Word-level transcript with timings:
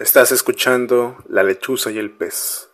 Estás 0.00 0.32
escuchando 0.32 1.18
La 1.28 1.44
lechuza 1.44 1.92
y 1.92 1.98
el 1.98 2.10
pez. 2.10 2.68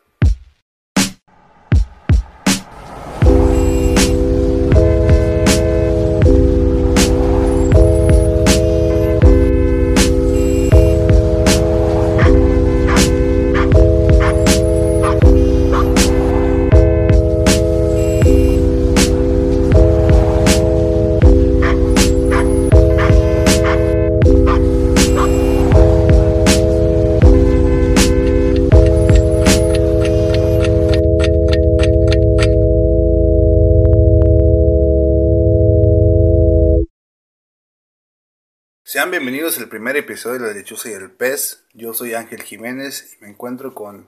Bienvenidos 39.11 39.59
al 39.59 39.69
primer 39.69 39.97
episodio 39.97 40.39
de 40.39 40.47
La 40.47 40.55
Lechuza 40.55 40.89
y 40.89 40.93
el 40.93 41.11
Pez. 41.11 41.65
Yo 41.75 41.95
soy 41.95 42.15
Ángel 42.15 42.45
Jiménez 42.45 43.13
y 43.13 43.25
me 43.25 43.31
encuentro 43.31 43.75
con 43.75 44.07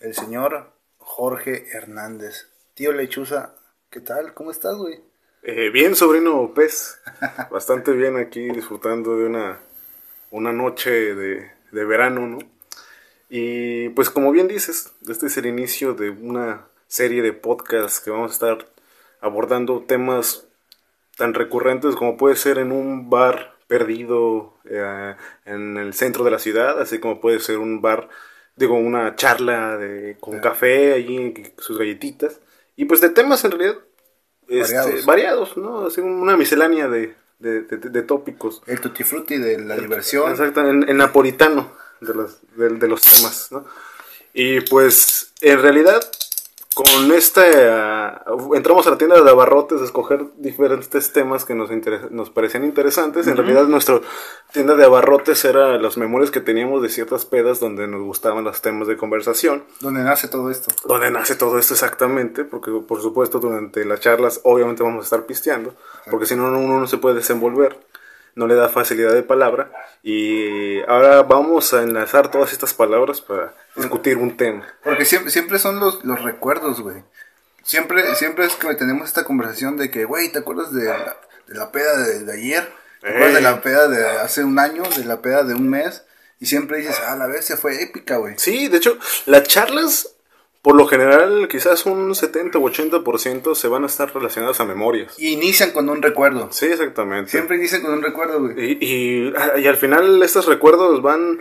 el 0.00 0.12
señor 0.12 0.70
Jorge 0.98 1.64
Hernández. 1.72 2.50
Tío 2.74 2.92
Lechuza, 2.92 3.54
¿qué 3.88 4.00
tal? 4.00 4.34
¿Cómo 4.34 4.50
estás, 4.50 4.76
güey? 4.76 5.00
Eh, 5.44 5.70
bien, 5.70 5.96
sobrino 5.96 6.52
pez. 6.52 7.00
Bastante 7.50 7.92
bien 7.92 8.18
aquí 8.18 8.50
disfrutando 8.50 9.16
de 9.16 9.24
una, 9.24 9.60
una 10.30 10.52
noche 10.52 10.90
de, 10.90 11.50
de 11.72 11.84
verano, 11.86 12.26
¿no? 12.26 12.38
Y 13.30 13.88
pues 13.90 14.10
como 14.10 14.30
bien 14.30 14.46
dices, 14.46 14.92
este 15.08 15.28
es 15.28 15.38
el 15.38 15.46
inicio 15.46 15.94
de 15.94 16.10
una 16.10 16.66
serie 16.86 17.22
de 17.22 17.32
podcasts 17.32 17.98
que 17.98 18.10
vamos 18.10 18.32
a 18.32 18.34
estar 18.34 18.68
abordando 19.22 19.84
temas 19.84 20.46
tan 21.16 21.32
recurrentes 21.32 21.96
como 21.96 22.18
puede 22.18 22.36
ser 22.36 22.58
en 22.58 22.72
un 22.72 23.08
bar 23.08 23.53
perdido 23.66 24.54
eh, 24.64 25.14
en 25.44 25.76
el 25.76 25.94
centro 25.94 26.24
de 26.24 26.30
la 26.30 26.38
ciudad, 26.38 26.80
así 26.80 26.98
como 26.98 27.20
puede 27.20 27.40
ser 27.40 27.58
un 27.58 27.80
bar, 27.80 28.08
digo, 28.56 28.74
una 28.76 29.16
charla 29.16 29.76
de, 29.76 30.16
con 30.20 30.38
café 30.40 30.92
allí, 30.94 31.34
sus 31.58 31.78
galletitas, 31.78 32.40
y 32.76 32.84
pues 32.86 33.00
de 33.00 33.10
temas 33.10 33.44
en 33.44 33.50
realidad 33.52 33.78
este, 34.48 34.74
Variados. 34.74 35.06
variados, 35.06 35.56
¿no? 35.56 35.86
Así 35.86 36.00
una 36.00 36.36
miscelánea 36.36 36.88
de, 36.88 37.14
de, 37.38 37.62
de- 37.62 37.76
de 37.90 38.02
tópicos. 38.02 38.62
El 38.66 38.80
tutti 38.80 39.02
frutti 39.04 39.38
de 39.38 39.58
la 39.58 39.76
diversión. 39.76 40.30
Exacto, 40.30 40.68
en, 40.68 40.88
en 40.88 40.96
napolitano 40.98 41.72
de 42.00 42.14
los, 42.14 42.40
de 42.56 42.88
los 42.88 43.00
temas, 43.00 43.48
¿no? 43.52 43.64
Y 44.34 44.60
pues, 44.62 45.32
en 45.40 45.62
realidad, 45.62 46.02
con 46.74 47.12
este, 47.12 47.68
ah, 47.70 48.24
entramos 48.54 48.86
a 48.86 48.90
la 48.90 48.98
tienda 48.98 49.20
de 49.20 49.30
abarrotes 49.30 49.80
a 49.80 49.84
escoger 49.84 50.26
diferentes 50.36 51.12
temas 51.12 51.44
que 51.44 51.54
nos, 51.54 51.70
nos 52.10 52.30
parecían 52.30 52.64
interesantes. 52.64 53.26
En 53.28 53.36
realidad, 53.36 53.64
nuestra 53.64 54.00
tienda 54.52 54.74
de 54.74 54.84
abarrotes 54.84 55.44
era 55.44 55.78
las 55.78 55.96
memorias 55.96 56.32
que 56.32 56.40
teníamos 56.40 56.82
de 56.82 56.88
ciertas 56.88 57.24
pedas 57.24 57.60
donde 57.60 57.86
nos 57.86 58.02
gustaban 58.02 58.44
los 58.44 58.60
temas 58.60 58.88
de 58.88 58.96
conversación. 58.96 59.64
¿Dónde 59.80 60.02
nace 60.02 60.26
todo 60.26 60.50
esto? 60.50 60.74
Donde 60.84 61.10
nace 61.10 61.36
todo 61.36 61.58
esto 61.58 61.74
exactamente, 61.74 62.44
porque 62.44 62.72
por 62.86 63.00
supuesto 63.00 63.38
durante 63.38 63.84
las 63.84 64.00
charlas 64.00 64.40
obviamente 64.42 64.82
vamos 64.82 65.02
a 65.02 65.04
estar 65.04 65.26
pisteando, 65.26 65.74
porque 66.10 66.26
si 66.26 66.34
no 66.34 66.46
uno 66.48 66.80
no 66.80 66.86
se 66.86 66.98
puede 66.98 67.16
desenvolver, 67.16 67.78
no 68.34 68.46
le 68.46 68.54
da 68.54 68.68
facilidad 68.68 69.12
de 69.12 69.22
palabra, 69.22 69.70
y 70.02 70.80
ahora 70.82 71.22
vamos 71.22 71.72
a 71.74 71.82
enlazar 71.82 72.30
todas 72.30 72.52
estas 72.52 72.74
palabras 72.74 73.20
para 73.20 73.54
discutir 73.76 74.18
un 74.18 74.36
tema. 74.36 74.66
Porque 74.82 75.04
siempre, 75.04 75.30
siempre 75.30 75.58
son 75.58 75.80
los, 75.80 76.04
los 76.04 76.22
recuerdos, 76.22 76.80
güey. 76.80 77.02
Siempre, 77.62 78.14
siempre 78.14 78.44
es 78.44 78.54
que 78.56 78.74
tenemos 78.74 79.08
esta 79.08 79.24
conversación 79.24 79.76
de 79.76 79.90
que, 79.90 80.04
güey, 80.04 80.30
¿te 80.30 80.40
acuerdas 80.40 80.72
de 80.72 80.84
la, 80.84 81.16
de 81.46 81.54
la 81.54 81.72
peda 81.72 81.96
de, 81.96 82.20
de 82.24 82.32
ayer? 82.32 82.70
¿Te 83.00 83.08
acuerdas 83.08 83.34
de 83.34 83.40
la 83.40 83.60
peda 83.62 83.88
de 83.88 84.06
hace 84.18 84.44
un 84.44 84.58
año? 84.58 84.82
¿De 84.96 85.04
la 85.04 85.22
peda 85.22 85.44
de 85.44 85.54
un 85.54 85.68
mes? 85.68 86.04
Y 86.40 86.46
siempre 86.46 86.78
dices, 86.78 87.00
ah, 87.06 87.16
la 87.16 87.26
vez 87.26 87.44
se 87.46 87.56
fue 87.56 87.82
épica, 87.82 88.16
güey. 88.16 88.34
Sí, 88.36 88.68
de 88.68 88.76
hecho, 88.76 88.98
las 89.26 89.44
charlas, 89.44 90.13
por 90.64 90.74
lo 90.76 90.86
general, 90.86 91.46
quizás 91.46 91.84
un 91.84 92.14
70 92.14 92.56
o 92.58 92.62
80% 92.70 93.54
se 93.54 93.68
van 93.68 93.84
a 93.84 93.86
estar 93.86 94.12
relacionadas 94.14 94.60
a 94.60 94.64
memorias. 94.64 95.14
Y 95.18 95.28
inician 95.34 95.72
con 95.72 95.90
un 95.90 96.00
recuerdo. 96.00 96.48
Sí, 96.52 96.64
exactamente. 96.66 97.30
Siempre 97.30 97.56
inician 97.58 97.82
con 97.82 97.92
un 97.92 98.02
recuerdo, 98.02 98.40
güey. 98.40 98.54
Y, 98.58 98.78
y, 98.80 99.34
y 99.62 99.66
al 99.66 99.76
final 99.76 100.22
estos 100.22 100.46
recuerdos 100.46 101.02
van 101.02 101.40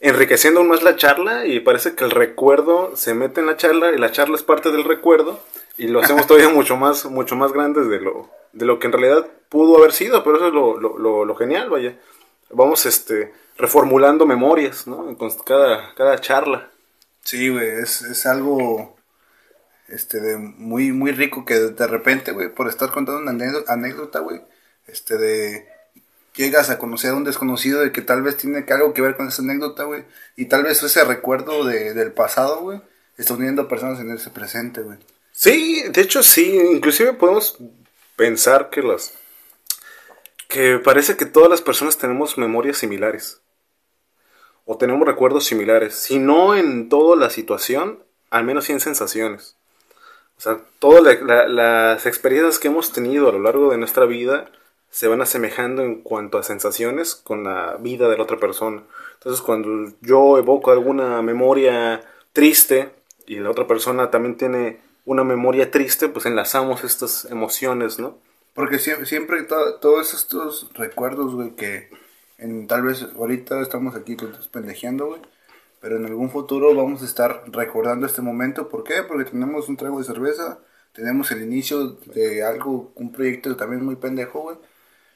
enriqueciendo 0.00 0.60
aún 0.60 0.68
más 0.68 0.82
la 0.82 0.96
charla 0.96 1.46
y 1.46 1.60
parece 1.60 1.94
que 1.94 2.04
el 2.04 2.10
recuerdo 2.10 2.92
se 2.94 3.14
mete 3.14 3.40
en 3.40 3.46
la 3.46 3.56
charla 3.56 3.92
y 3.92 3.98
la 3.98 4.10
charla 4.10 4.34
es 4.36 4.42
parte 4.42 4.70
del 4.70 4.84
recuerdo 4.84 5.40
y 5.78 5.86
lo 5.88 6.00
hacemos 6.00 6.26
todavía 6.28 6.48
mucho 6.50 6.76
más 6.76 7.04
mucho 7.06 7.36
más 7.36 7.52
grandes 7.52 7.88
de 7.88 8.00
lo 8.00 8.28
de 8.52 8.66
lo 8.66 8.78
que 8.78 8.88
en 8.88 8.92
realidad 8.92 9.26
pudo 9.48 9.78
haber 9.78 9.92
sido 9.92 10.24
pero 10.24 10.36
eso 10.36 10.48
es 10.48 10.52
lo, 10.54 10.78
lo, 10.78 10.98
lo- 10.98 11.24
lo 11.24 11.34
genial 11.36 11.70
vaya 11.70 11.96
vamos 12.50 12.84
este 12.84 13.32
reformulando 13.56 14.26
memorias 14.26 14.88
¿no? 14.88 15.16
con 15.16 15.30
cada 15.46 15.94
cada 15.94 16.20
charla 16.20 16.71
Sí, 17.24 17.48
güey, 17.48 17.68
es, 17.68 18.02
es 18.02 18.26
algo 18.26 18.96
este 19.88 20.20
de 20.20 20.38
muy 20.38 20.92
muy 20.92 21.12
rico 21.12 21.44
que 21.44 21.54
de 21.54 21.86
repente, 21.86 22.32
güey, 22.32 22.48
por 22.48 22.68
estar 22.68 22.90
contando 22.90 23.20
una 23.20 23.62
anécdota, 23.68 24.20
güey, 24.20 24.40
este 24.86 25.18
de 25.18 25.68
llegas 26.34 26.70
a 26.70 26.78
conocer 26.78 27.10
a 27.10 27.14
un 27.14 27.24
desconocido 27.24 27.80
de 27.80 27.92
que 27.92 28.00
tal 28.00 28.22
vez 28.22 28.36
tiene 28.38 28.64
algo 28.70 28.94
que 28.94 29.02
ver 29.02 29.16
con 29.16 29.28
esa 29.28 29.42
anécdota, 29.42 29.84
güey, 29.84 30.04
y 30.36 30.46
tal 30.46 30.64
vez 30.64 30.82
ese 30.82 31.04
recuerdo 31.04 31.64
de, 31.64 31.94
del 31.94 32.12
pasado, 32.12 32.60
güey, 32.60 32.80
está 33.18 33.34
uniendo 33.34 33.68
personas 33.68 34.00
en 34.00 34.10
ese 34.10 34.30
presente, 34.30 34.80
güey. 34.82 34.98
Sí, 35.32 35.84
de 35.90 36.00
hecho 36.00 36.22
sí, 36.22 36.58
inclusive 36.72 37.12
podemos 37.14 37.58
pensar 38.16 38.70
que 38.70 38.82
las 38.82 39.14
que 40.48 40.78
parece 40.78 41.16
que 41.16 41.24
todas 41.24 41.48
las 41.48 41.62
personas 41.62 41.96
tenemos 41.96 42.36
memorias 42.36 42.76
similares 42.76 43.40
o 44.64 44.76
tenemos 44.78 45.06
recuerdos 45.06 45.44
similares, 45.44 45.94
si 45.94 46.18
no 46.18 46.54
en 46.54 46.88
toda 46.88 47.16
la 47.16 47.30
situación, 47.30 47.98
al 48.30 48.44
menos 48.44 48.64
sí 48.64 48.72
en 48.72 48.80
sensaciones. 48.80 49.56
O 50.38 50.40
sea, 50.40 50.58
todas 50.78 51.02
la- 51.02 51.20
la- 51.22 51.48
las 51.48 52.06
experiencias 52.06 52.58
que 52.58 52.68
hemos 52.68 52.92
tenido 52.92 53.28
a 53.28 53.32
lo 53.32 53.38
largo 53.40 53.70
de 53.70 53.78
nuestra 53.78 54.06
vida 54.06 54.50
se 54.90 55.08
van 55.08 55.22
asemejando 55.22 55.82
en 55.82 56.02
cuanto 56.02 56.38
a 56.38 56.42
sensaciones 56.42 57.14
con 57.14 57.44
la 57.44 57.76
vida 57.80 58.08
de 58.08 58.16
la 58.16 58.22
otra 58.24 58.38
persona. 58.38 58.82
Entonces, 59.14 59.40
cuando 59.42 59.92
yo 60.00 60.38
evoco 60.38 60.70
alguna 60.70 61.22
memoria 61.22 62.02
triste 62.32 62.90
y 63.26 63.36
la 63.36 63.50
otra 63.50 63.66
persona 63.66 64.10
también 64.10 64.36
tiene 64.36 64.80
una 65.04 65.24
memoria 65.24 65.70
triste, 65.70 66.08
pues 66.08 66.26
enlazamos 66.26 66.84
estas 66.84 67.24
emociones, 67.26 67.98
¿no? 67.98 68.18
Porque 68.54 68.78
siempre, 68.78 69.06
siempre 69.06 69.42
to- 69.44 69.76
todos 69.76 70.12
estos 70.14 70.68
recuerdos, 70.74 71.34
güey, 71.34 71.50
que 71.56 71.88
en, 72.42 72.66
tal 72.66 72.82
vez 72.82 73.06
ahorita 73.16 73.60
estamos 73.60 73.94
aquí 73.94 74.16
todos 74.16 74.48
pendejeando, 74.48 75.06
güey, 75.06 75.20
pero 75.80 75.96
en 75.96 76.06
algún 76.06 76.30
futuro 76.30 76.74
vamos 76.74 77.02
a 77.02 77.06
estar 77.06 77.44
recordando 77.46 78.06
este 78.06 78.22
momento. 78.22 78.68
¿Por 78.68 78.84
qué? 78.84 79.02
Porque 79.02 79.30
tenemos 79.30 79.68
un 79.68 79.76
trago 79.76 79.98
de 79.98 80.04
cerveza, 80.04 80.58
tenemos 80.92 81.30
el 81.32 81.42
inicio 81.42 81.88
de 82.14 82.44
algo, 82.44 82.92
un 82.96 83.12
proyecto 83.12 83.56
también 83.56 83.84
muy 83.84 83.96
pendejo, 83.96 84.40
güey, 84.40 84.56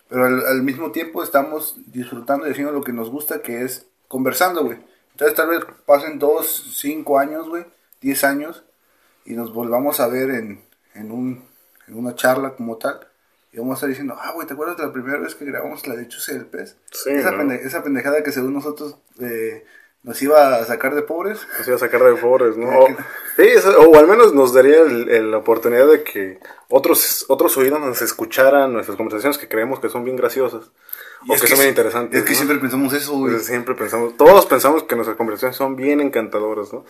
pero 0.09 0.27
al, 0.27 0.47
al 0.47 0.63
mismo 0.63 0.93
tiempo 0.93 1.23
estamos 1.23 1.77
disfrutando 1.87 2.47
y 2.47 2.53
haciendo 2.53 2.73
lo 2.73 2.83
que 2.83 2.93
nos 2.93 3.11
gusta, 3.11 3.43
que 3.43 3.63
es 3.63 3.87
conversando, 4.09 4.65
güey. 4.65 4.79
Entonces 5.13 5.35
tal 5.35 5.49
vez 5.49 5.61
pasen 5.87 6.19
dos, 6.19 6.77
cinco 6.77 7.19
años, 7.19 7.49
güey, 7.49 7.65
diez 8.01 8.23
años, 8.23 8.65
y 9.25 9.33
nos 9.35 9.53
volvamos 9.53 9.99
a 10.01 10.09
ver 10.09 10.31
en, 10.31 10.61
en, 10.95 11.11
un, 11.11 11.45
en 11.89 11.99
una 11.99 12.15
charla 12.15 12.55
como 12.55 12.77
tal. 12.77 13.01
Y 13.57 13.59
vamos 13.59 13.73
a 13.73 13.77
estar 13.77 13.89
diciendo, 13.89 14.15
ah, 14.21 14.33
güey, 14.35 14.47
¿te 14.47 14.53
acuerdas 14.53 14.77
de 14.77 14.85
la 14.85 14.93
primera 14.93 15.19
vez 15.19 15.35
que 15.35 15.47
grabamos 15.47 15.87
la 15.87 15.95
lechuza 15.95 16.35
del 16.35 16.45
pez? 16.45 16.77
Sí, 16.93 17.09
esa, 17.11 17.31
¿no? 17.31 17.39
pende- 17.39 17.63
esa 17.65 17.83
pendejada 17.83 18.23
que 18.23 18.31
según 18.31 18.53
nosotros 18.53 18.97
eh, 19.19 19.65
nos 20.03 20.21
iba 20.21 20.57
a 20.57 20.65
sacar 20.67 20.95
de 20.95 21.01
pobres. 21.01 21.41
Nos 21.57 21.67
iba 21.67 21.77
a 21.77 21.81
sacar 21.81 22.03
de 22.05 22.17
pobres, 22.17 22.59
¿no? 22.59 22.69
O, 22.69 22.87
sí, 23.37 23.49
o 23.79 23.97
al 23.97 24.07
menos 24.09 24.35
nos 24.35 24.53
daría 24.53 24.83
el- 24.83 25.09
el- 25.09 25.31
la 25.31 25.39
oportunidad 25.39 25.87
de 25.89 26.03
que 26.03 26.39
otros, 26.69 27.25
otros 27.29 27.57
oídos 27.57 27.81
nos 27.81 28.03
escucharan 28.03 28.75
nuestras 28.75 28.99
conversaciones 28.99 29.39
que 29.39 29.49
creemos 29.49 29.81
que 29.81 29.89
son 29.89 30.05
bien 30.05 30.17
graciosas. 30.17 30.71
Y 31.25 31.31
O 31.31 31.35
es 31.35 31.41
que, 31.41 31.47
que 31.47 31.55
son 31.55 31.61
bien 31.61 31.71
interesantes. 31.71 32.19
Es 32.21 32.25
que 32.27 32.33
¿no? 32.33 32.37
siempre 32.37 32.59
pensamos 32.59 32.93
eso, 32.93 33.13
güey. 33.17 33.33
Pues 33.33 33.47
siempre 33.47 33.75
pensamos, 33.75 34.19
todos 34.19 34.45
pensamos 34.45 34.83
que 34.83 34.97
nuestras 34.97 35.17
conversaciones 35.17 35.57
son 35.57 35.77
bien 35.77 36.03
encantadoras, 36.03 36.75
¿no? 36.75 36.85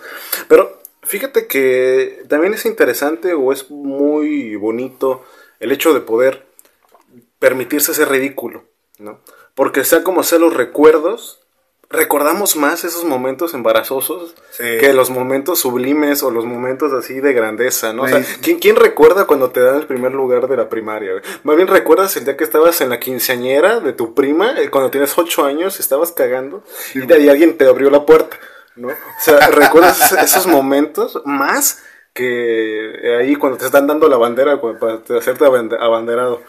Pero 0.49 0.81
fíjate 1.05 1.47
que 1.47 2.25
también 2.29 2.55
es 2.55 2.67
interesante 2.67 3.35
o 3.35 3.53
es 3.53 3.71
muy 3.71 4.57
bonito 4.57 5.25
el 5.61 5.71
hecho 5.71 5.95
de 5.95 6.01
poder 6.01 6.45
permitirse 7.39 7.95
ser 7.95 8.09
ridículo, 8.09 8.65
¿no? 8.99 9.21
Porque 9.55 9.85
sea 9.85 10.03
como 10.03 10.23
sea 10.23 10.39
los 10.39 10.55
recuerdos, 10.55 11.41
recordamos 11.89 12.57
más 12.57 12.85
esos 12.85 13.05
momentos 13.05 13.55
embarazosos 13.55 14.35
Sí. 14.51 14.65
que 14.81 14.93
los 14.93 15.11
momentos 15.11 15.61
sublimes 15.61 16.23
o 16.23 16.31
los 16.31 16.45
momentos 16.45 16.93
así 16.93 17.21
de 17.21 17.33
grandeza, 17.33 17.93
¿no? 17.93 18.03
O 18.03 18.09
sea. 18.09 18.25
¿quién, 18.43 18.59
quién 18.59 18.77
recuerda 18.77 19.27
cuando 19.27 19.51
te 19.51 19.61
dan 19.61 19.77
el 19.77 19.87
primer 19.87 20.13
lugar 20.13 20.49
de 20.49 20.57
la 20.57 20.69
primaria? 20.69 21.13
güey? 21.13 21.23
Más 21.45 21.57
bien 21.57 21.69
recuerdas 21.69 22.17
el 22.17 22.25
día 22.25 22.37
que 22.37 22.45
estabas 22.45 22.81
en 22.81 22.89
la 22.91 22.99
quinceañera 22.99 23.81
de 23.81 23.93
tu 23.93 24.15
prima, 24.15 24.59
eh, 24.61 24.71
cuando 24.71 24.91
tienes 24.91 25.17
ocho 25.17 25.45
años, 25.45 25.79
estabas 25.79 26.13
cagando 26.13 26.65
y 26.95 27.01
de 27.07 27.15
ahí 27.15 27.29
alguien 27.29 27.57
te 27.57 27.67
abrió 27.67 27.91
la 27.91 28.05
puerta, 28.05 28.37
¿no? 28.75 28.89
O 28.89 28.93
sea, 29.21 29.39
recuerdas 29.51 30.11
esos 30.13 30.47
momentos 30.47 31.23
más 31.25 31.83
que 32.17 33.19
ahí 33.21 33.37
cuando 33.37 33.59
te 33.59 33.67
están 33.67 33.87
dando 33.87 34.09
la 34.09 34.17
bandera 34.17 34.59
para 34.61 34.95
hacerte 35.19 35.45
abande- 35.45 35.77
abanderado. 35.79 36.43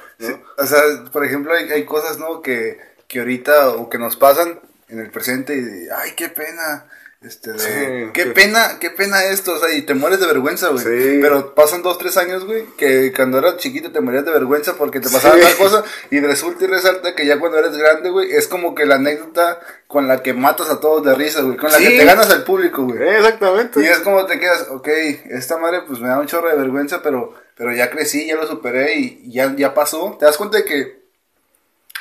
O 0.58 0.66
sea, 0.66 0.80
por 1.12 1.26
ejemplo, 1.26 1.54
hay, 1.54 1.70
hay 1.70 1.84
cosas, 1.86 2.18
¿no? 2.18 2.42
Que, 2.42 2.80
que 3.08 3.20
ahorita 3.20 3.70
o 3.72 3.90
que 3.90 3.98
nos 4.00 4.16
pasan 4.16 4.60
en 4.88 5.00
el 5.00 5.12
presente 5.12 5.56
y 5.56 5.88
ay, 5.96 6.12
qué 6.16 6.30
pena. 6.30 6.86
Este, 7.20 7.52
de, 7.52 7.58
Sí, 7.60 8.12
qué 8.14 8.28
pena, 8.28 8.78
qué 8.80 8.92
pena 8.92 9.24
esto, 9.26 9.54
o 9.56 9.58
sea, 9.58 9.74
y 9.74 9.82
te 9.82 9.96
mueres 9.96 10.20
de 10.20 10.28
vergüenza, 10.28 10.68
güey. 10.70 10.84
Sí. 10.84 11.18
Pero 11.20 11.56
pasan 11.56 11.82
dos, 11.82 11.98
tres 11.98 12.16
años, 12.16 12.46
güey, 12.46 12.66
que 12.78 13.12
cuando 13.12 13.40
eras 13.40 13.58
chiquito 13.58 13.92
te 13.92 14.02
morías 14.02 14.24
de 14.24 14.32
vergüenza 14.32 14.76
porque 14.76 15.00
te 15.00 15.10
pasaba 15.10 15.34
Sí. 15.36 15.42
tal 15.42 15.56
cosa 15.58 15.84
y 16.12 16.20
resulta 16.20 16.66
y 16.66 16.68
resalta 16.68 17.16
que 17.16 17.26
ya 17.26 17.40
cuando 17.40 17.58
eres 17.58 17.76
grande, 17.76 18.12
güey, 18.12 18.32
es 18.32 18.48
como 18.48 18.76
que 18.76 18.86
la 18.86 18.96
anécdota 18.96 19.60
con 19.88 20.08
la 20.08 20.22
que 20.22 20.34
matas 20.34 20.70
a 20.70 20.80
todos 20.80 21.04
de 21.04 21.16
risa, 21.16 21.42
güey, 21.42 21.58
con 21.58 21.72
la 21.72 21.80
que 21.80 21.90
te 21.90 22.06
ganas 22.06 22.30
al 22.30 22.44
público, 22.44 22.84
güey. 22.84 23.02
Eh, 23.02 23.18
Exactamente. 23.18 23.82
Y 23.82 23.86
es 23.88 23.98
como 24.00 24.24
te 24.28 24.40
quedas, 24.40 24.68
ok, 24.70 24.88
esta 25.32 25.58
madre 25.58 25.82
pues 25.88 26.00
me 26.00 26.10
da 26.10 26.20
un 26.20 26.28
chorro 26.28 26.50
de 26.50 26.56
vergüenza, 26.56 27.02
pero, 27.02 27.34
pero 27.56 27.74
ya 27.74 27.90
crecí, 27.90 28.28
ya 28.28 28.36
lo 28.36 28.46
superé 28.46 28.94
y 28.96 29.32
ya, 29.32 29.56
ya 29.58 29.74
pasó. 29.74 30.16
Te 30.20 30.26
das 30.26 30.38
cuenta 30.38 30.58
de 30.58 30.66
que, 30.66 31.02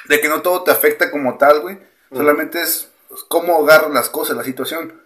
de 0.09 0.21
que 0.21 0.29
no 0.29 0.43
todo 0.43 0.63
te 0.63 0.73
afecta 0.73 1.11
como 1.11 1.39
tal, 1.39 1.61
güey. 1.61 1.79
Solamente 2.13 2.61
es 2.61 2.89
cómo 3.29 3.65
agarras 3.65 3.93
las 3.93 4.11
cosas, 4.11 4.37
la 4.37 4.45
situación. 4.45 5.06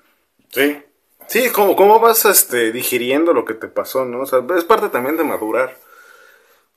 Sí. 0.51 0.83
Sí, 1.27 1.49
¿cómo, 1.51 1.77
cómo 1.77 2.01
vas 2.01 2.25
este, 2.25 2.73
digiriendo 2.73 3.33
lo 3.33 3.45
que 3.45 3.55
te 3.55 3.69
pasó, 3.69 4.05
¿no? 4.05 4.23
O 4.23 4.27
sea, 4.27 4.43
es 4.57 4.65
parte 4.65 4.89
también 4.89 5.17
de 5.17 5.25
madurar. 5.25 5.77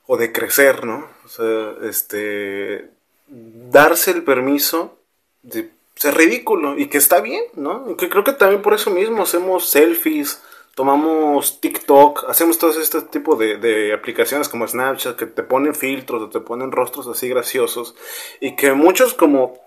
O 0.06 0.18
de 0.18 0.32
crecer, 0.32 0.86
¿no? 0.86 1.08
O 1.26 1.28
sea, 1.28 1.74
este. 1.90 2.92
Darse 3.28 4.12
el 4.12 4.24
permiso 4.24 5.00
de 5.42 5.72
ser 5.96 6.16
ridículo. 6.16 6.78
Y 6.78 6.88
que 6.88 6.98
está 6.98 7.22
bien, 7.22 7.44
¿no? 7.56 7.90
Y 7.90 7.96
que 7.96 8.10
creo 8.10 8.24
que 8.24 8.34
también 8.34 8.62
por 8.62 8.74
eso 8.74 8.92
mismo 8.92 9.24
hacemos 9.24 9.70
selfies, 9.70 10.44
tomamos 10.76 11.60
TikTok, 11.62 12.26
hacemos 12.28 12.60
todo 12.60 12.80
este 12.80 13.02
tipo 13.04 13.36
de, 13.36 13.58
de 13.58 13.94
aplicaciones 13.94 14.50
como 14.50 14.68
Snapchat 14.68 15.16
que 15.16 15.26
te 15.26 15.42
ponen 15.42 15.74
filtros 15.74 16.22
o 16.22 16.30
te 16.30 16.42
ponen 16.42 16.72
rostros 16.72 17.08
así 17.08 17.28
graciosos. 17.30 17.96
Y 18.40 18.56
que 18.56 18.74
muchos 18.74 19.16
como 19.16 19.63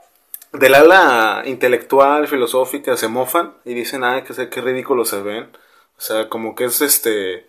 del 0.59 0.75
ala 0.75 1.43
intelectual, 1.45 2.29
filosófica, 2.29 2.97
se 2.97 3.09
mofan 3.09 3.55
y 3.65 3.75
dicen, 3.75 4.05
ay, 4.05 4.23
que 4.23 4.35
sé 4.35 4.49
qué 4.49 4.61
ridículo 4.61 5.05
se 5.05 5.21
ven. 5.23 5.45
O 5.97 6.01
sea, 6.01 6.29
como 6.29 6.55
que 6.55 6.65
es 6.65 6.81
este 6.81 7.49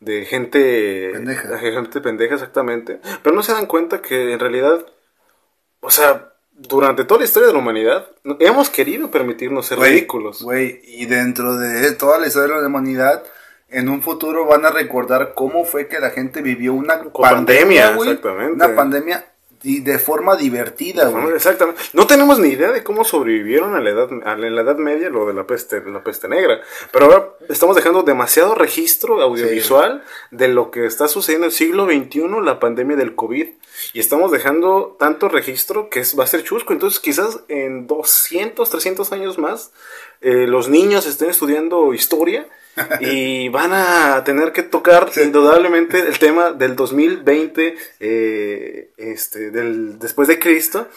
de 0.00 0.26
gente 0.26 1.10
Pendeja. 1.12 1.48
de 1.48 1.72
gente 1.72 2.00
pendeja 2.02 2.34
exactamente, 2.34 3.00
pero 3.22 3.34
no 3.34 3.42
se 3.42 3.52
dan 3.52 3.64
cuenta 3.64 4.02
que 4.02 4.34
en 4.34 4.38
realidad 4.38 4.84
o 5.86 5.90
sea, 5.90 6.32
durante 6.50 7.04
toda 7.04 7.20
la 7.20 7.26
historia 7.26 7.46
de 7.46 7.52
la 7.52 7.60
humanidad 7.60 8.08
hemos 8.40 8.70
querido 8.70 9.10
permitirnos 9.10 9.66
ser 9.66 9.78
ridículos. 9.78 10.42
Güey, 10.42 10.80
y 10.84 11.06
dentro 11.06 11.56
de 11.56 11.92
toda 11.92 12.18
la 12.18 12.26
historia 12.26 12.56
de 12.56 12.62
la 12.62 12.68
humanidad, 12.68 13.22
en 13.68 13.88
un 13.88 14.02
futuro 14.02 14.46
van 14.46 14.64
a 14.64 14.70
recordar 14.70 15.34
cómo 15.34 15.64
fue 15.64 15.86
que 15.86 16.00
la 16.00 16.10
gente 16.10 16.42
vivió 16.42 16.72
una 16.74 16.98
Con 16.98 17.12
pandemia, 17.12 17.94
exactamente. 17.94 18.52
Una 18.52 18.74
pandemia 18.74 19.24
y 19.66 19.80
de 19.80 19.98
forma 19.98 20.36
divertida, 20.36 21.08
güey. 21.08 21.34
Exactamente. 21.34 21.82
No 21.92 22.06
tenemos 22.06 22.38
ni 22.38 22.50
idea 22.50 22.70
de 22.70 22.84
cómo 22.84 23.02
sobrevivieron 23.02 23.74
a 23.74 23.80
la 23.80 23.90
edad, 23.90 24.08
a 24.24 24.36
la, 24.36 24.46
en 24.46 24.54
la 24.54 24.62
edad 24.62 24.76
media 24.76 25.10
lo 25.10 25.26
de 25.26 25.34
la 25.34 25.44
peste, 25.44 25.82
la 25.84 26.04
peste 26.04 26.28
negra. 26.28 26.60
Pero 26.92 27.06
ahora 27.06 27.30
estamos 27.48 27.74
dejando 27.74 28.04
demasiado 28.04 28.54
registro 28.54 29.20
audiovisual 29.20 30.04
de 30.30 30.46
lo 30.46 30.70
que 30.70 30.86
está 30.86 31.08
sucediendo 31.08 31.46
en 31.46 31.50
el 31.50 31.56
siglo 31.56 31.86
XXI, 31.86 32.44
la 32.44 32.60
pandemia 32.60 32.94
del 32.94 33.16
COVID. 33.16 33.48
Y 33.92 33.98
estamos 33.98 34.30
dejando 34.30 34.94
tanto 35.00 35.28
registro 35.28 35.90
que 35.90 35.98
es, 35.98 36.16
va 36.16 36.22
a 36.22 36.28
ser 36.28 36.44
chusco. 36.44 36.72
Entonces 36.72 37.00
quizás 37.00 37.40
en 37.48 37.88
200, 37.88 38.70
300 38.70 39.10
años 39.10 39.36
más, 39.36 39.72
eh, 40.20 40.46
los 40.46 40.68
niños 40.68 41.06
estén 41.06 41.28
estudiando 41.28 41.92
historia. 41.92 42.46
y 43.00 43.48
van 43.48 43.72
a 43.72 44.22
tener 44.24 44.52
que 44.52 44.62
tocar 44.62 45.10
indudablemente 45.22 45.98
el 46.00 46.18
tema 46.18 46.52
del 46.52 46.76
2020, 46.76 47.76
eh, 48.00 48.90
este, 48.96 49.50
del 49.50 49.98
después 49.98 50.28
de 50.28 50.38
Cristo, 50.38 50.88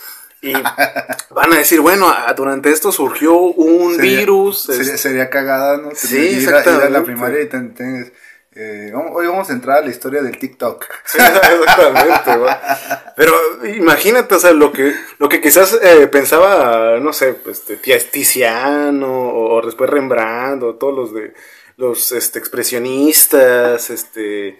y 0.41 0.53
van 1.31 1.53
a 1.53 1.57
decir, 1.57 1.81
bueno, 1.81 2.13
durante 2.35 2.71
esto 2.71 2.91
surgió 2.91 3.33
un 3.37 3.95
Sería- 3.95 4.19
virus. 4.19 4.63
Sería, 4.63 4.81
este, 4.81 4.97
sería 4.97 5.29
cagada, 5.29 5.77
¿no? 5.77 5.89
Sí, 5.95 6.17
Ir 6.17 6.53
a- 6.53 6.61
ir 6.61 6.69
a, 6.69 6.89
la 6.89 7.03
primaria 7.03 7.41
y 7.41 7.47
tienes, 7.47 8.11
eh, 8.55 8.91
hoy 9.13 9.27
vamos 9.27 9.49
a 9.49 9.53
entrar 9.53 9.77
a 9.77 9.81
la 9.81 9.89
historia 9.89 10.21
del 10.21 10.37
TikTok. 10.37 10.85
Sí, 11.05 11.17
exactamente. 11.19 12.31
Pero 13.15 13.33
imagínate, 13.75 14.35
o 14.35 14.39
sea, 14.39 14.51
lo 14.53 14.71
que, 14.71 14.93
lo 15.17 15.29
que 15.29 15.39
quizás 15.41 15.77
eh, 15.81 16.07
pensaba, 16.07 16.99
no 16.99 17.11
sé, 17.13 17.35
este, 17.49 17.75
Tia- 17.77 17.99
Tiziano, 18.11 19.29
o, 19.29 19.61
después 19.65 19.89
Rembrandt, 19.89 20.63
o 20.63 20.75
todos 20.75 20.95
los 20.95 21.13
de 21.13 21.33
los 21.79 22.11
este, 22.11 22.39
expresionistas, 22.39 23.89
este, 23.89 24.59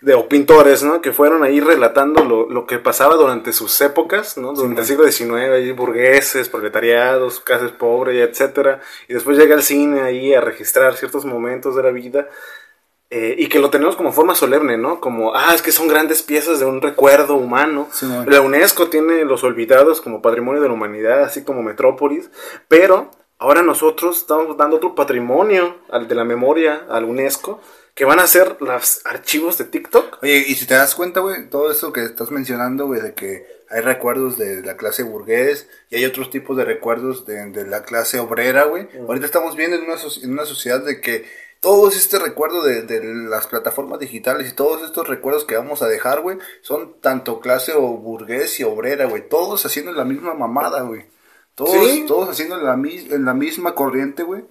de, 0.00 0.14
o 0.14 0.28
pintores, 0.28 0.82
¿no? 0.82 1.00
Que 1.00 1.12
fueron 1.12 1.44
ahí 1.44 1.60
relatando 1.60 2.24
lo, 2.24 2.50
lo 2.50 2.66
que 2.66 2.78
pasaba 2.78 3.14
durante 3.14 3.52
sus 3.52 3.80
épocas, 3.80 4.36
¿no? 4.36 4.52
Durante 4.52 4.80
el 4.80 4.86
siglo 4.86 5.10
XIX, 5.10 5.52
ahí 5.52 5.70
burgueses, 5.70 6.48
proletariados, 6.48 7.38
clases 7.38 7.70
pobres, 7.70 8.28
etcétera. 8.28 8.80
Y 9.08 9.14
después 9.14 9.38
llega 9.38 9.54
el 9.54 9.62
cine 9.62 10.02
ahí 10.02 10.34
a 10.34 10.40
registrar 10.40 10.96
ciertos 10.96 11.24
momentos 11.24 11.76
de 11.76 11.82
la 11.84 11.90
vida. 11.90 12.28
Eh, 13.10 13.36
y 13.38 13.46
que 13.46 13.60
lo 13.60 13.70
tenemos 13.70 13.94
como 13.94 14.12
forma 14.12 14.34
solemne, 14.34 14.76
¿no? 14.76 14.98
Como, 15.00 15.36
ah, 15.36 15.54
es 15.54 15.62
que 15.62 15.70
son 15.70 15.86
grandes 15.86 16.24
piezas 16.24 16.58
de 16.58 16.66
un 16.66 16.82
recuerdo 16.82 17.36
humano. 17.36 17.88
Sí, 17.92 18.06
la 18.26 18.40
UNESCO 18.40 18.88
tiene 18.88 19.24
los 19.24 19.44
olvidados 19.44 20.00
como 20.00 20.20
patrimonio 20.20 20.60
de 20.60 20.66
la 20.66 20.74
humanidad, 20.74 21.22
así 21.22 21.44
como 21.44 21.62
Metrópolis, 21.62 22.28
pero 22.66 23.12
ahora 23.38 23.62
nosotros 23.62 24.18
estamos 24.18 24.56
dando 24.56 24.76
otro 24.76 24.94
patrimonio 24.94 25.76
al 25.90 26.08
de 26.08 26.14
la 26.14 26.24
memoria, 26.24 26.86
al 26.88 27.04
UNESCO, 27.04 27.60
que 27.94 28.04
van 28.04 28.18
a 28.20 28.26
ser 28.26 28.56
los 28.60 29.00
archivos 29.06 29.56
de 29.58 29.64
TikTok. 29.64 30.22
Oye, 30.22 30.44
y 30.46 30.54
si 30.54 30.66
te 30.66 30.74
das 30.74 30.94
cuenta, 30.94 31.20
güey, 31.20 31.48
todo 31.48 31.70
eso 31.70 31.92
que 31.92 32.04
estás 32.04 32.30
mencionando, 32.30 32.86
güey, 32.86 33.00
de 33.00 33.14
que 33.14 33.46
hay 33.70 33.80
recuerdos 33.80 34.36
de 34.36 34.62
la 34.62 34.76
clase 34.76 35.02
burgués 35.02 35.68
y 35.90 35.96
hay 35.96 36.04
otros 36.04 36.30
tipos 36.30 36.56
de 36.56 36.64
recuerdos 36.64 37.26
de, 37.26 37.50
de 37.50 37.66
la 37.66 37.82
clase 37.82 38.18
obrera, 38.18 38.64
güey. 38.64 38.88
Ahorita 39.08 39.26
estamos 39.26 39.56
viendo 39.56 39.76
en 39.76 39.84
una, 39.84 39.96
en 40.22 40.32
una 40.32 40.44
sociedad 40.44 40.84
de 40.84 41.00
que 41.00 41.24
todos 41.60 41.96
este 41.96 42.18
recuerdo 42.18 42.62
de, 42.62 42.82
de 42.82 43.02
las 43.02 43.46
plataformas 43.46 43.98
digitales 43.98 44.48
y 44.48 44.54
todos 44.54 44.82
estos 44.82 45.08
recuerdos 45.08 45.44
que 45.44 45.56
vamos 45.56 45.82
a 45.82 45.88
dejar, 45.88 46.20
güey, 46.20 46.38
son 46.60 47.00
tanto 47.00 47.40
clase 47.40 47.72
o 47.72 47.80
burgués 47.80 48.60
y 48.60 48.64
obrera, 48.64 49.06
güey. 49.06 49.26
Todos 49.26 49.64
haciendo 49.64 49.92
la 49.92 50.04
misma 50.04 50.34
mamada, 50.34 50.82
güey. 50.82 51.06
Todos, 51.56 51.72
Sí. 51.90 52.04
todos 52.06 52.28
haciendo 52.28 52.56
la, 52.60 52.74
en 52.74 53.24
la 53.24 53.34
misma 53.34 53.74
corriente, 53.74 54.22
güey. 54.22 54.44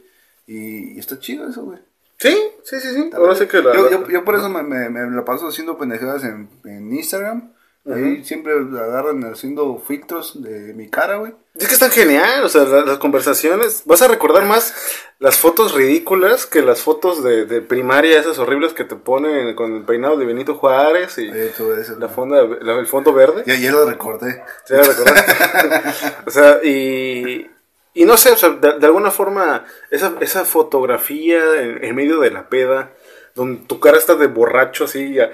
Y, 0.47 0.95
y 0.95 0.99
está 0.99 1.17
chido 1.19 1.47
eso, 1.49 1.63
güey. 1.63 1.79
Sí, 2.17 2.35
sí, 2.63 2.79
sí, 2.81 2.93
sí. 2.93 3.09
Ahora 3.13 3.35
sí 3.35 3.45
que 3.47 3.61
la... 3.61 3.73
Yo, 3.73 3.89
yo, 3.89 4.09
yo 4.09 4.25
por 4.25 4.35
eso 4.35 4.49
me, 4.49 4.63
me, 4.63 4.89
me 4.89 5.15
la 5.15 5.23
paso 5.23 5.47
haciendo 5.47 5.77
pendejadas 5.77 6.23
en, 6.23 6.49
en 6.65 6.93
Instagram. 6.93 7.53
Ahí 7.87 8.23
siempre 8.23 8.53
agarran 8.53 9.23
haciendo 9.25 9.77
filtros 9.77 10.41
de 10.41 10.73
mi 10.73 10.89
cara, 10.89 11.17
güey. 11.17 11.33
Es 11.53 11.67
que 11.67 11.75
están 11.75 11.91
genial, 11.91 12.43
o 12.43 12.49
sea, 12.49 12.63
la- 12.63 12.81
las, 12.83 12.97
conversaciones. 12.97 13.83
Vas 13.85 14.01
a 14.01 14.07
recordar 14.07 14.43
más 14.45 14.73
las 15.19 15.37
fotos 15.37 15.73
ridículas 15.75 16.47
que 16.47 16.63
las 16.63 16.81
fotos 16.81 17.23
de, 17.23 17.45
de 17.45 17.61
primaria, 17.61 18.19
esas 18.19 18.39
horribles 18.39 18.73
que 18.73 18.85
te 18.85 18.95
ponen 18.95 19.53
con 19.55 19.75
el 19.75 19.83
peinado 19.83 20.17
de 20.17 20.25
Benito 20.25 20.55
Juárez 20.55 21.17
y 21.19 21.29
Oye, 21.29 21.49
todo 21.49 21.77
eso. 21.77 21.95
la 21.99 22.09
fonda, 22.09 22.41
la- 22.43 22.79
el 22.79 22.87
fondo 22.87 23.13
verde. 23.13 23.43
Ya, 23.45 23.55
ya 23.55 23.71
lo 23.71 23.85
recordé. 23.87 24.43
Sí, 24.65 24.73
la 24.73 24.81
recordar. 24.81 25.93
o 26.25 26.31
sea, 26.31 26.59
y, 26.63 27.47
y 27.93 28.05
no 28.05 28.17
sé, 28.17 28.31
o 28.31 28.37
sea, 28.37 28.49
de, 28.49 28.79
de 28.79 28.85
alguna 28.87 29.11
forma, 29.11 29.63
esa, 29.91 30.13
esa 30.21 30.43
fotografía 30.43 31.61
en, 31.61 31.83
en 31.83 31.95
medio 31.95 32.19
de 32.19 32.31
la 32.31 32.49
peda, 32.49 32.91
donde 33.35 33.61
tu 33.67 33.79
cara 33.79 33.97
está 33.99 34.15
de 34.15 34.25
borracho 34.27 34.85
así, 34.85 35.19
a, 35.19 35.31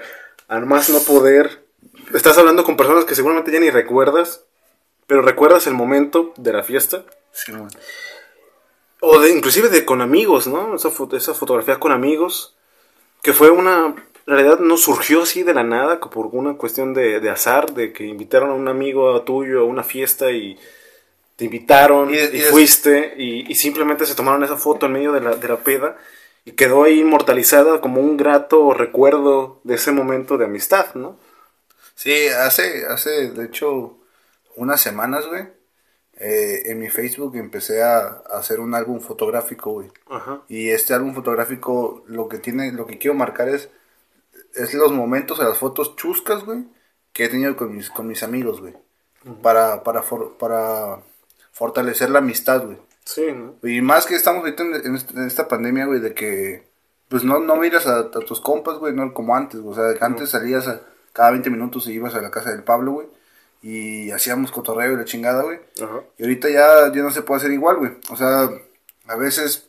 a 0.48 0.60
más 0.60 0.90
no 0.90 0.98
poder. 1.00 1.61
Estás 2.14 2.36
hablando 2.38 2.64
con 2.64 2.76
personas 2.76 3.04
que 3.04 3.14
seguramente 3.14 3.52
ya 3.52 3.60
ni 3.60 3.70
recuerdas, 3.70 4.44
pero 5.06 5.22
recuerdas 5.22 5.66
el 5.66 5.74
momento 5.74 6.32
de 6.36 6.52
la 6.52 6.62
fiesta. 6.62 7.04
Sí. 7.32 7.52
O 9.00 9.18
de, 9.18 9.30
inclusive 9.30 9.68
de 9.68 9.84
con 9.84 10.00
amigos, 10.00 10.46
¿no? 10.46 10.74
Esa, 10.74 10.90
fo- 10.90 11.12
esa 11.16 11.34
fotografía 11.34 11.80
con 11.80 11.92
amigos, 11.92 12.54
que 13.22 13.32
fue 13.32 13.50
una... 13.50 13.94
En 14.24 14.34
realidad 14.36 14.60
no 14.60 14.76
surgió 14.76 15.22
así 15.22 15.42
de 15.42 15.52
la 15.54 15.64
nada, 15.64 15.98
que 15.98 16.08
por 16.08 16.26
una 16.26 16.54
cuestión 16.54 16.94
de, 16.94 17.18
de 17.18 17.30
azar, 17.30 17.72
de 17.74 17.92
que 17.92 18.04
invitaron 18.04 18.50
a 18.50 18.54
un 18.54 18.68
amigo 18.68 19.20
tuyo 19.22 19.62
a 19.62 19.64
una 19.64 19.82
fiesta 19.82 20.30
y 20.30 20.56
te 21.34 21.46
invitaron 21.46 22.14
Y 22.14 22.38
fuiste 22.52 23.14
y, 23.18 23.50
y 23.50 23.54
simplemente 23.56 24.06
se 24.06 24.14
tomaron 24.14 24.44
esa 24.44 24.56
foto 24.56 24.86
en 24.86 24.92
medio 24.92 25.10
de 25.12 25.20
la, 25.22 25.34
de 25.34 25.48
la 25.48 25.56
peda 25.56 25.96
y 26.44 26.52
quedó 26.52 26.84
ahí 26.84 27.00
inmortalizada 27.00 27.80
como 27.80 28.00
un 28.00 28.16
grato 28.16 28.72
recuerdo 28.74 29.58
de 29.64 29.74
ese 29.74 29.90
momento 29.90 30.38
de 30.38 30.44
amistad, 30.44 30.94
¿no? 30.94 31.16
Sí, 31.94 32.28
hace, 32.28 32.86
hace, 32.86 33.30
de 33.30 33.44
hecho, 33.44 33.98
unas 34.56 34.80
semanas, 34.80 35.26
güey. 35.26 35.48
eh, 36.16 36.70
en 36.70 36.78
mi 36.78 36.88
Facebook 36.90 37.34
empecé 37.36 37.82
a, 37.82 37.98
a 38.30 38.38
hacer 38.38 38.60
un 38.60 38.74
álbum 38.74 39.00
fotográfico, 39.00 39.72
güey. 39.72 39.90
Ajá. 40.08 40.42
Y 40.48 40.70
este 40.70 40.94
álbum 40.94 41.14
fotográfico 41.14 42.04
lo 42.06 42.28
que 42.28 42.38
tiene, 42.38 42.70
lo 42.72 42.86
que 42.86 42.98
quiero 42.98 43.14
marcar 43.14 43.48
es, 43.48 43.70
es 44.54 44.74
los 44.74 44.92
momentos, 44.92 45.38
las 45.38 45.58
fotos 45.58 45.96
chuscas, 45.96 46.44
güey, 46.44 46.64
que 47.12 47.24
he 47.24 47.28
tenido 47.28 47.56
con 47.56 47.74
mis, 47.74 47.90
con 47.90 48.06
mis 48.06 48.22
amigos, 48.22 48.60
güey. 48.60 48.74
Para, 49.42 49.82
para, 49.84 50.02
for- 50.02 50.36
para 50.36 51.00
fortalecer 51.52 52.10
la 52.10 52.18
amistad, 52.18 52.64
güey. 52.64 52.78
Sí, 53.04 53.26
¿no? 53.32 53.56
Y 53.68 53.80
más 53.80 54.06
que 54.06 54.14
estamos 54.14 54.40
ahorita 54.44 54.62
en, 54.62 54.94
este- 54.96 55.14
en 55.14 55.26
esta 55.26 55.48
pandemia, 55.48 55.86
güey, 55.86 56.00
de 56.00 56.12
que, 56.14 56.64
pues 57.08 57.24
no, 57.24 57.38
no 57.40 57.56
miras 57.56 57.86
a, 57.86 57.98
a 58.00 58.10
tus 58.10 58.40
compas, 58.40 58.76
güey, 58.78 58.94
no 58.94 59.12
como 59.14 59.34
antes, 59.36 59.60
güey. 59.60 59.76
O 59.78 59.80
sea, 59.80 59.98
que 59.98 60.04
antes 60.04 60.30
salías 60.30 60.66
a- 60.68 60.80
cada 61.12 61.30
20 61.30 61.50
minutos 61.50 61.86
y 61.86 61.92
ibas 61.92 62.14
a 62.14 62.20
la 62.20 62.30
casa 62.30 62.50
del 62.50 62.64
Pablo, 62.64 62.92
güey. 62.92 63.08
Y 63.62 64.10
hacíamos 64.10 64.50
cotorreo 64.50 64.92
y 64.92 64.96
la 64.96 65.04
chingada, 65.04 65.42
güey. 65.42 65.60
Ajá. 65.80 66.02
Y 66.18 66.22
ahorita 66.22 66.50
ya, 66.50 66.92
ya 66.92 67.02
no 67.02 67.10
se 67.10 67.22
puede 67.22 67.38
hacer 67.38 67.52
igual, 67.52 67.76
güey. 67.76 67.92
O 68.10 68.16
sea, 68.16 68.50
a 69.06 69.16
veces 69.16 69.68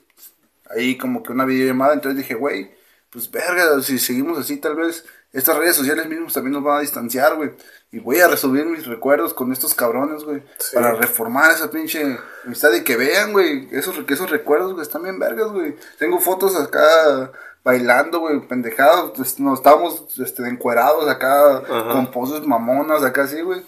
ahí 0.69 0.97
como 0.97 1.21
que 1.23 1.31
una 1.31 1.45
videollamada, 1.45 1.93
entonces 1.93 2.17
dije, 2.17 2.33
güey, 2.33 2.71
pues 3.09 3.29
verga, 3.29 3.79
si 3.81 3.99
seguimos 3.99 4.39
así 4.39 4.57
tal 4.57 4.75
vez 4.75 5.05
estas 5.33 5.57
redes 5.57 5.75
sociales 5.75 6.07
mismos 6.07 6.31
también 6.31 6.53
nos 6.53 6.63
van 6.63 6.77
a 6.77 6.81
distanciar, 6.81 7.35
güey. 7.35 7.51
Y 7.91 7.99
voy 7.99 8.19
a 8.19 8.27
resolver 8.27 8.65
mis 8.65 8.85
recuerdos 8.85 9.33
con 9.33 9.51
estos 9.51 9.73
cabrones, 9.73 10.23
güey. 10.23 10.43
Sí. 10.59 10.75
Para 10.75 10.93
reformar 10.93 11.51
esa 11.51 11.69
pinche 11.69 12.17
amistad 12.45 12.71
y 12.73 12.83
que 12.83 12.95
vean, 12.95 13.33
güey, 13.33 13.67
esos, 13.71 13.97
que 14.05 14.13
esos 14.13 14.29
recuerdos, 14.29 14.73
güey, 14.73 14.83
están 14.83 15.03
bien 15.03 15.19
vergas, 15.19 15.51
güey. 15.51 15.75
Tengo 15.97 16.19
fotos 16.19 16.55
acá 16.55 17.31
bailando, 17.63 18.19
güey, 18.19 18.39
pendejados. 18.47 19.13
pues, 19.15 19.39
Nos 19.39 19.59
estábamos 19.59 20.05
este, 20.19 20.47
encuerados 20.47 21.09
acá 21.09 21.57
Ajá. 21.57 21.89
con 21.91 22.11
poses 22.11 22.45
mamonas 22.45 23.03
acá 23.03 23.23
así, 23.23 23.41
güey. 23.41 23.63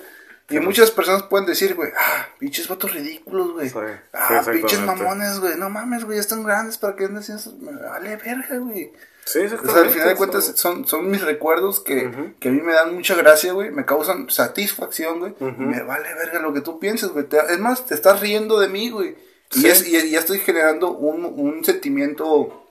Y 0.50 0.60
muchas 0.60 0.92
personas 0.92 1.24
pueden 1.24 1.48
decir, 1.48 1.74
güey, 1.74 1.90
ah, 1.98 2.28
pinches 2.38 2.68
vatos 2.68 2.94
ridículos, 2.94 3.54
güey. 3.54 3.70
Sí, 3.70 3.76
ah, 4.14 4.44
pinches 4.52 4.80
mamones, 4.82 5.40
güey. 5.40 5.58
No 5.58 5.72
mames, 5.72 6.04
güey, 6.06 6.18
ya 6.18 6.22
están 6.22 6.44
grandes 6.44 6.78
para 6.78 6.96
que 6.96 7.06
anden. 7.06 7.24
Me 7.62 7.72
vale 7.72 8.16
verga, 8.18 8.58
güey. 8.58 8.92
Sí, 9.26 9.40
O 9.40 9.44
exactamente. 9.44 9.74
sea, 9.80 9.84
al 9.88 9.90
final 9.94 10.08
de 10.10 10.16
cuentas 10.16 10.54
son, 10.56 10.88
son 10.88 11.10
mis 11.10 11.22
recuerdos 11.24 11.80
que, 11.80 12.34
que 12.40 12.50
a 12.50 12.52
mí 12.52 12.62
me 12.62 12.74
dan 12.74 12.94
mucha 12.94 13.16
gracia, 13.16 13.54
güey. 13.54 13.72
Me 13.72 13.84
causan 13.84 14.30
satisfacción, 14.30 15.20
güey. 15.20 15.34
Y 15.40 15.64
me 15.64 15.82
vale 15.82 16.14
verga 16.14 16.40
lo 16.40 16.54
que 16.54 16.62
tú 16.62 16.78
pienses, 16.80 17.10
güey. 17.10 17.26
Te- 17.26 17.40
Es 17.50 17.60
más, 17.60 17.86
te 17.88 17.96
estás 17.96 18.20
riendo 18.22 18.60
de 18.60 18.68
mí, 18.68 18.92
güey. 18.92 19.16
Y, 19.54 19.66
es- 19.66 19.88
y, 19.88 20.12
ya 20.12 20.20
estoy 20.20 20.38
generando 20.40 20.92
un, 20.92 21.26
un 21.26 21.66
sentimiento 21.66 22.68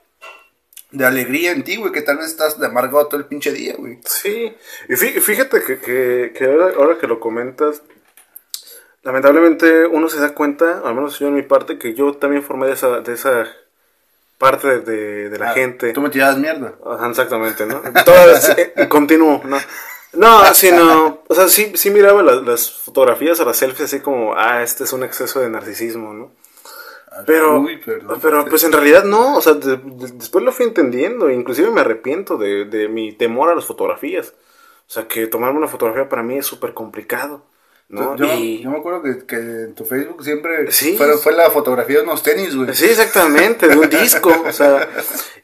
de 0.91 1.05
alegría 1.05 1.51
en 1.51 1.63
ti, 1.65 1.75
güey. 1.75 1.91
Que 1.91 2.01
tal 2.01 2.17
vez 2.17 2.27
estás 2.27 2.57
de 2.57 2.67
amargado 2.67 3.05
todo 3.07 3.19
el 3.19 3.25
pinche 3.27 3.51
día, 3.51 3.75
güey. 3.77 3.99
Sí, 4.05 4.55
y 4.87 4.93
fí- 4.93 5.19
fíjate 5.19 5.61
que, 5.61 5.79
que, 5.79 6.31
que 6.37 6.45
ahora, 6.45 6.73
ahora 6.77 6.97
que 6.97 7.07
lo 7.07 7.19
comentas, 7.19 7.81
lamentablemente 9.03 9.85
uno 9.87 10.09
se 10.09 10.19
da 10.19 10.33
cuenta, 10.33 10.79
al 10.85 10.95
menos 10.95 11.19
yo 11.19 11.27
en 11.27 11.35
mi 11.35 11.43
parte, 11.43 11.77
que 11.77 11.93
yo 11.93 12.13
también 12.13 12.43
formé 12.43 12.67
de 12.67 12.73
esa, 12.73 13.01
de 13.01 13.13
esa 13.13 13.45
parte 14.37 14.67
de, 14.67 14.79
de- 14.81 15.29
de 15.29 15.39
la 15.39 15.51
Ah, 15.51 15.53
gente. 15.53 15.93
Tú 15.93 16.01
me 16.01 16.09
tirabas 16.09 16.37
mierda. 16.37 16.75
Ajá, 16.85 17.09
exactamente, 17.09 17.65
¿no? 17.65 17.81
Todas, 18.05 18.49
eh, 18.57 18.73
continúo, 18.89 19.41
¿no? 19.45 19.57
No, 20.13 20.53
sino, 20.53 21.23
o 21.27 21.35
sea, 21.35 21.49
sí, 21.49 21.73
sí 21.75 21.89
miraba 21.89 22.23
las, 22.23 22.41
las 22.43 22.71
fotografías 22.71 23.37
o 23.41 23.45
las 23.45 23.57
selfies 23.57 23.93
así 23.93 23.99
como, 23.99 24.33
ah, 24.35 24.63
este 24.63 24.85
es 24.85 24.93
un 24.93 25.03
exceso 25.03 25.41
de 25.41 25.49
narcisismo, 25.49 26.13
¿no? 26.13 26.31
Pero, 27.25 27.59
Uy, 27.61 27.77
perdón. 27.77 28.19
pero 28.21 28.45
pues 28.45 28.63
en 28.65 28.73
realidad 28.73 29.03
no, 29.05 29.37
o 29.37 29.41
sea, 29.41 29.53
de- 29.53 29.77
de- 29.77 30.11
después 30.13 30.43
lo 30.43 30.51
fui 30.51 30.65
entendiendo, 30.65 31.29
inclusive 31.29 31.69
me 31.71 31.81
arrepiento 31.81 32.37
de, 32.37 32.65
de 32.65 32.87
mi 32.89 33.13
temor 33.13 33.49
a 33.49 33.55
las 33.55 33.65
fotografías. 33.65 34.33
O 34.87 34.91
sea, 34.91 35.07
que 35.07 35.25
tomarme 35.27 35.57
una 35.57 35.67
fotografía 35.67 36.07
para 36.09 36.23
mí 36.23 36.37
es 36.37 36.45
súper 36.45 36.73
complicado, 36.73 37.43
¿no? 37.89 38.15
Yo, 38.15 38.25
y... 38.33 38.61
yo 38.61 38.71
me 38.71 38.77
acuerdo 38.79 39.01
que, 39.03 39.25
que 39.25 39.35
en 39.35 39.75
tu 39.75 39.85
Facebook 39.85 40.23
siempre 40.23 40.71
Sí. 40.71 40.95
fue, 40.97 41.13
fue 41.17 41.33
la 41.33 41.49
fotografía 41.51 41.97
de 41.97 42.03
unos 42.03 42.23
tenis, 42.23 42.55
güey. 42.55 42.73
Sí, 42.73 42.85
exactamente, 42.85 43.67
de 43.67 43.77
un 43.77 43.89
disco, 43.89 44.31
o 44.47 44.51
sea, 44.51 44.87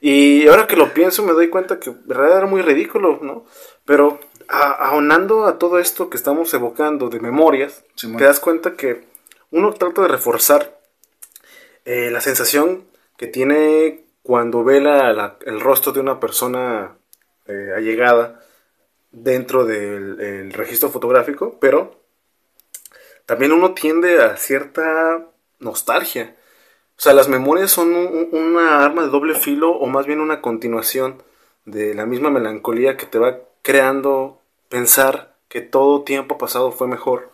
y 0.01 0.47
ahora 0.47 0.67
que 0.67 0.75
lo 0.75 0.93
pienso 0.93 1.23
me 1.23 1.33
doy 1.33 1.49
cuenta 1.49 1.79
que 1.79 1.91
en 1.91 2.01
realidad 2.07 2.39
era 2.39 2.47
muy 2.47 2.61
ridículo, 2.61 3.19
¿no? 3.21 3.45
Pero 3.85 4.19
a- 4.47 4.87
aunando 4.89 5.45
a 5.45 5.57
todo 5.59 5.79
esto 5.79 6.09
que 6.09 6.17
estamos 6.17 6.53
evocando 6.53 7.09
de 7.09 7.19
memorias, 7.19 7.83
te 7.99 8.23
das 8.23 8.39
cuenta 8.39 8.73
que 8.73 9.03
uno 9.51 9.73
trata 9.73 10.01
de 10.01 10.07
reforzar 10.07 10.79
eh, 11.85 12.09
la 12.11 12.21
sensación 12.21 12.85
que 13.17 13.27
tiene 13.27 14.03
cuando 14.23 14.63
ve 14.63 14.81
la- 14.81 15.13
la- 15.13 15.37
el 15.45 15.59
rostro 15.59 15.91
de 15.91 15.99
una 15.99 16.19
persona 16.19 16.95
eh, 17.47 17.71
allegada 17.75 18.39
dentro 19.11 19.65
del 19.65 20.19
el 20.21 20.53
registro 20.53 20.89
fotográfico, 20.89 21.57
pero 21.59 22.00
también 23.31 23.53
uno 23.53 23.73
tiende 23.73 24.21
a 24.21 24.35
cierta 24.35 25.25
nostalgia. 25.59 26.35
O 26.97 27.01
sea, 27.01 27.13
las 27.13 27.29
memorias 27.29 27.71
son 27.71 27.95
un- 27.95 28.27
un- 28.29 28.29
una 28.33 28.83
arma 28.83 29.03
de 29.03 29.07
doble 29.07 29.35
filo 29.35 29.71
o 29.71 29.87
más 29.87 30.05
bien 30.05 30.19
una 30.19 30.41
continuación 30.41 31.23
de 31.63 31.93
la 31.93 32.05
misma 32.05 32.29
melancolía 32.29 32.97
que 32.97 33.05
te 33.05 33.19
va 33.19 33.39
creando 33.61 34.41
pensar 34.67 35.33
que 35.47 35.61
todo 35.61 36.01
tiempo 36.01 36.37
pasado 36.37 36.73
fue 36.73 36.89
mejor. 36.89 37.29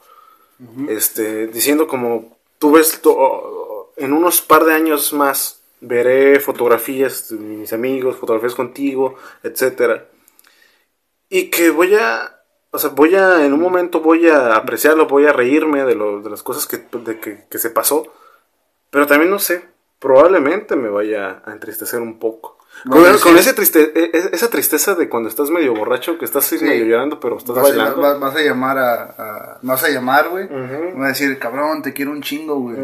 Este, 0.88 1.48
diciendo 1.48 1.88
como 1.88 2.38
tú 2.60 2.74
ves 2.74 3.01
en 3.96 4.13
unos 4.13 4.42
par 4.42 4.66
de 4.66 4.75
años 4.75 5.13
más 5.13 5.63
veré 5.82 6.39
fotografías 6.39 7.30
de 7.30 7.38
mis 7.38 7.74
amigos, 7.74 8.18
fotografías 8.18 8.54
contigo, 8.54 9.16
etcétera. 9.42 10.06
Y 11.27 11.50
que 11.50 11.72
voy 11.72 11.96
a 11.96 12.37
o 12.72 12.80
sea, 12.80 12.90
voy 12.92 13.16
a 13.16 13.46
en 13.46 13.54
un 13.54 13.62
momento 13.62 14.02
voy 14.02 14.28
a 14.28 14.56
apreciarlo, 14.56 15.08
voy 15.08 15.26
a 15.26 15.34
reírme 15.34 15.84
de, 15.86 15.96
lo, 15.96 16.22
de 16.22 16.30
las 16.30 16.44
cosas 16.44 16.66
que, 16.68 16.78
de 16.78 17.20
que, 17.20 17.46
que 17.50 17.58
se 17.58 17.70
pasó. 17.70 18.04
Pero 18.90 19.08
también 19.08 19.30
no 19.32 19.40
sé, 19.40 19.66
probablemente 20.00 20.76
me 20.76 20.90
vaya 20.90 21.42
a 21.46 21.52
entristecer 21.52 22.02
un 22.02 22.20
poco. 22.20 22.58
Con, 22.88 23.02
Bueno, 23.02 23.18
con 23.20 23.34
sí. 23.34 23.40
ese 23.40 23.54
triste, 23.54 23.92
e- 23.96 24.12
e- 24.16 24.30
esa 24.34 24.50
tristeza 24.52 24.94
de 24.94 25.10
cuando 25.10 25.30
estás 25.30 25.50
medio 25.50 25.74
borracho, 25.74 26.20
que 26.20 26.26
estás 26.26 26.46
Sí. 26.46 26.64
medio 26.64 26.86
llorando, 26.86 27.20
pero 27.20 27.38
estás 27.38 27.56
Vas 27.56 27.66
a, 27.66 27.70
bailando. 27.70 28.02
vas- 28.02 28.20
vas 28.20 28.36
a 28.36 28.42
llamar 28.42 28.78
a, 28.78 29.04
a- 29.04 29.60
vas 29.64 29.84
a 29.84 29.90
llamar, 29.90 30.30
güey. 30.30 30.46
Ujú. 30.46 30.56
Me 30.94 31.00
va 31.00 31.06
a 31.06 31.10
decir, 31.10 31.40
cabrón, 31.40 31.82
te 31.82 31.92
quiero 31.94 32.12
un 32.12 32.22
chingo, 32.22 32.60
güey. 32.60 32.78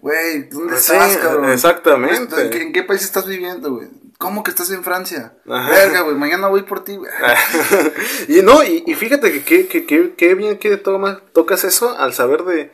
Güey, 0.00 0.48
¿dónde 0.48 0.76
Sí, 0.78 0.92
estás, 0.94 1.18
cabrón? 1.18 1.50
exactamente. 1.50 2.40
¿En 2.42 2.50
qué, 2.50 2.62
en 2.62 2.72
qué 2.72 2.82
país 2.84 3.02
estás 3.04 3.26
viviendo, 3.26 3.74
güey? 3.74 3.88
¿Cómo 4.18 4.42
que 4.42 4.50
estás 4.50 4.70
en 4.70 4.84
Francia? 4.84 5.36
Ajá. 5.48 5.68
Verga, 5.70 6.00
güey, 6.02 6.16
mañana 6.16 6.48
voy 6.48 6.62
por 6.62 6.84
ti, 6.84 6.96
güey. 6.96 7.10
y 8.28 8.42
no, 8.42 8.62
y, 8.62 8.82
y 8.86 8.94
fíjate 8.94 9.32
que 9.32 9.42
qué 9.44 9.66
que, 9.66 9.84
que- 9.86 10.14
que 10.14 10.34
bien 10.34 10.58
que 10.58 10.76
toma, 10.76 11.20
tocas 11.32 11.64
eso 11.64 11.96
al 11.98 12.12
saber 12.12 12.44
de, 12.44 12.72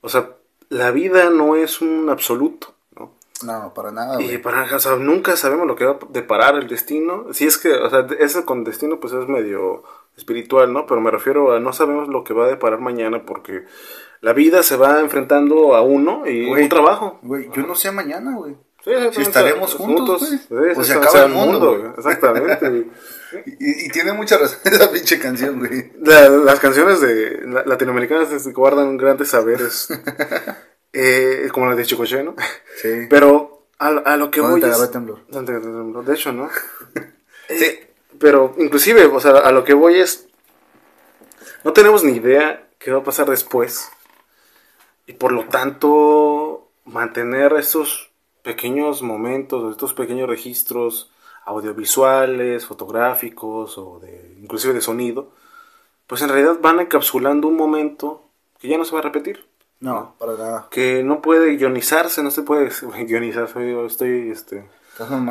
o 0.00 0.08
sea, 0.08 0.30
la 0.68 0.90
vida 0.90 1.30
no 1.30 1.56
es 1.56 1.80
un 1.80 2.08
absoluto, 2.10 2.74
¿no? 2.96 3.14
No, 3.42 3.72
para 3.74 3.90
nada, 3.90 4.20
Y 4.22 4.38
para, 4.38 4.74
o 4.74 4.78
sea, 4.78 4.96
nunca 4.96 5.36
sabemos 5.36 5.66
lo 5.66 5.76
que 5.76 5.84
va 5.84 5.92
a 5.92 5.98
deparar 6.10 6.56
el 6.56 6.68
destino. 6.68 7.26
Si 7.32 7.46
es 7.46 7.58
que, 7.58 7.72
o 7.72 7.88
sea, 7.90 8.06
eso 8.20 8.44
con 8.46 8.64
destino 8.64 9.00
pues 9.00 9.12
es 9.12 9.26
medio 9.28 9.82
espiritual, 10.16 10.72
¿no? 10.72 10.86
Pero 10.86 11.00
me 11.00 11.10
refiero 11.10 11.52
a 11.52 11.60
no 11.60 11.72
sabemos 11.72 12.08
lo 12.08 12.24
que 12.24 12.34
va 12.34 12.46
a 12.46 12.48
deparar 12.48 12.80
mañana 12.80 13.22
porque 13.24 13.64
la 14.20 14.32
vida 14.32 14.62
se 14.64 14.76
va 14.76 15.00
enfrentando 15.00 15.76
a 15.76 15.82
uno 15.82 16.24
y 16.26 16.50
un 16.50 16.68
trabajo. 16.68 17.18
Güey, 17.22 17.48
yo 17.54 17.62
no 17.66 17.74
sé 17.76 17.90
mañana, 17.92 18.34
güey. 18.34 18.56
Sí. 18.84 18.92
Si 19.12 19.22
estaremos 19.22 19.74
juntos, 19.74 20.20
güey. 20.48 20.72
Sí, 20.74 20.80
O 20.80 20.82
se 20.84 20.92
sí, 20.92 20.96
acaba 20.96 21.10
sea, 21.10 21.24
el 21.24 21.32
mundo. 21.32 21.94
Exactamente. 21.96 22.86
Y, 23.60 23.84
y 23.84 23.88
tiene 23.90 24.14
mucha 24.14 24.38
razón 24.38 24.58
esa 24.64 24.90
pinche 24.90 25.18
canción, 25.18 25.58
güey. 25.58 25.92
La- 26.00 26.30
las 26.30 26.58
canciones 26.60 26.98
de 27.02 27.42
la- 27.46 27.62
latinoamericanas 27.66 28.48
guardan 28.54 28.96
grandes 28.96 29.28
saberes. 29.28 29.88
eh, 30.94 31.46
como 31.52 31.66
la 31.66 31.74
de 31.74 31.84
Chicoche, 31.84 32.22
¿no? 32.22 32.34
Sí. 32.80 33.06
Pero 33.10 33.66
a, 33.78 33.88
a 33.88 34.16
lo 34.16 34.30
que 34.30 34.40
¿Dónde 34.40 34.66
voy 34.70 34.82
es- 34.82 34.90
temblor? 34.90 35.20
¿Dónde 35.28 35.52
te 35.52 35.58
agarró 35.58 35.72
el 35.78 35.82
temblor? 35.84 36.04
De 36.06 36.14
hecho, 36.14 36.32
¿no? 36.32 36.48
sí. 37.50 37.80
Pero 38.18 38.54
inclusive, 38.56 39.04
o 39.04 39.20
sea, 39.20 39.32
a 39.32 39.52
lo 39.52 39.62
que 39.62 39.74
voy 39.74 40.00
es... 40.00 40.26
No 41.64 41.74
tenemos 41.74 42.04
ni 42.04 42.12
idea 42.12 42.66
qué 42.78 42.92
va 42.92 43.00
a 43.00 43.04
pasar 43.04 43.28
después. 43.28 43.90
Y 45.06 45.12
por 45.12 45.32
lo 45.32 45.44
tanto, 45.48 46.70
mantener 46.86 47.52
estos 47.58 48.07
pequeños 48.42 49.02
momentos, 49.02 49.70
estos 49.70 49.94
pequeños 49.94 50.28
registros 50.28 51.10
audiovisuales, 51.44 52.66
fotográficos 52.66 53.78
o 53.78 53.98
de 54.00 54.36
inclusive 54.40 54.74
de 54.74 54.80
sonido, 54.80 55.30
pues 56.06 56.22
en 56.22 56.28
realidad 56.28 56.58
van 56.60 56.80
encapsulando 56.80 57.48
un 57.48 57.56
momento 57.56 58.22
que 58.58 58.68
ya 58.68 58.78
no 58.78 58.84
se 58.84 58.92
va 58.92 58.98
a 59.00 59.02
repetir 59.02 59.46
No, 59.80 60.14
para 60.18 60.32
nada. 60.34 60.68
que 60.70 61.02
no 61.02 61.20
puede 61.22 61.56
guionizarse, 61.56 62.22
no 62.22 62.30
se 62.30 62.42
puede 62.42 62.70
guionizar, 63.06 63.48
estoy 63.86 64.30
este. 64.30 64.68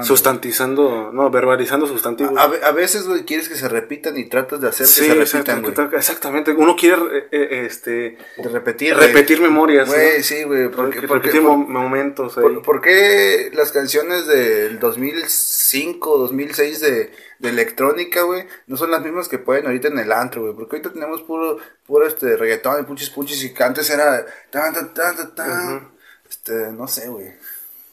Sustantizando, 0.04 1.12
no, 1.14 1.30
verbalizando 1.30 1.88
sustantivos. 1.88 2.34
A, 2.38 2.48
ve- 2.48 2.62
a 2.64 2.72
veces, 2.72 3.06
güey, 3.08 3.24
quieres 3.26 3.50
que 3.50 3.56
se 3.56 3.68
repitan 3.70 4.18
y 4.18 4.26
tratas 4.30 4.62
de 4.62 4.70
hacer 4.70 4.88
Sí, 4.88 5.02
que 5.02 5.08
se 5.08 5.22
exacto, 5.22 5.52
repitan, 5.54 5.62
güey. 5.62 5.90
que- 5.92 5.96
exactamente. 5.98 6.52
Uno 6.54 6.76
quiere 6.76 7.02
eh, 7.18 7.28
eh, 7.32 7.66
este, 7.66 8.18
De 8.38 8.50
repetir, 8.50 8.96
güey. 8.96 9.08
repetir 9.08 9.42
memorias. 9.42 9.88
Güey, 9.88 10.18
¿no? 10.18 10.24
sí, 10.24 10.44
güey. 10.44 10.70
Porque, 10.70 11.02
Porque- 11.02 11.20
repetir 11.20 11.42
por- 11.42 11.58
mo- 11.58 11.68
momentos 11.68 12.34
por- 12.36 12.62
¿Por 12.62 12.82
qué 12.82 13.52
las 13.54 13.72
canciones 13.72 14.26
del 14.28 14.80
2006, 14.80 15.58
2005, 15.68 16.18
2006 16.18 16.80
de, 16.80 17.12
de 17.40 17.50
electrónica, 17.50 18.22
güey, 18.22 18.46
no 18.68 18.78
son 18.78 18.90
las 18.92 19.02
mismas 19.04 19.28
que 19.28 19.38
pueden 19.38 19.66
ahorita 19.66 19.90
en 19.90 20.00
el 20.00 20.12
antro, 20.12 20.42
güey. 20.44 20.54
Porque 20.56 20.78
ahorita 20.78 20.94
tenemos 20.94 21.22
puro, 21.24 21.58
puro 21.86 22.08
este 22.08 22.38
reggaetón 22.38 22.80
y 22.82 22.84
puchis 22.86 23.10
puchis 23.10 23.44
y 23.44 23.54
que 23.54 23.64
antes 23.64 23.90
era 23.90 24.26
tan, 24.50 24.74
tan, 24.74 24.94
tan, 24.94 25.16
tan, 25.18 25.36
tan. 25.36 25.92
Este, 26.30 26.54
no 26.72 26.88
sé, 26.88 27.10
güey. 27.10 27.34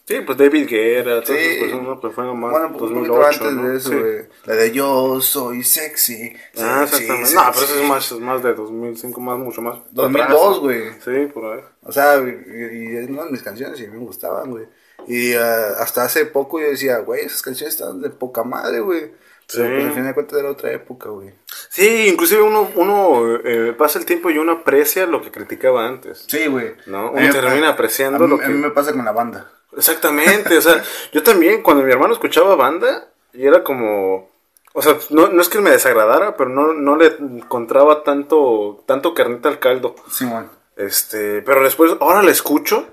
Sí, 0.06 0.16
pues 0.20 0.36
David 0.36 0.68
Guerra, 0.68 1.22
todas 1.22 1.28
Sí. 1.28 1.34
esas 1.46 1.58
personas, 1.70 1.98
pues 2.00 2.14
fueron 2.14 2.38
más 2.40 2.50
Bueno, 2.50 2.72
pues 2.72 2.82
un 2.90 2.94
poquito 2.94 3.14
2008, 3.14 3.44
antes 3.44 3.52
¿no? 3.54 3.68
de 3.68 3.76
eso, 3.76 3.90
Sí. 3.90 4.28
La 4.44 4.54
de 4.54 4.72
yo 4.72 5.20
soy 5.22 5.62
sexy. 5.64 6.34
Ah, 6.58 6.86
sexy, 6.86 7.04
exactamente. 7.04 7.34
No, 7.34 7.42
pero 7.54 7.64
eso 7.64 7.80
es 7.82 7.88
más, 7.88 8.12
es 8.12 8.20
más 8.20 8.42
de 8.42 8.52
2005, 8.54 9.20
más, 9.22 9.38
mucho 9.38 9.62
más. 9.62 9.78
2002, 9.92 10.30
atrás. 10.40 10.58
güey. 10.60 10.82
Sí, 11.02 11.32
por 11.32 11.54
ahí. 11.54 11.60
O 11.82 11.90
sea, 11.92 12.16
y, 12.18 12.96
es 12.96 13.08
una 13.08 13.24
de 13.24 13.30
mis 13.30 13.42
canciones 13.42 13.80
y 13.80 13.84
a 13.86 13.88
mí 13.88 13.94
me 13.98 14.04
gustaban, 14.04 14.50
güey. 14.50 14.66
Y 15.06 15.32
ah, 15.34 15.68
hasta 15.80 16.04
hace 16.04 16.26
poco 16.26 16.60
yo 16.60 16.66
decía, 16.68 16.98
güey, 16.98 17.24
esas 17.24 17.40
canciones 17.42 17.74
están 17.74 18.02
de 18.02 18.10
poca 18.10 18.42
madre, 18.44 18.80
güey. 18.80 19.12
Sí. 19.46 19.58
Pero 19.58 19.74
pues, 19.74 19.84
al 19.86 19.92
fin 19.92 20.06
de 20.06 20.14
cuentas 20.14 20.38
era 20.38 20.50
otra 20.50 20.72
época, 20.72 21.08
güey. 21.10 21.30
Sí, 21.68 22.08
inclusive 22.08 22.40
uno, 22.42 22.70
uno 22.76 23.36
eh, 23.44 23.74
pasa 23.76 23.98
el 23.98 24.06
tiempo 24.06 24.30
y 24.30 24.38
uno 24.38 24.52
aprecia 24.52 25.06
lo 25.06 25.20
que 25.22 25.30
criticaba 25.30 25.86
antes. 25.86 26.24
Sí, 26.28 26.46
güey. 26.46 26.74
No, 26.86 27.10
uno 27.10 27.30
termina 27.30 27.70
apreciando 27.70 28.18
a 28.24 28.26
mí, 28.26 28.28
lo 28.28 28.38
que- 28.38 28.44
A 28.46 28.48
mí 28.48 28.58
me 28.58 28.70
pasa 28.70 28.92
con 28.92 29.04
la 29.04 29.12
banda. 29.12 29.50
Exactamente, 29.76 30.56
o 30.56 30.60
sea, 30.60 30.82
yo 31.12 31.22
también 31.22 31.62
cuando 31.62 31.82
mi 31.82 31.92
hermano 31.92 32.12
escuchaba 32.12 32.56
banda, 32.56 33.08
y 33.32 33.46
era 33.46 33.62
como, 33.64 34.28
o 34.72 34.82
sea, 34.82 34.96
no, 35.10 35.28
no 35.28 35.42
es 35.42 35.48
que 35.48 35.60
me 35.60 35.70
desagradara, 35.70 36.36
pero 36.36 36.50
no, 36.50 36.72
no 36.72 36.96
le 36.96 37.06
encontraba 37.18 38.02
tanto, 38.02 38.82
tanto 38.86 39.14
carnita 39.14 39.48
al 39.48 39.58
caldo. 39.58 39.94
Simón. 40.10 40.50
Este, 40.76 41.42
pero 41.42 41.62
después, 41.62 41.92
ahora 42.00 42.22
la 42.22 42.30
escucho 42.30 42.86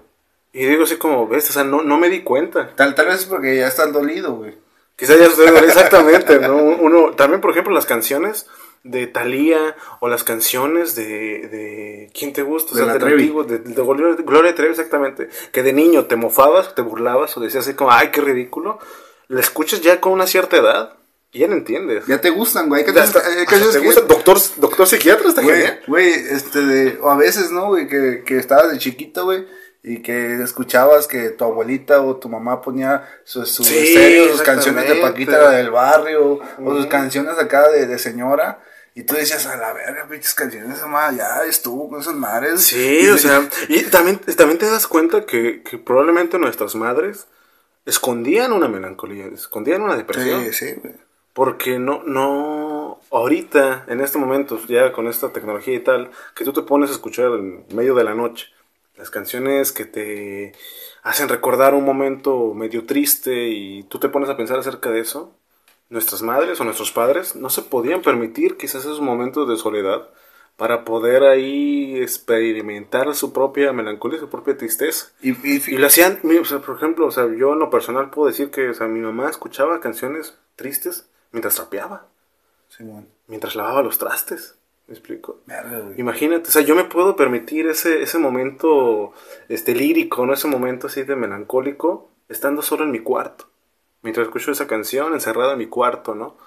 y 0.54 0.66
digo 0.66 0.84
así 0.84 0.98
como, 0.98 1.28
ves, 1.28 1.50
o 1.50 1.54
sea, 1.54 1.64
no, 1.64 1.82
no 1.82 1.98
me 1.98 2.10
di 2.10 2.22
cuenta. 2.22 2.72
Tal, 2.76 2.94
tal 2.94 3.08
vez 3.08 3.22
es 3.22 3.26
porque 3.26 3.58
ya 3.58 3.68
estás 3.68 3.92
dolido, 3.94 4.34
güey. 4.34 4.58
Quizás 4.96 5.18
ya 5.18 5.26
estoy 5.26 5.48
exactamente, 5.48 6.40
¿no? 6.40 6.58
Uno, 6.58 7.12
también, 7.12 7.42
por 7.42 7.52
ejemplo, 7.52 7.74
las 7.74 7.86
canciones 7.86 8.48
de 8.84 9.06
Thalía 9.08 9.76
o 10.00 10.08
las 10.10 10.24
canciones 10.24 10.96
de, 10.96 11.04
de 11.04 12.10
¿quién 12.18 12.34
te 12.34 12.42
gusta? 12.42 12.74
O 12.74 12.78
De 12.78 12.84
sea, 12.84 12.94
la 12.94 13.00
Trevi. 13.00 13.22
antiguo, 13.22 13.44
de, 13.44 13.60
de 13.60 13.74
Gloria, 13.74 14.16
Gloria 14.26 14.56
Trevi, 14.56 14.72
exactamente. 14.72 15.30
Que 15.52 15.62
de 15.64 15.74
niño 15.74 16.06
te 16.06 16.16
mofabas, 16.16 16.74
te 16.74 16.82
burlabas 16.82 17.36
o 17.38 17.42
decías 17.42 17.66
así 17.68 17.76
como, 17.76 17.92
ay, 17.92 18.10
qué 18.12 18.22
ridículo. 18.22 18.80
La 19.28 19.40
escuchas 19.42 19.82
ya 19.82 20.02
con 20.02 20.14
una 20.14 20.26
cierta 20.28 20.58
edad 20.58 20.94
y 21.32 21.40
ya 21.40 21.48
no 21.48 21.54
entiendes. 21.54 22.06
Ya 22.08 22.20
te 22.20 22.32
gustan, 22.32 22.68
güey. 22.70 22.84
Hasta- 22.84 23.04
hasta 23.04 23.22
canciones 23.46 23.72
¿Te 23.74 23.80
que- 23.80 23.86
gusta? 23.86 24.02
Doctor, 24.02 24.38
doctor 24.58 24.88
psiquiatra 24.88 25.30
está 25.30 25.42
Güey, 25.42 25.56
genial. 25.58 25.80
güey, 25.88 26.10
este 26.14 26.60
de, 26.66 27.00
o 27.02 27.10
a 27.12 27.16
veces, 27.16 27.52
¿no, 27.52 27.68
güey? 27.68 27.88
Que, 27.88 28.24
que 28.26 28.38
estabas 28.38 28.72
de 28.72 28.80
chiquito, 28.80 29.26
güey, 29.26 29.46
y 29.84 30.02
que 30.02 30.42
escuchabas 30.44 31.08
que 31.08 31.30
tu 31.30 31.44
abuelita 31.46 32.02
o 32.02 32.18
tu 32.18 32.28
mamá 32.30 32.62
ponía 32.62 33.08
sus 33.24 33.50
Sí, 33.50 34.28
canciones 34.44 34.88
de. 34.90 34.96
Paquita 34.96 35.38
la 35.40 35.52
del 35.52 35.70
barrio, 35.72 36.40
o 36.64 36.76
sus 36.76 36.88
canciones 36.88 37.38
acá 37.40 37.70
de, 37.70 37.86
de 37.88 37.98
señora, 37.98 38.60
y 38.93 39.03
tú 39.03 39.15
decías, 39.15 39.45
a 39.45 39.55
la 39.57 39.74
verga, 39.74 40.07
pinches 40.10 40.33
canciones, 40.33 40.79
ya 41.15 41.43
estuvo 41.48 41.89
con 41.89 42.01
esas 42.01 42.15
madres. 42.15 42.62
Sí, 42.62 43.00
Y- 43.03 43.10
o 43.10 43.17
sea, 43.17 43.48
y 43.69 43.83
también, 43.83 44.19
también 44.19 44.57
te 44.60 44.69
das 44.69 44.88
cuenta 44.88 45.25
que, 45.25 45.62
que 45.63 45.77
probablemente 45.77 46.38
nuestras 46.39 46.75
madres 46.75 47.27
escondían 47.86 48.51
una 48.53 48.67
melancolía, 48.67 49.25
escondían 49.27 49.81
una 49.81 49.95
depresión. 49.95 50.43
Sí, 50.45 50.53
sí, 50.53 50.74
güey. 50.81 50.93
Porque 51.33 51.79
no, 51.79 52.03
no, 52.03 53.00
ahorita, 53.10 53.86
en 53.88 54.01
este 54.01 54.17
momento, 54.17 54.60
ya 54.67 54.91
con 54.91 55.07
esta 55.07 55.31
tecnología 55.31 55.74
y 55.75 55.79
tal, 55.79 56.12
que 56.36 56.43
tú 56.43 56.51
te 56.51 56.62
pones 56.62 56.89
a 56.89 56.93
escuchar 56.93 57.27
en 57.31 57.65
medio 57.74 57.95
de 57.95 58.03
la 58.03 58.13
noche, 58.13 58.48
las 58.98 59.10
canciones 59.10 59.71
que 59.71 59.86
te 59.86 60.51
hacen 61.03 61.29
recordar 61.29 61.74
un 61.74 61.86
momento 61.86 62.53
medio 62.53 62.86
triste 62.86 63.48
y 63.48 63.83
tú 63.83 63.98
te 63.98 64.10
pones 64.10 64.29
a 64.29 64.36
pensar 64.36 64.60
acerca 64.60 64.91
de 64.91 65.00
eso, 65.00 65.33
nuestras 65.91 66.24
madres 66.24 66.60
o 66.60 66.63
nuestros 66.63 66.91
padres 66.91 67.36
no 67.36 67.51
se 67.51 67.62
podían 67.62 68.01
permitir 68.01 68.57
quizás 68.57 68.81
esos 68.86 69.01
momentos 69.01 69.48
de 69.48 69.57
soledad 69.57 70.10
para 70.57 70.86
poder 70.86 71.24
ahí 71.24 71.98
experimentar 72.01 73.13
su 73.15 73.33
propia 73.33 73.74
melancolía, 73.74 74.19
su 74.19 74.29
propia 74.29 74.57
tristeza. 74.57 75.07
Y, 75.21 75.31
y, 75.48 75.62
Y 75.67 75.77
lo 75.77 75.88
hacían, 75.88 76.19
mi- 76.24 76.38
o 76.38 76.45
sea, 76.45 76.60
por 76.60 76.75
ejemplo, 76.77 77.05
o 77.07 77.12
sea, 77.12 77.27
yo 77.36 77.53
en 77.53 77.60
lo 77.60 77.69
personal 77.69 78.10
puedo 78.10 78.27
decir 78.27 78.51
que 78.51 78.69
o 78.69 78.74
sea, 78.74 78.88
mi 78.88 79.00
mamá 79.01 79.29
escuchaba 79.29 79.79
canciones 79.79 80.38
tristes 80.55 81.10
mientras 81.31 81.55
trapeaba, 81.55 82.07
mientras 83.27 83.55
lavaba 83.55 83.83
los 83.83 83.98
trastes. 83.98 84.55
¿Me 84.88 84.93
explico? 84.95 85.39
Imagínate, 85.98 86.50
o 86.50 86.51
sea, 86.51 86.62
yo 86.63 86.75
me 86.75 86.83
puedo 86.83 87.15
permitir 87.15 87.67
ese, 87.67 88.01
ese 88.01 88.17
momento 88.17 89.13
este, 89.48 89.74
lírico, 89.74 90.25
¿no? 90.25 90.33
Ese 90.33 90.48
momento 90.48 90.88
así 90.88 91.03
de 91.03 91.15
melancólico, 91.15 92.10
estando 92.27 92.62
solo 92.62 92.83
en 92.83 92.91
mi 92.91 93.00
cuarto. 93.00 93.45
Mientras 94.01 94.27
escucho 94.27 94.51
esa 94.51 94.67
canción, 94.67 95.13
encerrada 95.13 95.53
en 95.53 95.60
mi 95.60 95.67
cuarto, 95.67 96.15
¿no? 96.15 96.38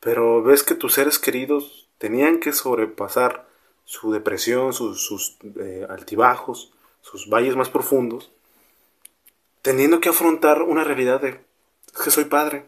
Pero 0.00 0.42
ves 0.42 0.62
que 0.62 0.74
tus 0.74 0.94
seres 0.94 1.18
queridos 1.18 1.88
tenían 1.98 2.40
que 2.40 2.52
sobrepasar 2.52 3.46
su 3.84 4.12
depresión, 4.12 4.72
sus, 4.72 5.02
sus 5.04 5.36
eh, 5.60 5.86
altibajos, 5.88 6.72
sus 7.02 7.28
valles 7.28 7.56
más 7.56 7.68
profundos, 7.68 8.30
teniendo 9.62 10.00
que 10.00 10.08
afrontar 10.10 10.62
una 10.62 10.84
realidad 10.84 11.20
de, 11.20 11.40
es 11.94 12.02
que 12.02 12.10
soy 12.10 12.24
padre. 12.24 12.64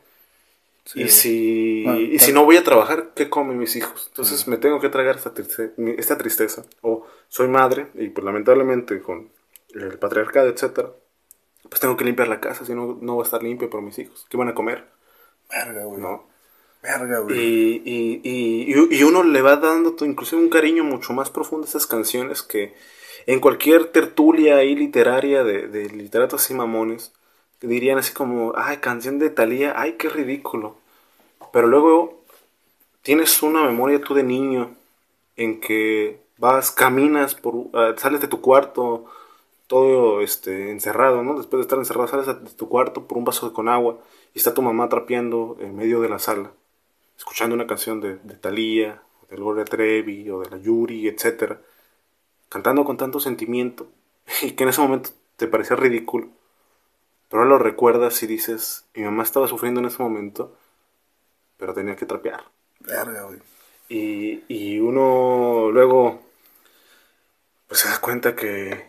Sí. 0.84 1.02
Y 1.02 1.08
si, 1.08 1.82
Bueno, 1.84 2.00
y 2.00 2.18
si 2.18 2.32
no 2.32 2.44
voy 2.44 2.56
a 2.56 2.64
trabajar, 2.64 3.10
¿qué 3.14 3.28
comen 3.28 3.58
mis 3.58 3.76
hijos? 3.76 4.06
Entonces 4.08 4.48
me 4.48 4.56
tengo 4.56 4.80
que 4.80 4.88
tragar 4.88 5.16
esta, 5.16 5.34
triste- 5.34 5.74
esta 5.98 6.16
tristeza. 6.16 6.64
O 6.80 7.06
soy 7.28 7.48
madre 7.48 7.88
y 7.94 8.08
pues 8.08 8.24
lamentablemente 8.24 9.00
con 9.02 9.30
el 9.74 9.98
patriarcado, 9.98 10.48
etcétera, 10.48 10.90
pues 11.68 11.80
tengo 11.80 11.96
que 11.96 12.04
limpiar 12.04 12.28
la 12.28 12.40
casa, 12.40 12.64
si 12.64 12.74
no, 12.74 12.98
no 13.00 13.16
va 13.16 13.22
a 13.22 13.24
estar 13.24 13.42
limpio 13.42 13.70
por 13.70 13.82
mis 13.82 13.98
hijos. 13.98 14.26
¿Qué 14.28 14.36
van 14.36 14.48
a 14.48 14.54
comer? 14.54 14.84
Verga, 15.50 15.84
güey. 15.84 16.00
¿No? 16.00 16.24
Verga, 16.82 17.20
güey. 17.20 17.38
Y, 17.38 17.82
y, 17.84 18.22
y, 18.24 18.96
y 18.96 19.02
uno 19.02 19.22
le 19.22 19.42
va 19.42 19.56
dando 19.56 19.96
inclusive 20.04 20.40
un 20.40 20.50
cariño 20.50 20.84
mucho 20.84 21.12
más 21.12 21.30
profundo 21.30 21.66
a 21.66 21.68
esas 21.68 21.86
canciones 21.86 22.42
que 22.42 22.74
en 23.26 23.40
cualquier 23.40 23.86
tertulia 23.86 24.56
ahí 24.56 24.74
literaria 24.74 25.44
de, 25.44 25.68
de 25.68 25.90
literatos 25.90 26.42
así 26.42 26.54
mamones 26.54 27.12
dirían 27.60 27.98
así 27.98 28.12
como, 28.12 28.52
ay, 28.56 28.78
canción 28.78 29.18
de 29.18 29.30
Thalía, 29.30 29.74
ay, 29.76 29.94
qué 29.94 30.08
ridículo. 30.08 30.76
Pero 31.52 31.66
luego 31.66 32.22
tienes 33.02 33.42
una 33.42 33.64
memoria 33.64 34.00
tú 34.00 34.14
de 34.14 34.22
niño 34.22 34.76
en 35.36 35.60
que 35.60 36.20
vas, 36.36 36.70
caminas, 36.70 37.34
por, 37.34 37.54
ah, 37.74 37.94
sales 37.96 38.20
de 38.20 38.28
tu 38.28 38.40
cuarto 38.40 39.06
todo 39.68 40.20
este, 40.22 40.72
encerrado, 40.72 41.22
¿no? 41.22 41.36
Después 41.36 41.58
de 41.58 41.62
estar 41.62 41.78
encerrado, 41.78 42.08
sales 42.08 42.26
de 42.26 42.34
tu 42.56 42.68
cuarto 42.68 43.06
por 43.06 43.18
un 43.18 43.24
vaso 43.24 43.52
con 43.52 43.68
agua 43.68 44.00
y 44.34 44.38
está 44.38 44.54
tu 44.54 44.62
mamá 44.62 44.88
trapeando 44.88 45.56
en 45.60 45.76
medio 45.76 46.00
de 46.00 46.08
la 46.08 46.18
sala 46.18 46.50
escuchando 47.18 47.54
una 47.54 47.66
canción 47.66 48.00
de, 48.00 48.16
de 48.16 48.34
Thalía, 48.34 49.02
o 49.20 49.26
de 49.28 49.36
Gloria 49.36 49.64
Trevi, 49.64 50.30
o 50.30 50.40
de 50.40 50.50
la 50.50 50.56
Yuri, 50.56 51.08
etc. 51.08 51.58
Cantando 52.48 52.84
con 52.84 52.96
tanto 52.96 53.20
sentimiento, 53.20 53.88
y 54.42 54.52
que 54.52 54.62
en 54.62 54.70
ese 54.70 54.80
momento 54.80 55.10
te 55.36 55.48
parecía 55.48 55.76
ridículo. 55.76 56.28
Pero 57.28 57.42
ahora 57.42 57.56
lo 57.56 57.58
recuerdas 57.58 58.22
y 58.22 58.26
dices, 58.26 58.86
mi 58.94 59.02
mamá 59.02 59.24
estaba 59.24 59.48
sufriendo 59.48 59.80
en 59.80 59.86
ese 59.86 60.02
momento, 60.02 60.56
pero 61.58 61.74
tenía 61.74 61.96
que 61.96 62.06
trapear. 62.06 62.44
Verga, 62.80 63.24
güey. 63.24 63.40
Y, 63.90 64.44
y 64.48 64.78
uno 64.78 65.70
luego 65.72 66.20
pues 67.66 67.80
se 67.80 67.88
da 67.88 68.00
cuenta 68.00 68.34
que, 68.34 68.87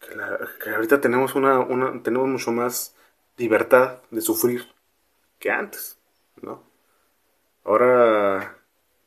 que, 0.00 0.14
la- 0.16 0.38
que 0.62 0.70
ahorita 0.70 1.00
tenemos 1.00 1.34
una, 1.34 1.60
una 1.60 2.02
tenemos 2.02 2.28
mucho 2.28 2.52
más 2.52 2.94
libertad 3.36 4.02
de 4.10 4.20
sufrir 4.20 4.66
que 5.40 5.50
antes, 5.50 5.98
¿no? 6.42 6.64
Ahora 7.64 8.58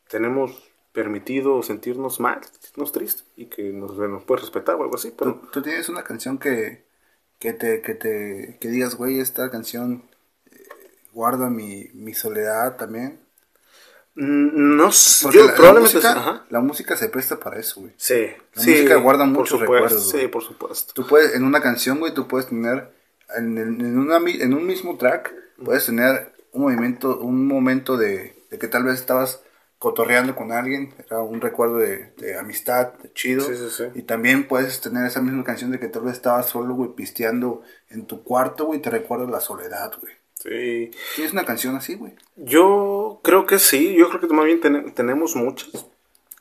tenemos 0.10 0.52
permitido 0.94 1.64
sentirnos 1.64 2.20
mal, 2.20 2.44
sentirnos 2.44 2.92
tristes 2.92 3.26
y 3.36 3.46
que 3.48 3.64
nos, 3.74 3.98
nos 3.98 4.24
puede 4.26 4.42
respetar 4.42 4.76
o 4.76 4.84
algo 4.84 4.96
así, 4.96 5.12
¿Tú, 5.12 5.18
pero 5.18 5.42
tú 5.52 5.62
tienes 5.62 5.90
una 5.90 6.04
canción 6.04 6.38
que, 6.38 6.86
que 7.40 7.54
te, 7.54 7.82
que 7.82 7.96
te, 7.96 8.58
que 8.62 8.70
digas, 8.70 8.96
güey, 8.96 9.20
esta 9.20 9.50
canción 9.52 10.10
eh, 10.52 10.68
guarda 11.14 11.50
mi, 11.50 11.86
mi 11.94 12.14
soledad 12.14 12.78
también. 12.78 13.22
Mm, 14.16 14.78
no 14.78 14.92
sé, 14.92 15.30
yo 15.32 15.42
la, 15.42 15.46
la 15.48 15.56
probablemente 15.56 15.96
música, 15.98 16.12
ajá. 16.20 16.46
la 16.50 16.60
música 16.60 16.96
se 16.98 17.10
presta 17.10 17.40
para 17.40 17.60
eso, 17.60 17.82
güey. 17.82 17.94
Sí, 17.98 18.28
La 18.54 18.62
sí, 18.62 18.72
música 18.72 18.96
guarda 18.98 19.26
muchos 19.26 19.60
supuesto, 19.60 19.74
recuerdos, 19.74 20.10
Sí, 20.10 20.28
por 20.28 20.44
supuesto. 20.44 20.94
Tú 20.94 21.08
puedes, 21.08 21.36
en 21.36 21.44
una 21.44 21.62
canción, 21.62 22.00
güey, 22.00 22.14
tú 22.14 22.28
puedes 22.28 22.48
tener, 22.48 22.92
en, 23.38 23.58
en- 23.58 23.82
en 23.82 23.98
una 24.00 24.20
mi- 24.20 24.42
en 24.42 24.54
un 24.54 24.66
mismo 24.66 24.98
track, 24.98 25.34
puedes 25.64 25.86
tener 25.86 26.34
un 26.52 26.64
movimiento, 26.64 27.20
un 27.20 27.48
momento 27.48 27.98
de, 27.98 28.36
de 28.50 28.60
que 28.60 28.68
tal 28.68 28.84
vez 28.84 28.96
estabas 28.96 29.42
cotorreando 29.80 30.36
con 30.36 30.52
alguien, 30.52 30.94
era 31.06 31.20
un 31.22 31.42
recuerdo 31.42 31.78
de, 31.78 32.12
de 32.18 32.38
amistad, 32.38 32.94
de 33.02 33.12
chido. 33.14 33.42
Sí, 33.42 33.56
sí, 33.56 33.70
sí. 33.70 33.84
Y 33.96 34.04
también 34.04 34.48
puedes 34.48 34.80
tener 34.82 35.06
esa 35.08 35.22
misma 35.22 35.44
canción 35.44 35.72
de 35.72 35.80
que 35.80 35.88
tal 35.88 36.04
vez 36.04 36.14
estabas 36.14 36.48
solo, 36.50 36.76
güey, 36.76 36.92
pisteando 36.96 37.62
en 37.90 38.06
tu 38.06 38.24
cuarto, 38.24 38.66
güey, 38.66 38.80
y 38.80 38.82
te 38.82 38.90
recuerda 38.92 39.26
la 39.26 39.40
soledad, 39.40 39.92
güey. 40.00 40.14
Sí. 40.42 40.92
¿Tienes 41.16 41.34
una 41.34 41.46
canción 41.46 41.76
así, 41.76 41.96
güey? 41.96 42.14
Yo 42.36 43.20
creo 43.24 43.46
que 43.46 43.60
sí, 43.60 43.94
yo 43.94 44.10
creo 44.10 44.22
que 44.22 44.34
más 44.34 44.46
bien 44.46 44.60
ten- 44.62 44.92
tenemos 44.94 45.36
muchas. 45.36 45.70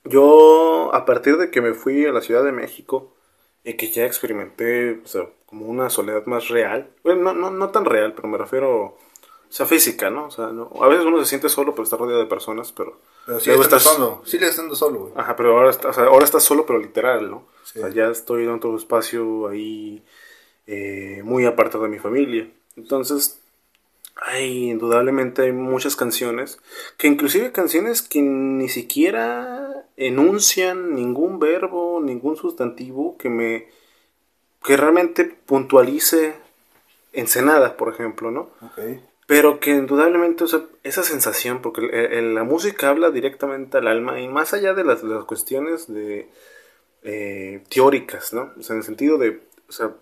Yo, 0.04 0.90
a 0.94 1.04
partir 1.04 1.36
de 1.36 1.50
que 1.50 1.60
me 1.60 1.74
fui 1.74 2.06
a 2.06 2.12
la 2.12 2.20
Ciudad 2.22 2.42
de 2.44 2.52
México 2.52 3.14
y 3.64 3.74
que 3.74 3.90
ya 3.90 4.06
experimenté 4.06 5.00
o 5.04 5.06
sea, 5.06 5.26
como 5.46 5.66
una 5.66 5.90
soledad 5.90 6.24
más 6.26 6.48
real, 6.48 6.88
bueno, 7.04 7.20
no, 7.22 7.34
no, 7.34 7.50
no 7.50 7.68
tan 7.70 7.84
real, 7.84 8.14
pero 8.14 8.28
me 8.28 8.38
refiero 8.38 8.96
O 9.50 9.52
sea, 9.52 9.66
física, 9.66 10.10
¿no? 10.10 10.26
O 10.26 10.30
sea, 10.30 10.46
no- 10.48 10.70
a 10.80 10.86
veces 10.88 11.04
uno 11.04 11.18
se 11.18 11.24
siente 11.26 11.48
solo, 11.48 11.72
pero 11.72 11.82
está 11.82 11.96
rodeado 11.96 12.20
de 12.22 12.28
personas, 12.28 12.70
pero... 12.72 13.00
Pero 13.26 13.38
luego 13.44 13.62
estás 13.62 13.82
estás- 13.82 13.96
solo. 13.96 14.22
Sigue 14.24 14.46
estando 14.46 14.76
solo, 14.76 14.98
güey. 15.00 15.12
Ajá, 15.16 15.34
pero 15.34 15.58
ahora, 15.58 15.70
está- 15.70 15.88
o 15.88 15.92
sea, 15.92 16.04
ahora 16.04 16.24
estás 16.24 16.44
solo, 16.44 16.64
pero 16.64 16.78
literal, 16.78 17.28
¿no? 17.28 17.48
Sí. 17.64 17.80
O 17.80 17.82
sea, 17.82 17.90
ya 17.90 18.08
estoy 18.10 18.44
en 18.44 18.50
otro 18.50 18.76
espacio 18.76 19.48
ahí 19.48 20.04
eh, 20.68 21.22
muy 21.24 21.46
apartado 21.46 21.82
de 21.82 21.90
mi 21.90 21.98
familia. 21.98 22.48
Entonces, 22.76 23.39
hay 24.20 24.70
indudablemente 24.70 25.42
hay 25.42 25.52
muchas 25.52 25.96
canciones, 25.96 26.58
que 26.98 27.06
inclusive 27.08 27.52
canciones 27.52 28.02
que 28.02 28.20
ni 28.22 28.68
siquiera 28.68 29.86
enuncian 29.96 30.94
ningún 30.94 31.38
verbo, 31.38 32.00
ningún 32.02 32.36
sustantivo 32.36 33.16
que 33.18 33.28
me... 33.30 33.68
que 34.64 34.76
realmente 34.76 35.24
puntualice 35.24 36.34
Ensenada, 37.12 37.76
por 37.76 37.92
ejemplo, 37.92 38.30
¿no? 38.30 38.50
Pero 39.26 39.58
que 39.60 39.70
indudablemente, 39.70 40.44
o 40.44 40.46
sea, 40.48 40.62
esa 40.84 41.02
sensación, 41.02 41.60
porque 41.62 41.80
el- 41.82 41.94
el- 41.94 42.34
la 42.34 42.44
música 42.44 42.88
habla 42.88 43.10
directamente 43.10 43.78
al 43.78 43.88
alma 43.88 44.20
y 44.20 44.28
más 44.28 44.54
allá 44.54 44.74
de 44.74 44.84
las, 44.84 45.02
las 45.02 45.24
cuestiones 45.24 45.92
de, 45.92 46.28
eh, 47.02 47.62
teóricas, 47.68 48.32
¿no? 48.32 48.52
O 48.58 48.62
sea, 48.62 48.74
en 48.74 48.78
el 48.80 48.84
sentido 48.84 49.18
de, 49.18 49.40
o 49.68 49.72
sea, 49.72 49.92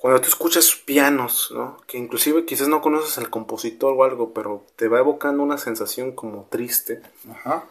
cuando 0.00 0.20
tú 0.20 0.28
escuchas 0.28 0.74
pianos, 0.84 1.50
¿no? 1.54 1.76
Que 1.86 1.98
inclusive 1.98 2.44
quizás 2.46 2.68
no 2.68 2.80
conoces 2.80 3.18
al 3.18 3.30
compositor 3.30 3.94
o 3.96 4.04
algo, 4.04 4.32
pero 4.32 4.64
te 4.76 4.88
va 4.88 4.98
evocando 5.00 5.42
una 5.42 5.58
sensación 5.58 6.12
como 6.12 6.46
triste 6.50 7.02
Ajá. 7.30 7.64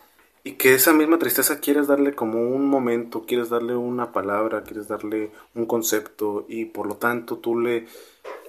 y 0.43 0.53
que 0.53 0.73
esa 0.75 0.93
misma 0.93 1.17
tristeza 1.17 1.59
quieres 1.59 1.87
darle 1.87 2.13
como 2.13 2.39
un 2.41 2.67
momento, 2.67 3.25
quieres 3.25 3.49
darle 3.49 3.75
una 3.75 4.11
palabra, 4.11 4.63
quieres 4.63 4.87
darle 4.87 5.31
un 5.55 5.65
concepto 5.65 6.45
y 6.47 6.65
por 6.65 6.85
lo 6.87 6.95
tanto 6.95 7.37
tú 7.37 7.59
le 7.59 7.87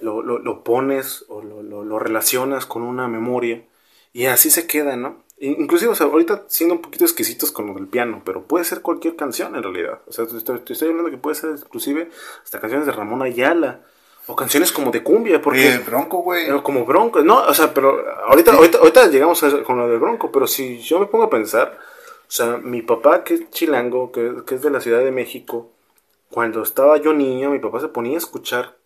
lo, 0.01 0.21
lo- 0.21 0.39
lo 0.39 0.63
pones 0.63 1.25
o 1.27 1.41
lo, 1.41 1.63
lo- 1.63 1.83
lo 1.83 1.99
relacionas 1.99 2.65
con 2.65 2.83
una 2.83 3.07
memoria 3.07 3.63
y 4.13 4.25
así 4.25 4.49
se 4.51 4.67
queda, 4.67 4.95
¿no? 4.95 5.23
Inclusive, 5.43 5.91
o 5.91 5.95
sea, 5.95 6.05
ahorita 6.05 6.43
siendo 6.47 6.75
un 6.75 6.81
poquito 6.81 7.03
exquisitos 7.03 7.51
con 7.51 7.65
lo 7.65 7.73
del 7.73 7.87
piano, 7.87 8.21
pero 8.23 8.43
puede 8.43 8.63
ser 8.63 8.81
cualquier 8.81 9.15
canción 9.15 9.55
en 9.55 9.63
realidad. 9.63 9.99
O 10.07 10.11
sea, 10.11 10.27
te 10.27 10.37
estoy, 10.37 10.59
te 10.59 10.73
estoy 10.73 10.89
hablando 10.89 11.09
que 11.09 11.17
puede 11.17 11.35
ser 11.35 11.55
inclusive 11.57 12.09
hasta 12.43 12.59
canciones 12.59 12.85
de 12.85 12.91
Ramón 12.91 13.23
Ayala 13.23 13.81
o 14.27 14.35
canciones 14.35 14.71
como 14.71 14.91
de 14.91 15.01
cumbia, 15.01 15.41
porque... 15.41 15.67
Oye, 15.67 15.77
Bronco, 15.79 16.19
güey. 16.19 16.47
Como 16.61 16.85
Bronco, 16.85 17.23
no, 17.23 17.39
o 17.39 17.53
sea, 17.55 17.73
pero 17.73 18.05
ahorita, 18.27 18.53
ahorita, 18.53 18.77
ahorita 18.77 19.07
llegamos 19.07 19.41
a 19.41 19.63
con 19.63 19.79
lo 19.79 19.87
de 19.87 19.97
Bronco, 19.97 20.31
pero 20.31 20.45
si 20.45 20.77
yo 20.77 20.99
me 20.99 21.07
pongo 21.07 21.23
a 21.23 21.29
pensar, 21.31 21.75
o 21.75 22.31
sea, 22.31 22.57
mi 22.57 22.83
papá 22.83 23.23
que 23.23 23.33
es 23.33 23.49
chilango, 23.49 24.11
que, 24.11 24.43
que 24.45 24.53
es 24.55 24.61
de 24.61 24.69
la 24.69 24.79
Ciudad 24.79 24.99
de 24.99 25.11
México, 25.11 25.71
cuando 26.29 26.61
estaba 26.61 26.97
yo 26.97 27.13
niño, 27.13 27.49
mi 27.49 27.57
papá 27.57 27.79
se 27.79 27.87
ponía 27.87 28.13
a 28.13 28.19
escuchar 28.19 28.77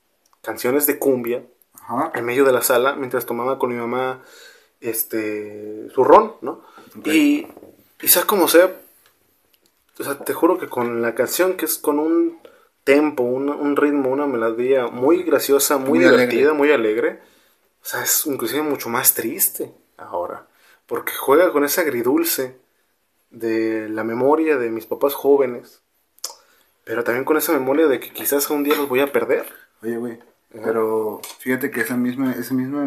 canciones 0.41 0.88
de 0.88 1.00
cumbia 1.00 1.44
Ajá. 1.74 2.12
en 2.15 2.24
medio 2.24 2.46
de 2.46 2.54
la 2.54 2.62
sala 2.62 2.96
mientras 2.96 3.26
tomaba 3.26 3.60
con 3.60 3.72
mi 3.72 3.76
mamá 3.76 4.22
este 4.89 5.89
su 5.93 6.04
ron, 6.04 6.34
¿no? 6.41 6.62
Ok. 6.98 7.08
Y, 7.08 7.48
y 8.02 8.08
sea 8.08 8.24
como 8.24 8.48
sea, 8.48 8.76
o 10.00 10.04
sea, 10.04 10.17
te 10.19 10.34
juro 10.34 10.58
que 10.58 10.67
con 10.67 11.02
la 11.02 11.15
canción 11.15 11.56
que 11.58 11.65
es 11.65 11.78
con 11.78 12.00
un 12.00 12.39
tempo, 12.84 13.24
un, 13.24 13.50
un 13.50 13.76
ritmo, 13.76 14.10
una 14.10 14.28
melodía 14.28 14.88
muy 14.88 15.24
graciosa, 15.24 15.78
muy, 15.78 16.00
Muy 16.00 16.00
divertida, 16.00 16.39
alegre. 16.50 16.54
muy 16.54 16.71
alegre, 16.71 17.19
o 17.82 17.86
sea, 17.86 18.04
es 18.04 18.26
inclusive 18.26 18.62
mucho 18.62 18.89
más 18.89 19.13
triste 19.13 19.71
ahora, 19.98 20.48
porque 20.86 21.13
juega 21.13 21.52
con 21.52 21.63
ese 21.63 21.82
agridulce 21.82 22.58
de 23.32 23.89
la 23.89 24.04
memoria 24.04 24.58
de 24.58 24.69
mis 24.69 24.86
papás 24.86 25.13
jóvenes, 25.13 25.82
pero 26.84 27.04
también 27.04 27.26
con 27.26 27.38
esa 27.38 27.54
memoria 27.54 27.88
de 27.88 28.00
que 28.00 28.12
quizás 28.12 28.50
un 28.50 28.63
día 28.63 28.76
los 28.76 28.88
voy 28.88 29.00
a 29.00 29.12
perder. 29.12 29.45
Oye, 29.82 29.98
güey. 29.98 30.19
Pero 30.63 31.19
fíjate 31.39 31.69
que 31.71 31.82
esa 31.82 31.98
misma, 31.98 32.32
ese 32.34 32.54
mismo 32.54 32.82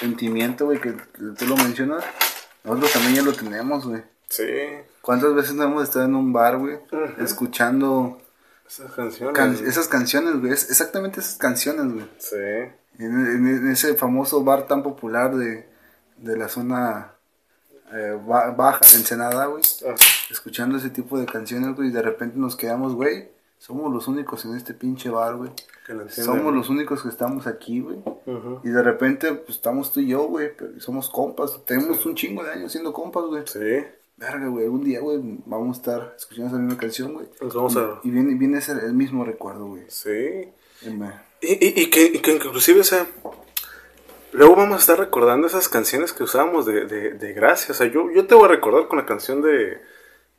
sentimiento, 0.00 0.66
güey, 0.66 0.80
que 0.80 0.92
tú 0.92 1.46
lo 1.46 1.56
mencionas, 1.56 2.04
nosotros 2.64 2.92
también 2.92 3.14
ya 3.16 3.22
lo 3.22 3.32
tenemos, 3.32 3.86
güey. 3.86 4.02
Sí, 4.28 4.44
¿Cuántas 5.00 5.34
veces 5.34 5.54
no 5.54 5.64
hemos 5.64 5.84
estado 5.84 6.06
en 6.06 6.14
un 6.14 6.32
bar, 6.32 6.56
güey? 6.58 6.78
Escuchando 7.18 8.20
esas 8.66 8.90
canciones. 8.92 9.34
can- 9.36 9.66
esas 9.66 9.86
canciones, 9.88 10.40
güey. 10.40 10.52
es- 10.52 10.70
Exactamente 10.70 11.20
esas 11.20 11.36
canciones, 11.36 11.92
güey. 11.92 12.06
Sí. 12.18 12.36
En, 12.98 13.26
en- 13.26 13.46
en 13.48 13.70
ese 13.70 13.94
famoso 13.94 14.42
bar 14.42 14.66
tan 14.66 14.82
popular 14.82 15.34
de, 15.36 15.68
de 16.16 16.36
la 16.36 16.48
zona 16.48 17.12
eh, 17.92 18.18
ba- 18.26 18.50
baja 18.52 18.80
de 18.90 18.96
Ensenada, 18.96 19.46
güey. 19.46 19.62
Escuchando 20.30 20.78
ese 20.78 20.90
tipo 20.90 21.18
de 21.18 21.26
canciones, 21.26 21.76
güey. 21.76 21.88
Y 21.88 21.92
de 21.92 22.02
repente 22.02 22.38
nos 22.38 22.56
quedamos, 22.56 22.94
güey. 22.94 23.28
Somos 23.58 23.92
los 23.92 24.08
únicos 24.08 24.44
en 24.46 24.56
este 24.56 24.74
pinche 24.74 25.10
bar, 25.10 25.36
güey. 25.36 25.50
Que 25.84 25.92
lo 25.92 26.02
entienden. 26.02 26.36
Somos 26.36 26.54
los 26.54 26.70
únicos 26.70 27.02
que 27.02 27.10
estamos 27.10 27.46
aquí, 27.46 27.80
güey. 27.80 27.98
Y 28.62 28.70
de 28.70 28.82
repente, 28.82 29.32
pues 29.34 29.56
estamos 29.56 29.92
tú 29.92 30.00
y 30.00 30.08
yo, 30.08 30.22
güey. 30.24 30.56
Pero 30.56 30.80
somos 30.80 31.10
compas. 31.10 31.62
Tenemos 31.66 32.06
un 32.06 32.14
chingo 32.14 32.42
de 32.42 32.52
años 32.52 32.72
siendo 32.72 32.92
compas, 32.92 33.24
güey. 33.24 33.42
Sí. 33.46 33.84
Verga, 34.16 34.46
güey. 34.48 34.64
Algún 34.64 34.82
día, 34.82 35.00
güey, 35.00 35.18
vamos 35.44 35.76
a 35.76 35.80
estar 35.80 36.14
escuchando 36.16 36.48
esa 36.48 36.58
misma 36.58 36.78
canción, 36.78 37.12
güey. 37.12 37.26
Nos 37.40 37.52
vamos 37.52 37.76
a... 37.76 38.00
Y 38.02 38.10
viene, 38.10 38.34
viene 38.34 38.58
ese, 38.58 38.72
el 38.72 38.94
mismo 38.94 39.24
recuerdo, 39.24 39.66
güey. 39.66 39.82
Sí. 39.88 40.48
Y 40.82 40.88
Y, 41.42 41.52
y, 41.52 41.82
y 41.82 41.90
que, 41.90 42.04
y 42.04 42.18
que 42.20 42.34
inclusive, 42.34 42.80
o 42.80 42.84
sea, 42.84 43.06
luego 44.32 44.56
vamos 44.56 44.76
a 44.76 44.80
estar 44.80 44.98
recordando 44.98 45.46
esas 45.46 45.68
canciones 45.68 46.14
que 46.14 46.22
usábamos 46.22 46.64
de, 46.64 46.86
de, 46.86 47.10
de 47.12 47.32
gracia. 47.34 47.72
O 47.72 47.74
sea, 47.74 47.88
yo, 47.88 48.10
yo 48.10 48.26
te 48.26 48.34
voy 48.34 48.46
a 48.46 48.48
recordar 48.48 48.88
con 48.88 48.98
la 48.98 49.04
canción 49.04 49.42
de, 49.42 49.82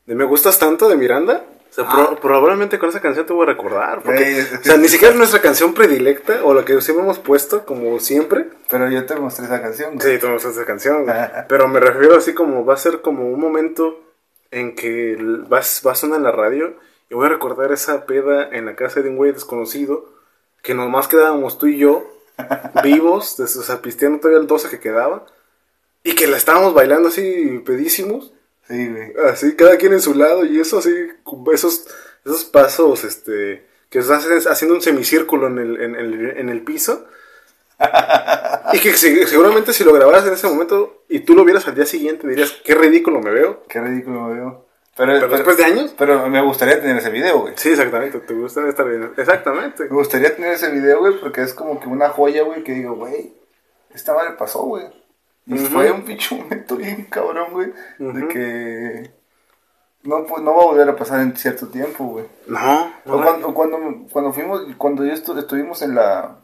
de 0.08 0.16
Me 0.16 0.24
Gustas 0.24 0.58
Tanto 0.58 0.90
de 0.90 0.98
Miranda. 0.98 1.46
Sea, 1.76 1.90
pro- 1.90 2.16
probablemente 2.22 2.80
con 2.80 2.90
esa 2.90 3.02
canción 3.02 3.26
te 3.26 3.34
voy 3.34 3.44
a 3.44 3.48
recordar. 3.52 4.02
Porque, 4.02 4.46
o 4.62 4.64
sea, 4.64 4.78
ni 4.78 4.88
siquiera 4.88 5.12
es 5.14 5.18
nuestra 5.18 5.42
canción 5.42 5.74
predilecta 5.74 6.40
o 6.44 6.54
la 6.54 6.64
que 6.64 6.80
siempre 6.82 7.04
hemos 7.04 7.20
puesto, 7.20 7.66
como 7.66 8.00
siempre. 8.00 8.48
Pero 8.70 8.90
yo 8.90 9.06
te 9.06 9.16
mostré 9.16 9.46
esa 9.46 9.62
canción, 9.62 9.96
güey. 9.96 10.18
Sí, 10.20 10.26
me 10.26 10.34
gustas 10.34 10.54
esa 10.54 10.66
canción. 10.66 11.04
güey. 11.04 11.16
Pero 11.50 11.68
me 11.68 11.80
refiero 11.80 12.16
así 12.16 12.34
como 12.34 12.66
va 12.66 12.76
a 12.76 12.78
ser 12.78 13.02
como 13.02 13.28
un 13.30 13.40
momento 13.40 14.00
en 14.52 14.74
que 14.76 15.18
vas, 15.50 15.82
va 15.86 15.92
a 15.92 15.96
sonar 15.96 16.18
en 16.18 16.24
la 16.24 16.32
radio 16.32 16.76
y 17.10 17.16
voy 17.16 17.26
a 17.26 17.30
recordar 17.30 17.72
esa 17.74 18.06
peda 18.06 18.48
en 18.52 18.66
la 18.66 18.76
casa 18.76 19.02
de 19.02 19.10
un 19.10 19.18
güey 19.18 19.32
desconocido 19.34 20.06
que 20.64 20.74
nomás 20.74 21.08
quedábamos 21.10 21.58
tú 21.58 21.68
y 21.68 21.78
yo 21.78 22.10
vivos, 22.84 23.40
o 23.40 23.48
sea, 23.48 23.82
pisteando 23.82 24.20
todavía 24.20 24.40
el 24.40 24.48
12 24.48 24.70
que 24.70 24.80
quedaba 24.80 25.26
y 26.04 26.16
que 26.16 26.28
la 26.28 26.38
estábamos 26.38 26.74
bailando 26.74 27.10
así 27.10 27.62
pedísimos, 27.66 28.32
Sí, 28.68 28.88
güey. 28.90 29.14
así 29.30 29.56
cada 29.56 29.78
quien 29.78 29.94
en 29.94 30.02
su 30.02 30.14
lado 30.16 30.44
y 30.46 30.60
eso 30.60 30.80
así, 30.80 30.92
esos, 31.54 31.88
esos 32.26 32.46
pasos 32.46 33.04
este 33.04 33.66
que 33.90 34.02
se 34.02 34.14
hacen 34.14 34.32
haciendo 34.50 34.76
un 34.76 34.82
semicírculo 34.82 35.48
en 35.48 35.60
el, 35.60 35.82
en 35.82 35.96
el, 35.96 36.38
en 36.38 36.50
el 36.50 36.64
piso. 36.64 37.06
Y 38.74 38.80
que 38.80 38.94
se- 38.94 39.28
seguramente 39.28 39.74
si 39.74 39.84
lo 39.84 39.94
grabaras 39.94 40.26
en 40.26 40.34
ese 40.34 40.48
momento 40.48 41.04
y 41.08 41.20
tú 41.20 41.36
lo 41.36 41.46
vieras 41.46 41.68
al 41.68 41.76
día 41.76 41.86
siguiente 41.86 42.28
dirías, 42.28 42.52
qué 42.64 42.74
ridículo 42.76 43.22
me 43.22 43.30
veo. 43.32 43.64
Qué 43.70 43.80
ridículo 43.80 44.22
me 44.24 44.34
veo. 44.36 44.66
Pero, 44.98 45.14
Pero 45.14 45.28
después 45.30 45.58
de 45.58 45.66
años. 45.66 45.94
pero 45.98 46.28
me 46.30 46.42
gustaría 46.42 46.82
tener 46.82 46.98
ese 46.98 47.10
video, 47.10 47.42
güey. 47.42 47.54
Sí, 47.58 47.70
exactamente, 47.70 48.20
te 48.20 48.34
gusta 48.34 48.68
estar 48.68 48.88
bien. 48.90 49.12
Exactamente. 49.18 49.84
Me 49.84 49.90
gustaría 49.96 50.36
tener 50.36 50.54
ese 50.54 50.72
video, 50.72 51.00
güey, 51.00 51.20
porque 51.20 51.42
es 51.42 51.54
como 51.54 51.80
que 51.80 51.88
una 51.88 52.10
joya, 52.10 52.44
güey, 52.44 52.64
que 52.64 52.72
digo, 52.74 52.96
güey, 52.96 53.34
esta 53.94 54.14
madre 54.14 54.32
pasó, 54.38 54.64
güey. 54.64 54.86
Y 55.48 55.54
Ujú. 55.54 55.66
fue 55.68 55.92
un 55.92 56.02
pinche 56.04 56.36
momento 56.36 56.76
bien 56.76 57.06
cabrón, 57.06 57.52
güey, 57.52 57.72
de 58.00 58.28
que 58.28 59.12
no, 60.04 60.26
pues, 60.26 60.42
no 60.44 60.56
va 60.56 60.62
a 60.64 60.66
volver 60.66 60.90
a 60.90 60.96
pasar 60.96 61.20
en 61.22 61.36
cierto 61.38 61.68
tiempo, 61.68 62.04
güey. 62.06 62.26
No, 62.48 62.92
O 63.06 63.22
cuando, 63.22 63.54
cuando, 63.54 63.78
cuando 64.12 64.34
fuimos, 64.34 64.62
cuando 64.78 65.06
yo 65.06 65.14
estu- 65.14 65.38
estuvimos 65.38 65.82
en 65.82 65.96
la, 65.96 66.38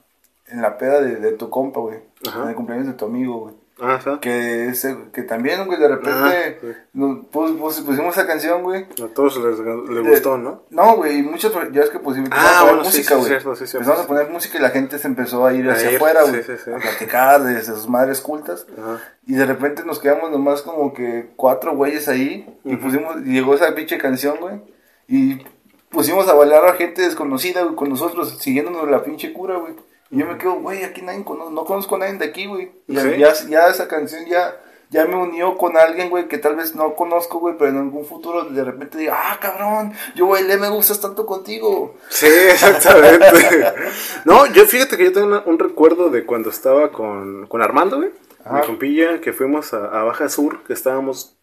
en 0.47 0.61
la 0.61 0.77
peda 0.77 1.01
de, 1.01 1.15
de 1.17 1.31
tu 1.33 1.49
compa, 1.49 1.79
güey, 1.79 1.99
en 2.43 2.49
el 2.49 2.55
cumpleaños 2.55 2.87
de 2.87 2.93
tu 2.93 3.05
amigo, 3.05 3.39
güey. 3.39 3.55
Ah, 3.81 3.99
¿sabes? 4.03 4.19
Que, 4.19 4.67
ese, 4.67 4.95
que 5.11 5.23
también, 5.23 5.65
güey, 5.65 5.79
de 5.79 5.87
repente 5.87 6.11
Ah, 6.13 6.67
nos 6.93 7.25
pus- 7.31 7.51
pus- 7.57 7.81
pusimos 7.81 8.15
esa 8.15 8.27
canción, 8.27 8.61
güey. 8.63 8.83
A 9.03 9.07
todos 9.13 9.37
les, 9.37 9.57
les 9.59 10.07
gustó, 10.07 10.37
¿no? 10.37 10.63
No, 10.69 10.95
güey, 10.97 11.17
y 11.17 11.23
muchos, 11.23 11.51
ya 11.71 11.81
es 11.81 11.89
que 11.89 11.99
pusimos 11.99 12.29
Ah, 12.31 12.35
a 12.35 12.59
poner 12.61 12.75
bueno, 12.75 12.89
sí, 12.91 12.97
música, 12.99 13.15
güey. 13.15 13.29
sí, 13.57 13.65
sí, 13.65 13.77
Empezamos 13.77 13.99
sí. 13.99 14.03
a 14.05 14.07
poner 14.07 14.29
música 14.29 14.57
y 14.57 14.61
la 14.61 14.69
gente 14.69 14.99
se 14.99 15.07
empezó 15.07 15.45
a 15.45 15.53
ir 15.53 15.67
A 15.69 15.73
hacia 15.73 15.89
ir, 15.91 15.95
afuera, 15.97 16.23
sí, 16.25 16.29
güey. 16.31 16.43
sí, 16.43 16.53
sí. 16.63 16.71
A 16.71 16.77
platicar 16.77 17.43
desde 17.43 17.73
sus 17.73 17.89
madres 17.89 18.21
cultas. 18.21 18.67
Ajá. 18.77 18.99
Y 19.25 19.33
de 19.33 19.45
repente 19.45 19.83
nos 19.85 19.99
quedamos 19.99 20.29
nomás 20.31 20.61
como 20.61 20.93
que 20.93 21.31
cuatro 21.35 21.75
güeyes 21.75 22.07
ahí. 22.07 22.47
Y 22.63 22.75
pusimos, 22.77 23.17
y 23.25 23.33
llegó 23.33 23.55
esa 23.55 23.73
pinche 23.73 23.97
canción, 23.97 24.37
güey. 24.39 24.61
Y 25.07 25.41
pusimos 25.89 26.27
a 26.27 26.33
bailar 26.33 26.65
a 26.65 26.73
gente 26.73 27.01
desconocida, 27.01 27.63
güey, 27.63 27.75
con 27.75 27.89
nosotros, 27.89 28.37
siguiéndonos 28.39 28.89
la 28.89 29.03
pinche 29.03 29.33
cura, 29.33 29.57
güey. 29.57 29.73
Y 30.11 30.17
yo 30.19 30.25
me 30.27 30.37
quedo, 30.37 30.55
güey, 30.55 30.83
aquí 30.83 31.01
nadie 31.01 31.23
no 31.25 31.65
conozco 31.65 31.95
a 31.95 31.99
nadie 31.99 32.13
de 32.17 32.25
aquí, 32.25 32.45
güey. 32.47 32.71
Y 32.87 32.97
Sí. 32.97 33.17
ya, 33.17 33.33
ya 33.47 33.67
esa 33.69 33.87
canción 33.87 34.25
ya, 34.25 34.57
ya 34.89 35.05
me 35.05 35.15
unió 35.15 35.57
con 35.57 35.77
alguien, 35.77 36.09
güey, 36.09 36.27
que 36.27 36.37
tal 36.37 36.57
vez 36.57 36.75
no 36.75 36.95
conozco, 36.95 37.39
güey, 37.39 37.55
pero 37.57 37.69
en 37.71 37.77
algún 37.77 38.05
futuro 38.05 38.43
de 38.43 38.63
repente 38.63 38.97
diga, 38.97 39.17
ah, 39.17 39.39
cabrón, 39.39 39.93
yo 40.15 40.27
bailé, 40.27 40.57
me 40.57 40.67
gustas 40.69 40.99
tanto 40.99 41.25
contigo. 41.25 41.95
Sí, 42.09 42.27
exactamente. 42.27 43.25
no, 44.25 44.45
yo 44.47 44.65
fíjate 44.65 44.97
que 44.97 45.05
yo 45.05 45.13
tengo 45.13 45.27
una- 45.27 45.43
un 45.45 45.57
recuerdo 45.59 46.09
de 46.09 46.25
cuando 46.25 46.49
estaba 46.49 46.91
con, 46.91 47.47
con 47.47 47.61
Armando, 47.61 47.97
güey. 47.97 48.09
Mi 48.51 48.61
compilla, 48.61 49.21
que 49.21 49.33
fuimos 49.33 49.73
a, 49.73 49.85
a 49.85 50.03
Baja 50.03 50.27
Sur, 50.27 50.63
que 50.63 50.73
estábamos, 50.73 51.35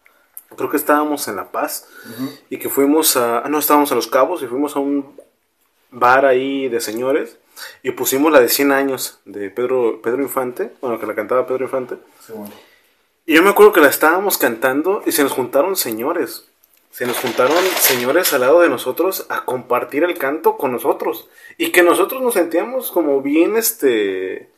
creo 0.56 0.68
que 0.68 0.76
estábamos 0.76 1.28
en 1.28 1.36
La 1.36 1.50
Paz, 1.52 1.86
y 2.50 2.58
que 2.58 2.68
fuimos 2.68 3.16
a, 3.16 3.38
ah, 3.38 3.48
no, 3.48 3.60
estábamos 3.60 3.92
a 3.92 3.94
Los 3.94 4.08
Cabos 4.08 4.42
y 4.42 4.46
fuimos 4.46 4.74
a 4.76 4.80
un, 4.80 5.14
bar 5.90 6.26
ahí 6.26 6.68
de 6.68 6.80
señores 6.80 7.38
y 7.82 7.92
pusimos 7.92 8.32
la 8.32 8.40
de 8.40 8.48
100 8.48 8.72
años 8.72 9.20
de 9.24 9.50
Pedro, 9.50 10.00
Pedro 10.02 10.22
Infante, 10.22 10.72
bueno, 10.80 10.98
que 10.98 11.06
la 11.06 11.14
cantaba 11.14 11.46
Pedro 11.46 11.64
Infante. 11.64 11.96
Sí, 12.24 12.32
bueno. 12.34 12.52
Y 13.28 13.34
yo 13.34 13.42
me 13.42 13.50
acuerdo 13.50 13.74
que 13.74 13.82
la 13.82 13.88
estábamos 13.88 14.38
cantando 14.38 15.02
y 15.04 15.12
se 15.12 15.22
nos 15.22 15.32
juntaron 15.32 15.76
señores. 15.76 16.48
Se 16.90 17.06
nos 17.06 17.18
juntaron 17.18 17.58
señores 17.78 18.32
al 18.32 18.40
lado 18.40 18.60
de 18.62 18.70
nosotros 18.70 19.26
a 19.28 19.44
compartir 19.44 20.02
el 20.02 20.16
canto 20.16 20.56
con 20.56 20.72
nosotros. 20.72 21.28
Y 21.58 21.70
que 21.70 21.82
nosotros 21.82 22.22
nos 22.22 22.32
sentíamos 22.32 22.90
como 22.90 23.20
bien, 23.20 23.56
este, 23.56 24.48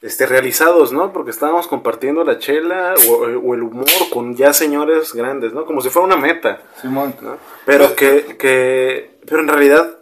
este, 0.00 0.24
realizados, 0.24 0.92
¿no? 0.92 1.12
Porque 1.12 1.30
estábamos 1.30 1.68
compartiendo 1.68 2.24
la 2.24 2.38
chela 2.38 2.94
o, 3.06 3.12
o 3.12 3.54
el 3.54 3.62
humor 3.62 3.86
con 4.10 4.34
ya 4.34 4.54
señores 4.54 5.12
grandes, 5.12 5.52
¿no? 5.52 5.66
Como 5.66 5.82
si 5.82 5.90
fuera 5.90 6.06
una 6.06 6.16
meta. 6.16 6.62
Simón. 6.80 7.14
¿no? 7.20 7.36
Pero 7.66 7.94
que, 7.94 8.36
que, 8.38 9.18
pero 9.26 9.40
en 9.40 9.48
realidad, 9.48 9.95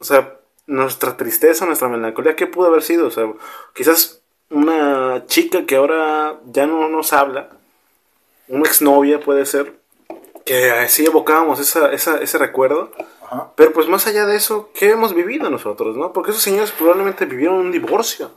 o 0.00 0.04
sea, 0.04 0.38
nuestra 0.66 1.16
tristeza, 1.16 1.66
nuestra 1.66 1.88
melancolía, 1.88 2.36
¿qué 2.36 2.46
pudo 2.46 2.68
haber 2.68 2.82
sido? 2.82 3.06
O 3.06 3.10
sea, 3.10 3.30
quizás 3.74 4.22
una 4.50 5.24
chica 5.26 5.66
que 5.66 5.76
ahora 5.76 6.40
ya 6.46 6.66
no 6.66 6.88
nos 6.88 7.12
habla, 7.12 7.50
una 8.48 8.66
exnovia 8.66 9.20
puede 9.20 9.46
ser, 9.46 9.78
que 10.44 10.70
así 10.70 11.04
evocábamos 11.04 11.60
esa, 11.60 11.92
esa, 11.92 12.18
ese 12.18 12.38
recuerdo. 12.38 12.90
Ajá. 13.22 13.52
Pero 13.54 13.72
pues 13.72 13.86
más 13.88 14.06
allá 14.06 14.26
de 14.26 14.36
eso, 14.36 14.70
¿qué 14.74 14.90
hemos 14.90 15.14
vivido 15.14 15.50
nosotros, 15.50 15.96
no? 15.96 16.12
Porque 16.12 16.30
esos 16.30 16.42
señores 16.42 16.72
probablemente 16.72 17.26
vivieron 17.26 17.56
un 17.56 17.70
divorcio, 17.70 18.32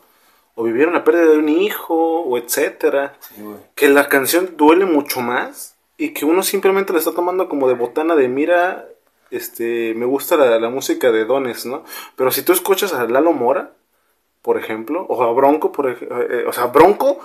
o 0.55 0.63
vivieron 0.63 0.93
la 0.93 1.03
pérdida 1.03 1.31
de 1.31 1.37
un 1.37 1.49
hijo, 1.49 2.21
o 2.21 2.37
etcétera. 2.37 3.15
Sí. 3.19 3.41
Que 3.73 3.89
la 3.89 4.07
canción 4.07 4.55
duele 4.55 4.85
mucho 4.85 5.21
más 5.21 5.75
y 5.97 6.13
que 6.13 6.25
uno 6.25 6.43
simplemente 6.43 6.93
la 6.93 6.99
está 6.99 7.13
tomando 7.13 7.49
como 7.49 7.67
de 7.67 7.73
botana 7.73 8.15
de 8.15 8.27
mira, 8.27 8.87
este, 9.35 9.93
me 9.95 10.05
gusta 10.05 10.37
la, 10.37 10.59
la 10.59 10.69
música 10.69 11.11
de 11.11 11.25
Dones, 11.25 11.65
¿no? 11.65 11.83
Pero 12.15 12.31
si 12.31 12.41
tú 12.43 12.53
escuchas 12.53 12.93
a 12.93 13.05
Lalo 13.05 13.33
Mora, 13.33 13.71
por 14.41 14.57
ejemplo, 14.57 15.05
o 15.09 15.23
a 15.23 15.31
Bronco, 15.33 15.71
por 15.71 15.87
ej- 15.87 16.07
eh, 16.29 16.45
o 16.47 16.53
sea, 16.53 16.65
Bronco 16.67 17.19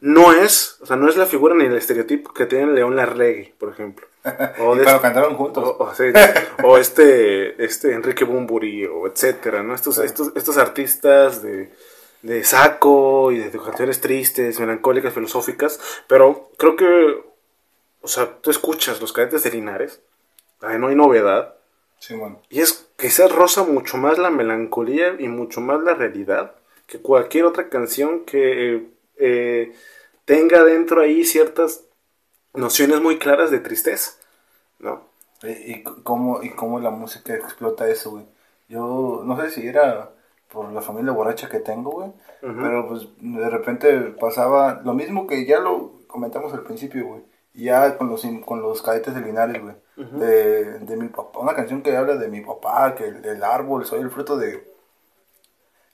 no 0.00 0.32
es, 0.32 0.78
o 0.80 0.86
sea, 0.86 0.96
no 0.96 1.08
es 1.08 1.16
la 1.16 1.26
figura 1.26 1.54
ni 1.54 1.64
el 1.64 1.76
estereotipo 1.76 2.32
que 2.34 2.46
tiene 2.46 2.72
León 2.72 2.96
Larregui, 2.96 3.54
por 3.58 3.70
ejemplo. 3.70 4.06
O 4.58 4.74
Y 4.74 4.78
de 4.78 4.84
pero 4.84 5.00
cantaron 5.00 5.34
juntos. 5.36 5.64
o, 5.64 5.82
o 5.84 5.94
sí, 5.94 6.04
o 6.64 6.76
este, 6.78 7.62
este 7.64 7.92
Enrique 7.92 8.24
Bumburi, 8.24 8.86
o 8.86 9.06
etcétera, 9.06 9.62
¿no? 9.62 9.74
Estos, 9.74 9.98
estos, 9.98 10.32
estos 10.34 10.58
artistas 10.58 11.42
de, 11.42 11.70
de 12.22 12.44
saco 12.44 13.32
y 13.32 13.38
de, 13.38 13.50
de 13.50 13.58
canciones 13.58 14.00
tristes, 14.00 14.58
melancólicas, 14.60 15.14
filosóficas, 15.14 15.80
pero 16.08 16.50
creo 16.58 16.76
que, 16.76 17.24
o 18.02 18.08
sea, 18.08 18.36
tú 18.40 18.50
escuchas 18.50 19.00
los 19.00 19.12
cadetes 19.12 19.42
de 19.44 19.50
Linares, 19.50 20.00
ay, 20.60 20.78
no 20.78 20.88
hay 20.88 20.94
novedad, 20.94 21.54
Simón. 21.98 22.38
y 22.48 22.60
es 22.60 22.88
quizás 22.96 23.32
roza 23.32 23.64
mucho 23.64 23.96
más 23.96 24.18
la 24.18 24.30
melancolía 24.30 25.16
y 25.18 25.28
mucho 25.28 25.60
más 25.60 25.82
la 25.82 25.94
realidad 25.94 26.54
que 26.86 27.00
cualquier 27.00 27.44
otra 27.44 27.68
canción 27.68 28.24
que 28.24 28.88
eh, 29.16 29.72
tenga 30.24 30.62
dentro 30.64 31.00
ahí 31.00 31.24
ciertas 31.24 31.84
nociones 32.54 33.00
muy 33.00 33.18
claras 33.18 33.50
de 33.50 33.60
tristeza, 33.60 34.12
¿no? 34.78 35.04
Y, 35.42 35.82
cómo, 35.82 36.42
y 36.42 36.50
cómo 36.50 36.80
la 36.80 36.90
música 36.90 37.34
explota 37.34 37.88
eso, 37.88 38.10
güey. 38.10 38.24
Yo 38.68 39.22
no 39.24 39.40
sé 39.40 39.50
si 39.50 39.66
era 39.66 40.10
por 40.50 40.72
la 40.72 40.80
familia 40.80 41.12
borracha 41.12 41.48
que 41.48 41.60
tengo, 41.60 41.90
güey. 41.90 42.12
Pero 42.40 42.88
pues 42.88 43.08
de 43.18 43.50
repente 43.50 43.92
pasaba 44.18 44.80
lo 44.84 44.94
mismo 44.94 45.26
que 45.26 45.44
ya 45.44 45.58
lo 45.58 46.00
comentamos 46.06 46.52
al 46.52 46.62
principio, 46.62 47.06
güey. 47.06 47.22
Ya 47.54 47.96
con 47.98 48.08
los, 48.08 48.24
con 48.44 48.62
los 48.62 48.82
cadetes 48.82 49.14
de 49.14 49.20
Linares, 49.20 49.62
güey. 49.62 49.74
De, 49.96 50.78
de 50.80 50.96
mi 50.96 51.08
papá. 51.08 51.38
Una 51.38 51.54
canción 51.54 51.82
que 51.82 51.96
habla 51.96 52.16
de 52.16 52.28
mi 52.28 52.40
papá, 52.40 52.94
que 52.94 53.08
el, 53.08 53.24
el 53.24 53.42
árbol, 53.42 53.84
soy 53.86 54.00
el 54.00 54.10
fruto 54.10 54.36
de 54.36 54.76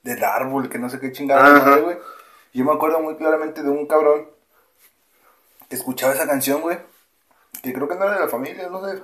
del 0.02 0.24
árbol, 0.24 0.68
que 0.68 0.78
no 0.78 0.90
sé 0.90 0.98
qué 0.98 1.12
chingada, 1.12 1.78
güey. 1.78 1.96
Yo 2.52 2.64
me 2.64 2.72
acuerdo 2.72 3.00
muy 3.00 3.16
claramente 3.16 3.62
de 3.62 3.70
un 3.70 3.86
cabrón 3.86 4.28
que 5.68 5.76
escuchaba 5.76 6.12
esa 6.12 6.26
canción, 6.26 6.60
güey. 6.60 6.78
Que 7.62 7.72
creo 7.72 7.88
que 7.88 7.94
no 7.94 8.04
era 8.04 8.14
de 8.14 8.20
la 8.20 8.28
familia, 8.28 8.68
no 8.68 8.84
sé 8.84 9.00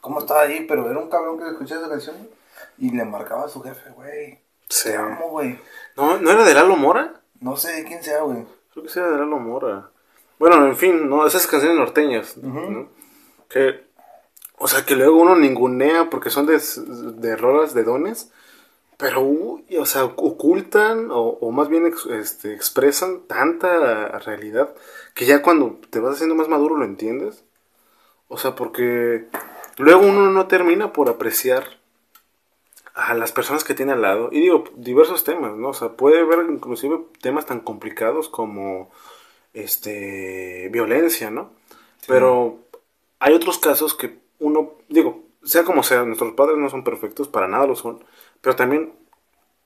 cómo 0.00 0.20
estaba 0.20 0.42
ahí, 0.42 0.64
pero 0.66 0.90
era 0.90 0.98
un 0.98 1.10
cabrón 1.10 1.38
que 1.38 1.48
escuchaba 1.48 1.82
esa 1.82 1.90
canción, 1.90 2.16
güey. 2.16 2.30
Y 2.78 2.96
le 2.96 3.04
marcaba 3.04 3.44
a 3.44 3.48
su 3.48 3.62
jefe, 3.62 3.90
güey. 3.90 4.40
Sí. 4.68 4.90
Te 4.90 4.96
amo, 4.96 5.28
güey. 5.28 5.60
¿No, 5.96 6.18
¿No 6.18 6.30
era 6.30 6.44
de 6.44 6.54
Lalo 6.54 6.76
Mora? 6.76 7.20
No 7.40 7.56
sé 7.56 7.72
de 7.72 7.84
quién 7.84 8.02
sea, 8.02 8.22
güey. 8.22 8.46
Creo 8.72 8.84
que 8.84 8.90
sí 8.90 8.98
era 8.98 9.10
de 9.10 9.18
Lalo 9.18 9.38
Mora. 9.38 9.90
Bueno, 10.38 10.64
en 10.66 10.76
fin, 10.76 11.08
¿no? 11.08 11.26
Esas 11.26 11.46
canciones 11.46 11.76
norteñas, 11.76 12.36
¿no? 12.38 12.88
Que, 13.48 13.87
o 14.58 14.68
sea, 14.68 14.84
que 14.84 14.96
luego 14.96 15.16
uno 15.20 15.36
ningunea 15.36 16.10
porque 16.10 16.30
son 16.30 16.46
de, 16.46 16.60
de 17.20 17.36
rolas 17.36 17.74
de 17.74 17.84
dones, 17.84 18.30
pero, 18.96 19.22
uy, 19.22 19.64
o 19.78 19.86
sea, 19.86 20.04
ocultan 20.04 21.10
o, 21.12 21.38
o 21.40 21.52
más 21.52 21.68
bien 21.68 21.86
ex- 21.86 22.06
este, 22.06 22.52
expresan 22.54 23.20
tanta 23.28 24.18
realidad 24.18 24.74
que 25.14 25.26
ya 25.26 25.42
cuando 25.42 25.78
te 25.90 26.00
vas 26.00 26.14
haciendo 26.16 26.34
más 26.34 26.48
maduro 26.48 26.76
lo 26.76 26.84
entiendes. 26.84 27.44
O 28.28 28.36
sea, 28.38 28.54
porque 28.54 29.26
luego 29.78 30.02
uno 30.06 30.30
no 30.30 30.46
termina 30.48 30.92
por 30.92 31.08
apreciar 31.08 31.78
a 32.94 33.14
las 33.14 33.32
personas 33.32 33.64
que 33.64 33.74
tiene 33.74 33.92
al 33.92 34.02
lado. 34.02 34.28
Y 34.32 34.40
digo, 34.40 34.64
diversos 34.76 35.24
temas, 35.24 35.54
¿no? 35.56 35.68
O 35.68 35.74
sea, 35.74 35.90
puede 35.90 36.20
haber 36.20 36.46
inclusive 36.50 36.98
temas 37.22 37.46
tan 37.46 37.60
complicados 37.60 38.28
como 38.28 38.90
este 39.54 40.68
violencia, 40.70 41.30
¿no? 41.30 41.52
Pero 42.06 42.58
hay 43.20 43.34
otros 43.34 43.58
casos 43.58 43.94
que 43.94 44.18
uno, 44.40 44.72
digo, 44.88 45.22
sea 45.42 45.64
como 45.64 45.82
sea, 45.82 46.04
nuestros 46.04 46.32
padres 46.34 46.58
no 46.58 46.68
son 46.70 46.84
perfectos, 46.84 47.28
para 47.28 47.48
nada 47.48 47.66
lo 47.66 47.76
son, 47.76 48.04
pero 48.40 48.56
también 48.56 48.92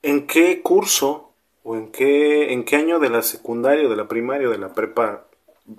en 0.01 0.27
qué 0.27 0.61
curso 0.61 1.31
o 1.63 1.75
en 1.75 1.91
qué, 1.91 2.51
en 2.53 2.63
qué 2.65 2.75
año 2.77 2.99
de 2.99 3.09
la 3.09 3.21
secundaria, 3.21 3.85
o 3.87 3.89
de 3.89 3.95
la 3.95 4.07
primaria, 4.07 4.47
o 4.47 4.51
de 4.51 4.57
la 4.57 4.73
prepa, 4.73 5.25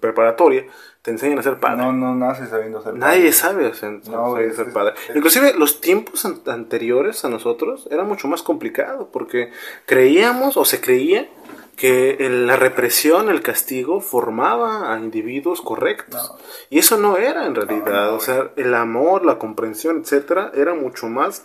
preparatoria 0.00 0.64
te 1.02 1.10
enseñan 1.10 1.38
a 1.38 1.42
ser 1.42 1.60
padre. 1.60 1.76
No, 1.84 1.92
no 1.92 2.14
nace 2.14 2.46
sabiendo 2.46 2.80
ser 2.82 2.94
Nadie 2.94 3.18
padre. 3.18 3.32
sabe 3.32 3.66
hacer, 3.66 3.90
No, 3.90 4.02
sabe 4.04 4.30
güey, 4.30 4.52
ser 4.52 4.68
es- 4.68 4.72
padre. 4.74 4.94
es- 5.10 5.16
Inclusive 5.16 5.52
los 5.58 5.82
tiempos 5.82 6.24
an- 6.24 6.40
anteriores 6.46 7.22
a 7.26 7.28
nosotros 7.28 7.86
era 7.90 8.02
mucho 8.04 8.26
más 8.26 8.42
complicado 8.42 9.10
porque 9.12 9.50
creíamos 9.84 10.56
o 10.56 10.64
se 10.64 10.80
creía 10.80 11.28
que 11.76 12.12
el- 12.20 12.46
la 12.46 12.56
represión, 12.56 13.28
el 13.28 13.42
castigo 13.42 14.00
formaba 14.00 14.92
a 14.94 14.98
individuos 14.98 15.60
correctos. 15.60 16.30
No. 16.30 16.38
Y 16.70 16.78
eso 16.78 16.96
no 16.98 17.16
era 17.16 17.46
en 17.46 17.54
realidad. 17.54 17.84
No, 18.04 18.10
no, 18.10 18.14
o 18.16 18.20
sea, 18.20 18.50
el 18.56 18.74
amor, 18.74 19.24
la 19.24 19.38
comprensión, 19.38 20.00
etcétera, 20.00 20.52
era 20.54 20.74
mucho 20.74 21.06
más 21.08 21.44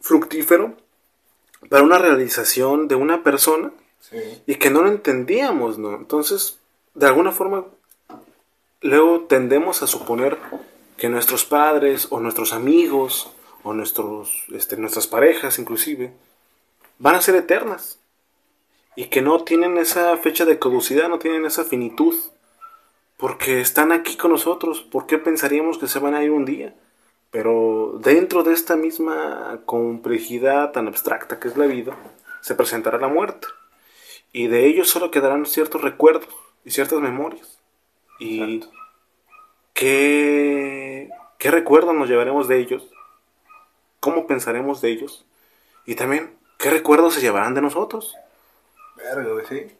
fructífero 0.00 0.74
para 1.68 1.82
una 1.82 1.98
realización 1.98 2.88
de 2.88 2.94
una 2.94 3.22
persona 3.22 3.70
Sí. 4.00 4.16
y 4.46 4.54
que 4.56 4.70
no 4.70 4.82
lo 4.82 4.88
entendíamos, 4.88 5.78
¿no? 5.78 5.94
Entonces, 5.96 6.58
de 6.94 7.06
alguna 7.06 7.32
forma, 7.32 7.64
luego 8.80 9.22
tendemos 9.28 9.82
a 9.82 9.86
suponer 9.86 10.38
que 10.96 11.08
nuestros 11.08 11.44
padres 11.44 12.06
o 12.10 12.20
nuestros 12.20 12.52
amigos 12.52 13.30
o 13.64 13.74
nuestros, 13.74 14.44
este, 14.52 14.76
nuestras 14.76 15.06
parejas 15.06 15.58
inclusive 15.58 16.12
van 16.98 17.16
a 17.16 17.20
ser 17.20 17.34
eternas 17.34 17.97
y 18.98 19.04
que 19.04 19.22
no 19.22 19.44
tienen 19.44 19.78
esa 19.78 20.16
fecha 20.16 20.44
de 20.44 20.58
caducidad, 20.58 21.08
no 21.08 21.20
tienen 21.20 21.46
esa 21.46 21.62
finitud, 21.62 22.16
porque 23.16 23.60
están 23.60 23.92
aquí 23.92 24.16
con 24.16 24.32
nosotros, 24.32 24.80
¿por 24.80 25.06
qué 25.06 25.18
pensaríamos 25.18 25.78
que 25.78 25.86
se 25.86 26.00
van 26.00 26.16
a 26.16 26.24
ir 26.24 26.32
un 26.32 26.44
día? 26.44 26.74
Pero 27.30 28.00
dentro 28.02 28.42
de 28.42 28.54
esta 28.54 28.74
misma 28.74 29.60
complejidad 29.66 30.72
tan 30.72 30.88
abstracta 30.88 31.38
que 31.38 31.46
es 31.46 31.56
la 31.56 31.66
vida, 31.66 31.96
se 32.40 32.56
presentará 32.56 32.98
la 32.98 33.06
muerte. 33.06 33.46
Y 34.32 34.48
de 34.48 34.66
ellos 34.66 34.88
solo 34.88 35.12
quedarán 35.12 35.46
ciertos 35.46 35.80
recuerdos 35.80 36.34
y 36.64 36.72
ciertas 36.72 36.98
memorias. 36.98 37.60
¿Y 38.18 38.64
qué, 39.74 41.08
qué 41.38 41.50
recuerdos 41.52 41.94
nos 41.94 42.08
llevaremos 42.08 42.48
de 42.48 42.58
ellos? 42.58 42.84
¿Cómo 44.00 44.26
pensaremos 44.26 44.80
de 44.80 44.90
ellos? 44.90 45.24
Y 45.86 45.94
también, 45.94 46.36
¿qué 46.58 46.70
recuerdos 46.70 47.14
se 47.14 47.20
llevarán 47.20 47.54
de 47.54 47.62
nosotros? 47.62 48.16
Verga, 48.98 49.32
güey, 49.32 49.46
sí. 49.46 49.76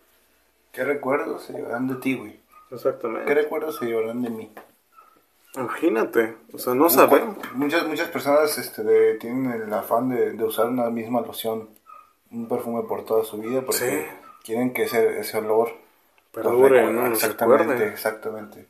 ¿Qué 0.72 0.85
recuerdos 0.85 1.42
se 1.44 1.52
llevarán 1.54 1.88
de 1.88 1.94
ti, 1.96 2.16
güey? 2.16 2.40
¿Qué 2.68 2.74
Exactamente. 2.74 3.35
recuerdos 3.35 3.76
se 3.78 3.87
llevarán 3.87 4.22
de 4.22 4.31
mí? 4.31 4.52
Imagínate, 5.57 6.37
o 6.52 6.59
sea, 6.59 6.74
no 6.74 6.88
sabemos. 6.90 7.37
Muchas, 7.54 7.87
muchas 7.87 8.09
personas 8.09 8.57
este, 8.59 8.83
de- 8.85 9.14
tienen 9.14 9.50
el 9.50 9.72
afán 9.72 10.11
de, 10.11 10.33
de 10.33 10.44
usar 10.44 10.66
una 10.66 10.88
misma 10.90 11.20
loción, 11.22 11.68
un 12.31 12.46
perfume 12.48 12.83
por 12.87 13.04
toda 13.04 13.24
su 13.24 13.38
vida, 13.38 13.62
porque 13.62 13.78
Sí. 13.78 14.07
quieren 14.44 14.72
que 14.72 14.85
ese, 14.85 15.18
ese 15.20 15.38
olor 15.38 15.72
Perdure, 16.33 17.09
Exactamente, 17.11 17.64
recuerde. 17.64 17.88
exactamente. 17.88 18.66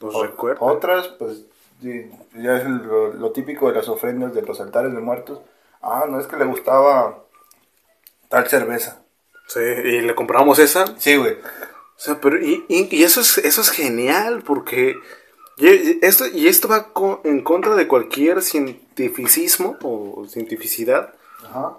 Nos 0.00 0.14
O- 0.14 0.22
recuerda. 0.22 0.60
Otras, 0.64 1.08
pues, 1.08 1.44
ya 1.80 2.56
es 2.58 2.64
lo, 2.68 3.14
lo 3.14 3.32
típico 3.32 3.68
de 3.68 3.76
las 3.76 3.88
ofrendas 3.88 4.34
de 4.34 4.42
los 4.42 4.60
altares 4.60 4.92
de 4.92 5.00
muertos. 5.00 5.40
Ah, 5.80 6.04
no 6.08 6.20
es 6.20 6.26
que 6.26 6.36
le 6.36 6.44
gustaba 6.44 7.24
tal 8.28 8.46
cerveza. 8.48 8.99
Sí, 9.52 9.58
y 9.60 10.00
le 10.02 10.14
compramos 10.14 10.58
esa. 10.60 10.84
Sí, 10.98 11.16
güey. 11.16 11.32
O 11.32 11.98
sea, 12.02 12.20
pero 12.20 12.40
y, 12.40 12.64
y- 12.68 12.88
y 12.94 13.02
eso 13.02 13.20
es 13.20 13.38
eso 13.38 13.60
es 13.60 13.70
genial 13.70 14.42
porque 14.46 14.96
y- 15.58 15.98
esto 16.06 16.24
y 16.32 16.46
esto 16.46 16.68
va 16.68 16.92
co- 16.92 17.20
en 17.24 17.42
contra 17.42 17.74
de 17.74 17.88
cualquier 17.88 18.42
cientificismo 18.42 19.76
o 19.82 20.24
cientificidad 20.28 21.12
Ajá. 21.44 21.76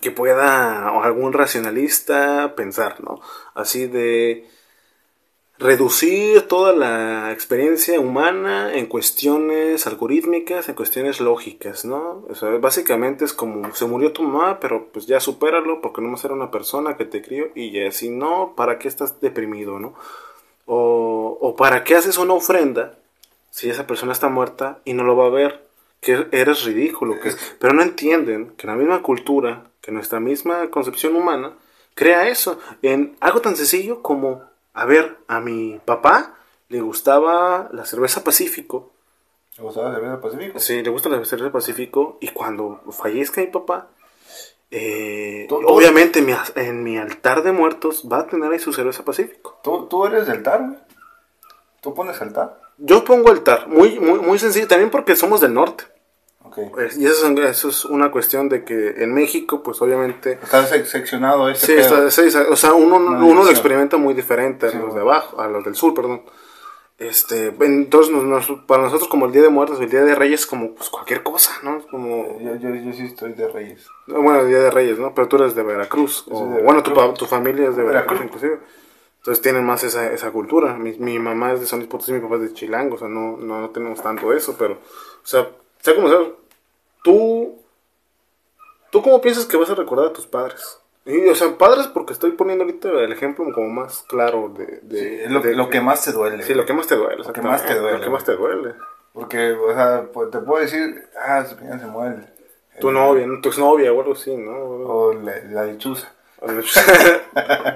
que 0.00 0.10
pueda 0.10 0.90
o 0.92 1.02
algún 1.04 1.32
racionalista 1.32 2.54
pensar, 2.56 3.00
¿no? 3.02 3.20
Así 3.54 3.86
de 3.86 4.48
reducir 5.58 6.42
toda 6.42 6.72
la 6.72 7.32
experiencia 7.32 7.98
humana 7.98 8.74
en 8.74 8.86
cuestiones 8.86 9.86
algorítmicas, 9.86 10.68
en 10.68 10.74
cuestiones 10.74 11.20
lógicas, 11.20 11.84
¿no? 11.84 12.24
O 12.28 12.34
sea, 12.34 12.50
básicamente 12.58 13.24
es 13.24 13.32
como 13.32 13.74
se 13.74 13.84
murió 13.86 14.12
tu 14.12 14.22
mamá, 14.22 14.60
pero 14.60 14.86
pues 14.92 15.06
ya 15.06 15.18
supéralo 15.18 15.80
porque 15.80 16.00
no 16.00 16.08
más 16.08 16.24
era 16.24 16.34
una 16.34 16.50
persona 16.50 16.96
que 16.96 17.04
te 17.04 17.22
crió 17.22 17.48
y 17.54 17.72
ya 17.72 17.90
si 17.90 18.10
no, 18.10 18.54
¿para 18.56 18.78
qué 18.78 18.86
estás 18.86 19.20
deprimido, 19.20 19.80
no? 19.80 19.94
O, 20.66 21.38
o 21.40 21.56
para 21.56 21.82
qué 21.82 21.96
haces 21.96 22.18
una 22.18 22.34
ofrenda 22.34 22.98
si 23.50 23.68
esa 23.68 23.86
persona 23.86 24.12
está 24.12 24.28
muerta 24.28 24.80
y 24.84 24.92
no 24.92 25.02
lo 25.02 25.16
va 25.16 25.26
a 25.26 25.30
ver, 25.30 25.66
que 26.00 26.26
eres 26.30 26.64
ridículo, 26.64 27.18
que 27.20 27.32
pero 27.58 27.74
no 27.74 27.82
entienden 27.82 28.52
que 28.56 28.68
la 28.68 28.76
misma 28.76 29.02
cultura, 29.02 29.64
que 29.80 29.90
nuestra 29.90 30.20
misma 30.20 30.70
concepción 30.70 31.16
humana 31.16 31.54
crea 31.94 32.28
eso 32.28 32.60
en 32.82 33.16
algo 33.18 33.40
tan 33.40 33.56
sencillo 33.56 34.02
como 34.02 34.47
a 34.80 34.84
ver, 34.86 35.18
a 35.28 35.40
mi 35.40 35.80
papá 35.84 36.34
le 36.68 36.80
gustaba 36.80 37.68
la 37.72 37.84
cerveza 37.84 38.22
Pacífico. 38.24 38.90
¿Le 39.56 39.62
gustaba 39.64 39.88
la 39.88 39.94
cerveza 39.96 40.20
Pacífico? 40.20 40.58
Sí, 40.60 40.82
le 40.82 40.90
gusta 40.90 41.08
la 41.08 41.24
cerveza 41.24 41.52
Pacífico. 41.52 42.18
Y 42.20 42.28
cuando 42.28 42.80
fallezca 42.90 43.40
mi 43.40 43.48
papá, 43.48 43.88
eh, 44.70 45.46
obviamente 45.50 46.20
mi- 46.22 46.34
en 46.56 46.82
mi 46.84 46.98
altar 46.98 47.42
de 47.42 47.52
muertos 47.52 48.04
va 48.10 48.18
a 48.20 48.26
tener 48.26 48.52
ahí 48.52 48.58
su 48.58 48.72
cerveza 48.72 49.04
Pacífico. 49.04 49.58
¿Tú, 49.64 49.86
tú 49.86 50.04
eres 50.06 50.26
de 50.26 50.32
altar, 50.32 50.60
güey? 50.66 50.78
¿Tú 51.80 51.94
pones 51.94 52.20
altar? 52.20 52.60
Yo 52.76 53.04
pongo 53.04 53.30
altar, 53.30 53.66
muy, 53.68 53.98
muy, 53.98 54.18
muy 54.20 54.38
sencillo, 54.38 54.68
también 54.68 54.90
porque 54.90 55.16
somos 55.16 55.40
del 55.40 55.54
norte. 55.54 55.84
Ok. 56.66 56.72
Pues, 56.74 56.96
y 56.98 57.06
eso 57.06 57.26
es, 57.26 57.38
eso 57.38 57.68
es 57.68 57.84
una 57.84 58.10
cuestión 58.10 58.48
de 58.48 58.64
que 58.64 58.94
en 59.02 59.14
México, 59.14 59.62
pues 59.62 59.80
obviamente... 59.82 60.38
Está 60.42 60.66
sec- 60.68 60.84
seccionado 60.84 61.48
este 61.48 61.66
Sí, 61.66 61.72
pedo. 61.74 62.06
está- 62.06 62.10
sí, 62.10 62.36
o 62.50 62.56
sea, 62.56 62.72
uno, 62.74 62.96
uno 62.96 63.44
lo 63.44 63.50
experimenta 63.50 63.96
muy 63.96 64.14
diferente 64.14 64.66
a 64.66 64.70
Sí, 64.70 64.78
los 64.78 64.94
de 64.94 65.00
abajo, 65.00 65.40
a 65.40 65.48
los 65.48 65.64
del 65.64 65.74
sur, 65.74 65.94
perdón. 65.94 66.22
Este, 66.98 67.54
entonces 67.60 68.12
nos- 68.12 68.24
nos- 68.24 68.60
para 68.66 68.82
nosotros 68.82 69.08
como 69.08 69.26
el 69.26 69.32
Día 69.32 69.42
de 69.42 69.50
Muertos, 69.50 69.80
el 69.80 69.88
Día 69.88 70.02
de 70.02 70.16
Reyes, 70.16 70.46
como 70.46 70.74
pues, 70.74 70.88
cualquier 70.90 71.22
cosa, 71.22 71.52
¿no? 71.62 71.80
Como, 71.92 72.40
Yo, 72.40 72.56
yo, 72.56 72.74
yo 72.74 72.92
sí 72.92 73.04
estoy 73.04 73.34
de 73.34 73.46
Reyes. 73.46 73.86
bueno, 74.08 74.40
el 74.40 74.48
Día 74.48 74.58
de 74.58 74.70
Reyes, 74.72 74.98
¿no? 74.98 75.14
Pero 75.14 75.28
tú 75.28 75.36
eres 75.36 75.54
de 75.54 75.62
Veracruz, 75.62 76.24
o, 76.28 76.46
de 76.56 76.62
bueno, 76.62 76.82
tu, 76.82 76.90
Veracruz. 76.90 77.18
tu 77.20 77.26
familia 77.26 77.68
es 77.68 77.76
de 77.76 77.84
Veracruz, 77.84 78.18
Veracruz. 78.18 78.24
inclusive. 78.42 78.58
Entonces 79.18 79.42
tienen 79.42 79.64
más 79.64 79.84
esa, 79.84 80.10
esa 80.12 80.32
cultura. 80.32 80.74
Mi, 80.74 80.92
mi 80.98 81.18
mamá 81.20 81.52
es 81.52 81.60
de 81.60 81.66
San 81.66 81.78
Luis 81.78 81.88
Potosí, 81.90 82.12
mi 82.12 82.20
papá 82.20 82.34
es 82.36 82.40
de 82.42 82.52
Chilango, 82.54 82.96
o 82.96 82.98
sea, 82.98 83.08
no, 83.08 83.36
no, 83.36 83.60
no 83.60 83.70
tenemos 83.70 84.02
tanto 84.02 84.32
eso, 84.32 84.56
pero, 84.58 84.74
o 84.74 84.78
sea, 85.26 85.48
sea 85.80 85.94
como 85.94 86.08
sea, 86.08 86.18
tú, 87.12 87.62
¿tú 88.90 89.02
cómo 89.02 89.20
piensas 89.20 89.46
que 89.46 89.56
vas 89.56 89.70
a 89.70 89.74
recordar 89.74 90.06
a 90.08 90.12
tus 90.12 90.26
padres? 90.26 90.78
Y, 91.06 91.26
o 91.28 91.34
sea, 91.34 91.56
padres 91.56 91.86
porque 91.86 92.12
estoy 92.12 92.32
poniendo 92.32 92.64
ahorita 92.64 92.88
el 92.90 93.12
ejemplo 93.12 93.46
como 93.54 93.68
más 93.68 94.04
claro 94.08 94.50
de... 94.50 94.80
de- 94.82 95.24
Sí, 95.26 95.32
lo, 95.32 95.40
de- 95.40 95.54
lo 95.54 95.70
que 95.70 95.80
más 95.80 96.04
te 96.04 96.12
duele. 96.12 96.42
Sí, 96.42 96.52
lo 96.52 96.66
que 96.66 96.74
más 96.74 96.86
te 96.86 96.96
duele. 96.96 97.24
Lo 97.24 97.32
que 97.32 97.40
más 97.40 97.64
te 97.64 97.74
duele, 97.78 97.96
Lo 97.98 98.04
que 98.04 98.10
más 98.10 98.24
te 98.24 98.36
duele. 98.36 98.74
Porque, 99.14 99.52
o 99.52 99.72
sea, 99.72 100.04
pues, 100.12 100.30
te 100.30 100.38
puedo 100.38 100.60
decir, 100.62 101.08
ah, 101.18 101.44
su 101.46 101.56
se 101.56 101.86
muere. 101.86 102.24
Tu 102.78 102.92
novia, 102.92 103.26
¿no? 103.26 103.40
tu 103.40 103.48
exnovia 103.48 103.90
o 103.92 104.00
algo 104.00 104.12
así, 104.12 104.36
¿no? 104.36 104.52
O 104.58 105.14
la, 105.14 105.32
la 105.50 105.64
lechuza. 105.64 106.12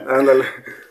Ándale. 0.09 0.45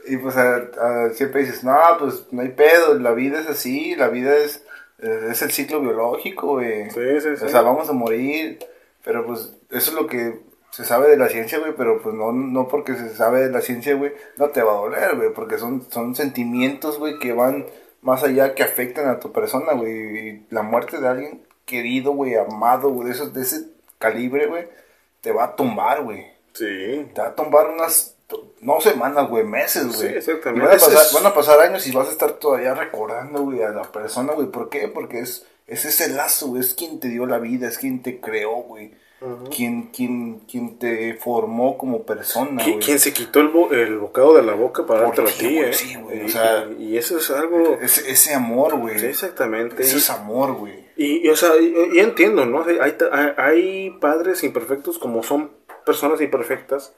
Y 0.08 0.18
pues 0.18 0.36
a- 0.36 0.68
a- 0.82 1.10
siempre 1.12 1.42
dices, 1.42 1.64
no, 1.64 1.78
pues 2.00 2.26
no 2.32 2.42
hay 2.42 2.50
pedo, 2.50 2.96
la 2.96 3.12
vida 3.12 3.40
es 3.40 3.48
así, 3.48 3.96
la 3.96 4.08
vida 4.10 4.36
es, 4.36 4.66
es 5.02 5.42
el 5.42 5.52
ciclo 5.52 5.82
biológico, 5.82 6.48
güey. 6.54 6.90
Sí, 6.92 7.22
sí, 7.22 7.38
sí. 7.38 7.46
O 7.46 7.50
sea, 7.50 7.62
vamos 7.62 7.90
a 7.90 7.94
morir, 7.94 8.60
pero 9.04 9.26
pues 9.26 9.54
eso 9.70 9.92
es 9.92 9.94
lo 9.94 10.08
que 10.08 10.40
se 10.72 10.86
sabe 10.86 11.10
de 11.10 11.18
la 11.18 11.30
ciencia, 11.30 11.60
güey, 11.60 11.74
pero 11.76 12.02
pues 12.02 12.16
no, 12.16 12.32
no 12.32 12.68
porque 12.68 12.96
se 12.96 13.14
sabe 13.14 13.42
de 13.42 13.52
la 13.52 13.62
ciencia, 13.62 13.94
güey, 13.96 14.14
no 14.38 14.50
te 14.50 14.64
va 14.64 14.72
a 14.72 14.78
doler, 14.78 15.16
güey, 15.18 15.34
porque 15.34 15.58
son, 15.58 15.86
son 15.92 16.16
sentimientos, 16.16 16.98
güey, 16.98 17.20
que 17.20 17.34
van 17.34 17.66
más 18.02 18.24
allá, 18.24 18.56
que 18.56 18.64
afectan 18.64 19.10
a 19.10 19.20
tu 19.20 19.32
persona, 19.32 19.74
güey, 19.74 19.92
y 19.92 20.46
la 20.50 20.64
muerte 20.64 21.00
de 21.00 21.08
alguien 21.08 21.42
querido, 21.66 22.14
güey, 22.14 22.36
amado, 22.36 22.90
güey, 22.90 23.08
de, 23.08 23.14
esos, 23.14 23.34
de 23.34 23.42
ese 23.42 23.66
calibre, 24.00 24.48
güey, 24.48 24.68
te 25.20 25.32
va 25.32 25.44
a 25.44 25.56
tumbar, 25.56 26.04
güey. 26.04 26.26
Sí. 26.54 27.06
Te 27.14 27.22
va 27.22 27.28
a 27.28 27.36
tumbar 27.36 27.70
unas, 27.70 28.16
no 28.62 28.80
semanas, 28.82 29.28
güey, 29.30 29.44
meses, 29.44 29.88
güey. 29.88 30.10
Sí, 30.10 30.16
exactamente. 30.16 30.66
Van 30.66 30.74
a, 30.74 30.78
Ese 30.78 30.86
pasar, 30.88 31.02
es- 31.06 31.14
van 31.14 31.26
a 31.26 31.34
pasar 31.34 31.60
años 31.62 31.86
y 31.88 31.92
vas 31.92 32.08
a 32.08 32.12
estar 32.12 32.32
todavía 32.34 32.74
recordando, 32.74 33.42
güey, 33.42 33.64
a 33.64 33.70
la 33.70 33.84
persona, 33.92 34.34
güey. 34.34 34.48
¿Por 34.48 34.70
qué? 34.70 34.88
Porque 34.88 35.20
es, 35.20 35.46
es 35.68 35.86
ese 35.86 36.10
lazo, 36.10 36.48
güey. 36.48 36.62
Es 36.62 36.74
quien 36.74 37.00
te 37.00 37.08
dio 37.10 37.26
la 37.26 37.40
vida, 37.40 37.68
es 37.68 37.78
quien 37.78 38.02
te 38.02 38.20
creó, 38.20 38.56
güey. 38.64 38.94
quien, 39.56 39.92
quien, 39.92 40.40
quien 40.50 40.80
te 40.80 41.14
formó 41.14 41.78
como 41.78 42.02
persona, 42.08 42.60
¿Qui- 42.64 42.72
güey. 42.74 42.80
¿Quién 42.80 42.98
se 42.98 43.14
quitó 43.14 43.40
el, 43.42 43.50
bo- 43.50 43.70
el 43.72 44.00
bocado 44.00 44.34
de 44.36 44.42
la 44.42 44.54
boca 44.56 44.84
para 44.88 45.02
dártelo 45.02 45.28
a 45.30 45.32
ti, 45.32 45.60
eh? 45.60 45.74
sí, 45.74 45.94
güey, 45.96 46.22
o 46.22 46.26
Y- 46.26 46.30
sea- 46.30 46.68
y, 46.80 46.84
y 46.86 46.98
eso 46.98 47.20
es 47.20 47.30
algo... 47.30 47.78
Ese, 47.80 48.10
ese 48.12 48.34
amor, 48.34 48.78
güey. 48.80 48.98
Sí, 48.98 49.06
exactamente. 49.06 49.84
Eso 49.84 49.98
es 49.98 50.10
amor, 50.10 50.54
güey. 50.54 50.74
Y, 50.98 51.26
y, 51.28 51.30
o 51.30 51.36
sea, 51.36 51.56
y, 51.58 51.72
y 51.94 52.00
entiendo, 52.00 52.48
¿no? 52.48 52.64
Hay, 52.64 52.80
hay, 52.80 52.96
hay 53.38 53.90
padres 54.02 54.44
imperfectos 54.44 54.98
como 54.98 55.22
son 55.22 55.52
personas 55.86 56.20
imperfectas, 56.20 56.94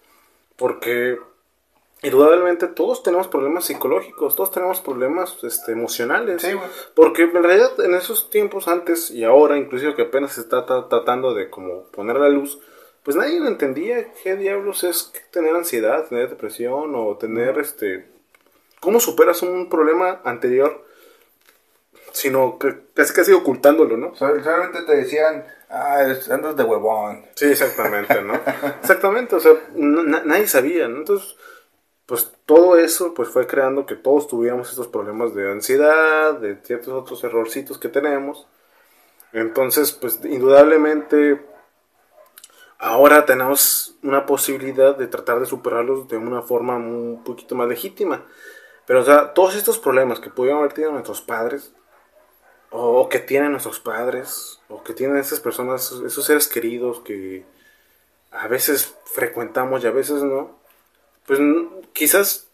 porque 0.64 1.18
indudablemente 2.04 2.68
todos 2.68 3.04
tenemos 3.04 3.28
problemas 3.28 3.66
psicológicos, 3.66 4.38
todos 4.38 4.50
tenemos 4.52 4.80
problemas 4.80 5.44
este, 5.44 5.74
emocionales. 5.74 6.42
Sí, 6.42 6.54
güey. 6.54 6.66
Porque 6.96 7.24
en 7.24 7.44
realidad 7.44 7.78
en 7.82 7.94
esos 7.96 8.30
tiempos 8.30 8.70
antes 8.70 9.12
y 9.12 9.26
ahora, 9.26 9.58
inclusive 9.58 9.94
que 9.94 10.04
apenas 10.04 10.32
se 10.32 10.40
está 10.40 10.66
tra- 10.66 10.88
tratando 10.88 11.34
de 11.34 11.50
como 11.50 11.84
poner 11.88 12.16
la 12.16 12.30
luz, 12.30 12.60
pues 13.04 13.18
nadie 13.18 13.36
entendía 13.46 14.14
qué 14.24 14.38
diablos 14.38 14.86
es 14.86 15.12
tener 15.32 15.54
ansiedad, 15.54 16.06
tener 16.08 16.30
depresión 16.30 16.96
o 16.96 17.18
tener 17.18 17.60
este... 17.60 18.08
¿Cómo 18.80 19.02
superas 19.02 19.42
un 19.42 19.68
problema 19.70 20.22
anterior? 20.24 20.86
Sino 22.14 22.58
que 22.58 22.74
casi 22.94 23.14
casi 23.14 23.34
ocultándolo, 23.34 23.98
¿no? 23.98 24.16
Sol- 24.16 24.42
Solamente 24.42 24.84
te 24.84 24.96
decían, 24.96 25.46
ah, 25.74 26.06
andas 26.32 26.56
de 26.56 26.64
huevón. 26.64 27.26
Sí, 27.36 27.46
exactamente, 27.46 28.22
¿no? 28.22 28.34
exactamente, 28.82 29.36
o 29.36 29.40
sea, 29.40 29.54
nadie 29.74 30.48
sabía, 30.48 30.88
¿no? 30.88 31.00
Entonces, 31.00 31.36
pues 32.06 32.32
todo 32.46 32.78
eso 32.78 33.14
pues 33.14 33.30
fue 33.30 33.48
creando 33.48 33.86
que 33.86 33.96
todos 33.96 34.28
tuviéramos 34.28 34.70
estos 34.70 34.88
problemas 34.88 35.34
de 35.34 35.52
ansiedad, 35.52 36.34
de 36.34 36.58
ciertos 36.58 36.94
otros 36.94 37.24
errorcitos 37.24 37.78
que 37.78 37.90
tenemos. 37.90 38.48
Entonces, 39.32 39.92
pues 39.94 40.20
indudablemente 40.24 41.44
ahora 42.78 43.26
tenemos 43.26 43.96
una 44.04 44.26
posibilidad 44.26 44.96
de 44.96 45.08
tratar 45.08 45.40
de 45.40 45.46
superarlos 45.46 46.08
de 46.08 46.18
una 46.18 46.42
forma 46.42 46.76
un 46.76 47.24
poquito 47.24 47.56
más 47.56 47.68
legítima. 47.68 48.26
Pero, 48.86 49.02
o 49.02 49.04
sea, 49.06 49.34
todos 49.34 49.56
estos 49.56 49.80
problemas 49.80 50.20
que 50.20 50.30
pudieron 50.30 50.60
haber 50.60 50.74
tenido 50.74 50.92
nuestros 50.92 51.22
padres, 51.22 51.74
o 52.76 53.08
que 53.08 53.20
tienen 53.20 53.52
nuestros 53.52 53.80
padres, 53.80 54.60
o 54.68 54.84
que 54.84 54.94
tienen 54.94 55.18
esas 55.18 55.40
personas, 55.40 55.86
esos- 55.86 56.04
esos 56.04 56.26
seres 56.26 56.48
queridos 56.48 57.00
que 57.02 57.46
a 58.32 58.48
veces 58.48 58.96
frecuentamos 59.06 59.84
y 59.84 59.88
a 59.88 59.92
veces 59.92 60.24
no, 60.24 60.58
pues 61.28 61.40
quizás 61.94 62.48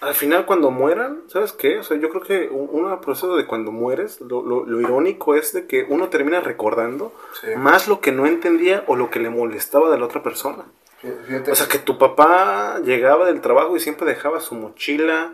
al 0.00 0.14
final 0.14 0.44
cuando 0.44 0.70
mueran, 0.70 1.22
¿sabes 1.28 1.52
qué? 1.52 1.78
O 1.78 1.82
sea, 1.82 1.96
yo 1.96 2.10
creo 2.10 2.20
que 2.22 2.48
un, 2.50 3.00
proceso 3.00 3.34
de 3.34 3.46
cuando 3.46 3.72
mueres, 3.72 4.20
lo, 4.20 4.42
lo- 4.42 4.66
lo 4.66 4.80
irónico 4.82 5.34
es 5.34 5.54
de 5.54 5.66
que 5.66 5.86
uno 5.88 6.10
termina 6.10 6.40
recordando 6.42 7.12
Sí. 7.40 7.48
más 7.56 7.88
lo 7.88 8.00
que 8.02 8.12
no 8.12 8.26
entendía 8.26 8.84
o 8.88 8.94
lo 8.94 9.08
que 9.10 9.20
le 9.20 9.30
molestaba 9.30 9.90
de 9.90 9.98
la 9.98 10.04
otra 10.04 10.22
persona. 10.22 10.64
Fí- 11.02 11.14
Fíjate, 11.26 11.50
O 11.50 11.54
sea, 11.54 11.66
que 11.68 11.78
tu 11.78 11.96
papá 11.98 12.78
llegaba 12.84 13.24
del 13.26 13.40
trabajo 13.40 13.74
y 13.74 13.80
siempre 13.80 14.06
dejaba 14.06 14.40
su 14.40 14.54
mochila 14.54 15.32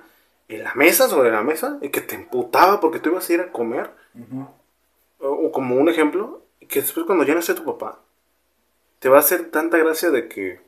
en 0.56 0.64
la 0.64 0.74
mesa, 0.74 1.08
sobre 1.08 1.30
la 1.30 1.42
mesa, 1.42 1.78
y 1.82 1.88
que 1.90 2.00
te 2.00 2.14
emputaba 2.14 2.80
porque 2.80 2.98
tú 3.00 3.10
ibas 3.10 3.28
a 3.28 3.32
ir 3.32 3.40
a 3.40 3.52
comer. 3.52 3.90
O, 5.20 5.28
o 5.28 5.52
como 5.52 5.76
un 5.76 5.88
ejemplo, 5.88 6.42
que 6.68 6.80
después 6.80 7.06
cuando 7.06 7.24
ya 7.24 7.34
no 7.34 7.40
esté 7.40 7.54
tu 7.54 7.64
papá, 7.64 7.98
te 8.98 9.08
va 9.08 9.16
a 9.18 9.20
hacer 9.20 9.50
tanta 9.50 9.76
gracia 9.78 10.10
de 10.10 10.28
que 10.28 10.60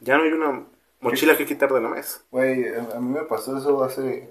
ya 0.00 0.16
no 0.16 0.24
hay 0.24 0.32
una 0.32 0.64
mochila 1.00 1.36
que 1.36 1.46
quitar 1.46 1.72
de 1.72 1.80
la 1.80 1.88
mesa. 1.88 2.20
Güey, 2.30 2.66
a, 2.74 3.00
mí 3.00 3.12
me 3.12 3.22
pasó 3.22 3.56
eso 3.56 3.82
hace 3.84 4.28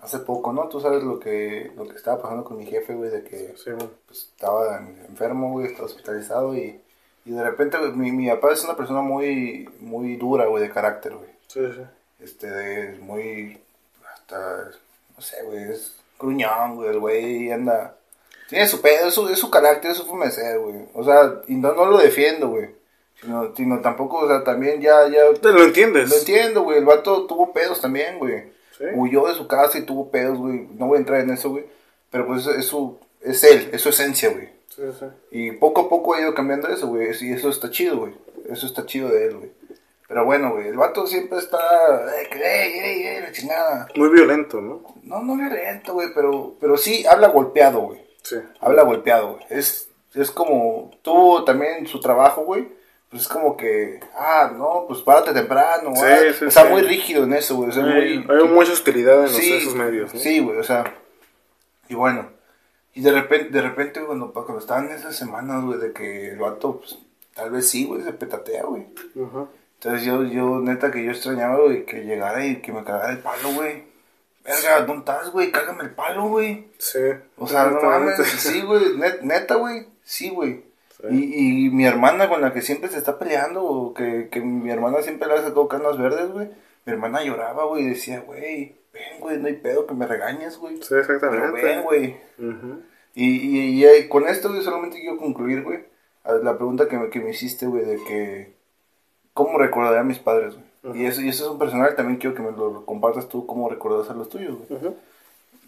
hace 0.00 0.20
poco, 0.20 0.52
¿no? 0.52 0.68
Tú 0.68 0.80
sabes 0.80 1.02
lo 1.02 1.18
que 1.18 1.72
lo 1.76 1.86
que 1.88 1.96
estaba 1.96 2.22
pasando 2.22 2.44
con 2.44 2.56
mi 2.56 2.66
jefe, 2.66 2.94
güey, 2.94 3.10
de 3.10 3.24
que 3.24 3.54
Sí, 3.56 3.70
pues, 4.06 4.30
estaba 4.32 4.78
en- 4.78 5.04
enfermo, 5.08 5.50
güey, 5.52 5.66
estaba 5.66 5.86
hospitalizado 5.86 6.54
y, 6.56 6.80
y 7.24 7.32
de 7.32 7.42
repente, 7.42 7.78
mi, 7.94 8.12
mi 8.12 8.28
papá 8.28 8.52
es 8.52 8.62
una 8.64 8.76
persona 8.76 9.00
muy 9.00 9.68
muy 9.80 10.16
dura, 10.16 10.46
güey, 10.46 10.62
de 10.62 10.70
carácter, 10.70 11.14
güey. 11.16 11.30
Sí, 11.48 11.60
sí. 11.74 11.82
Este, 12.20 12.48
de, 12.48 12.98
muy, 12.98 13.60
no 14.30 15.22
sé, 15.22 15.42
güey, 15.44 15.70
es 15.70 15.94
gruñón, 16.18 16.76
güey, 16.76 16.90
el 16.90 16.98
güey 17.00 17.52
anda, 17.52 17.96
tiene 18.48 18.66
su 18.66 18.80
pedo, 18.80 19.08
es 19.08 19.14
su, 19.14 19.28
es 19.28 19.38
su 19.38 19.50
carácter, 19.50 19.90
es 19.90 19.98
su 19.98 20.06
forma 20.06 20.24
de 20.24 20.30
ser, 20.32 20.58
güey. 20.58 20.76
O 20.94 21.04
sea, 21.04 21.42
y 21.48 21.54
no, 21.54 21.74
no 21.74 21.86
lo 21.86 21.98
defiendo, 21.98 22.48
güey. 22.48 22.70
Sino, 23.20 23.54
sino 23.54 23.80
tampoco, 23.80 24.18
o 24.18 24.28
sea, 24.28 24.42
también 24.42 24.80
ya, 24.80 25.08
ya, 25.08 25.32
Te 25.34 25.52
lo 25.52 25.64
entiendes. 25.64 26.08
lo 26.08 26.16
entiendo, 26.16 26.62
güey. 26.62 26.78
El 26.78 26.84
vato 26.84 27.26
tuvo 27.26 27.52
pedos 27.52 27.80
también, 27.80 28.18
güey. 28.18 28.44
Sí. 28.78 28.84
Huyó 28.94 29.26
de 29.26 29.34
su 29.34 29.46
casa 29.48 29.76
y 29.76 29.82
tuvo 29.82 30.10
pedos, 30.10 30.38
güey. 30.38 30.66
No 30.78 30.86
voy 30.86 30.96
a 30.96 31.00
entrar 31.00 31.20
en 31.20 31.30
eso, 31.30 31.50
güey. 31.50 31.66
Pero 32.10 32.26
pues 32.26 32.46
es, 32.46 32.64
su, 32.64 32.98
es 33.20 33.44
él, 33.44 33.68
es 33.72 33.82
su 33.82 33.90
esencia, 33.90 34.30
güey. 34.30 34.48
Sí, 34.74 34.82
sí. 34.98 35.06
Y 35.30 35.50
poco 35.52 35.82
a 35.82 35.88
poco 35.88 36.14
ha 36.14 36.20
ido 36.20 36.32
cambiando 36.32 36.68
eso, 36.68 36.86
güey. 36.86 37.10
Y 37.20 37.32
eso 37.32 37.50
está 37.50 37.70
chido, 37.70 37.98
güey. 37.98 38.14
eso 38.48 38.66
está 38.66 38.86
chido 38.86 39.08
de 39.08 39.26
él, 39.26 39.36
güey. 39.36 39.50
Pero 40.08 40.24
bueno, 40.24 40.52
güey, 40.52 40.68
el 40.68 40.76
vato 40.76 41.06
siempre 41.06 41.38
está, 41.38 41.58
ey, 42.18 42.26
ey, 42.32 42.78
ey, 42.78 43.06
ey, 43.06 43.20
la 43.20 43.30
chingada. 43.32 43.88
Muy 43.94 44.08
violento, 44.08 44.58
¿no? 44.60 44.82
No, 45.02 45.20
no 45.22 45.36
violento, 45.36 45.92
güey, 45.92 46.08
pero, 46.14 46.54
pero 46.58 46.78
sí 46.78 47.04
habla 47.06 47.28
golpeado, 47.28 47.80
güey. 47.80 48.00
Sí. 48.22 48.36
Habla 48.60 48.84
golpeado, 48.84 49.34
güey. 49.34 49.44
Es, 49.50 49.90
es 50.14 50.30
como, 50.30 50.90
tuvo 51.02 51.44
también 51.44 51.86
su 51.86 52.00
trabajo, 52.00 52.42
güey. 52.44 52.68
Pues 53.10 53.22
es 53.22 53.28
como 53.28 53.56
que, 53.56 54.00
ah, 54.18 54.50
no, 54.54 54.84
pues 54.88 55.00
párate 55.02 55.32
temprano, 55.32 55.90
güey. 55.90 56.32
sí, 56.34 56.44
Está 56.46 56.64
sí. 56.64 56.68
muy 56.70 56.82
rígido 56.82 57.24
en 57.24 57.34
eso, 57.34 57.56
güey. 57.56 57.68
o 57.68 57.72
sea, 57.72 57.84
Hay, 57.84 58.18
muy, 58.18 58.36
hay 58.36 58.44
mucha 58.48 58.72
hostilidad 58.72 59.16
en 59.16 59.22
los, 59.32 59.38
esos 59.38 59.74
medios, 59.74 60.12
¿no? 60.14 60.20
Sí, 60.20 60.40
güey, 60.40 60.58
o 60.58 60.64
sea. 60.64 60.84
Y 61.88 61.94
bueno. 61.94 62.30
Y 62.94 63.00
de 63.02 63.12
repente, 63.12 63.50
de 63.50 63.62
repente, 63.62 64.00
cuando, 64.04 64.32
cuando 64.32 64.58
estaban 64.58 64.90
esas 64.90 65.16
semanas, 65.16 65.64
güey, 65.64 65.78
de 65.78 65.92
que 65.92 66.30
el 66.30 66.38
vato, 66.38 66.78
pues, 66.80 66.98
tal 67.34 67.50
vez 67.50 67.68
sí, 67.68 67.86
güey, 67.86 68.02
se 68.02 68.12
petatea, 68.12 68.64
güey. 68.64 68.86
Ujú. 69.14 69.48
Entonces 69.80 70.04
yo, 70.04 70.24
yo, 70.24 70.58
neta, 70.60 70.90
que 70.90 71.04
yo 71.04 71.10
extrañaba, 71.12 71.56
güey, 71.60 71.84
que 71.84 72.04
llegara 72.04 72.44
y 72.44 72.56
que 72.56 72.72
me 72.72 72.82
cagara 72.84 73.12
el 73.12 73.18
palo, 73.20 73.52
güey. 73.54 73.84
Verga, 74.44 74.80
¿dónde 74.80 75.00
estás, 75.00 75.30
güey? 75.30 75.52
Cágame 75.52 75.84
el 75.84 75.90
palo, 75.90 76.28
güey. 76.28 76.66
Sí. 76.78 76.98
O 77.36 77.46
sea, 77.46 77.66
no 77.66 77.80
mames, 77.82 78.16
sí, 78.38 78.62
güey, 78.62 78.96
net- 78.96 79.20
neta, 79.22 79.54
güey, 79.56 79.86
sí, 80.02 80.30
güey. 80.30 80.64
Sí. 81.00 81.06
Y, 81.10 81.66
y 81.66 81.70
mi 81.70 81.86
hermana 81.86 82.28
con 82.28 82.40
la 82.40 82.52
que 82.52 82.60
siempre 82.62 82.88
se 82.88 82.98
está 82.98 83.18
peleando, 83.18 83.62
o 83.62 83.94
que, 83.94 84.28
que 84.32 84.40
mi 84.40 84.70
hermana 84.70 85.00
siempre 85.02 85.28
le 85.28 85.34
ha 85.34 85.42
sacado 85.42 85.68
canas 85.68 85.96
verdes, 85.98 86.28
güey. 86.32 86.48
Mi 86.86 86.92
hermana 86.94 87.22
lloraba, 87.22 87.66
güey, 87.66 87.84
y 87.84 87.88
decía, 87.90 88.20
güey, 88.20 88.74
ven, 88.92 89.20
güey, 89.20 89.38
no 89.38 89.46
hay 89.46 89.54
pedo 89.54 89.86
que 89.86 89.94
me 89.94 90.06
regañes, 90.06 90.56
güey. 90.58 90.76
Sí, 90.78 90.86
Pero 90.88 91.00
exactamente. 91.02 91.62
ven, 91.62 91.82
güey. 91.82 92.16
Ujú. 92.38 92.82
Y, 93.14 93.26
y, 93.28 93.58
y, 93.80 93.84
eh, 93.84 94.08
con 94.08 94.26
esto, 94.26 94.48
güey, 94.48 94.62
solamente 94.62 94.98
quiero 94.98 95.18
concluir, 95.18 95.62
güey, 95.62 95.84
la 96.42 96.56
pregunta 96.56 96.88
que 96.88 96.96
me, 96.98 97.10
que 97.10 97.20
me 97.20 97.30
hiciste, 97.30 97.66
güey, 97.66 97.84
de 97.84 97.96
que, 98.08 98.54
¿cómo 99.38 99.56
recordaré 99.56 99.98
a 100.00 100.02
mis 100.02 100.18
padres, 100.18 100.54
güey? 100.82 101.00
Y 101.00 101.06
eso, 101.06 101.20
y 101.20 101.28
eso 101.28 101.44
es 101.44 101.50
un 101.50 101.58
personal, 101.58 101.94
también 101.94 102.18
quiero 102.18 102.34
que 102.34 102.42
me 102.42 102.50
lo 102.50 102.84
compartas 102.84 103.28
tú, 103.28 103.46
cómo 103.46 103.68
recordas 103.68 104.10
a 104.10 104.14
los 104.14 104.28
tuyos, 104.28 104.56
güey. 104.68 104.80
Ujú. 104.80 104.96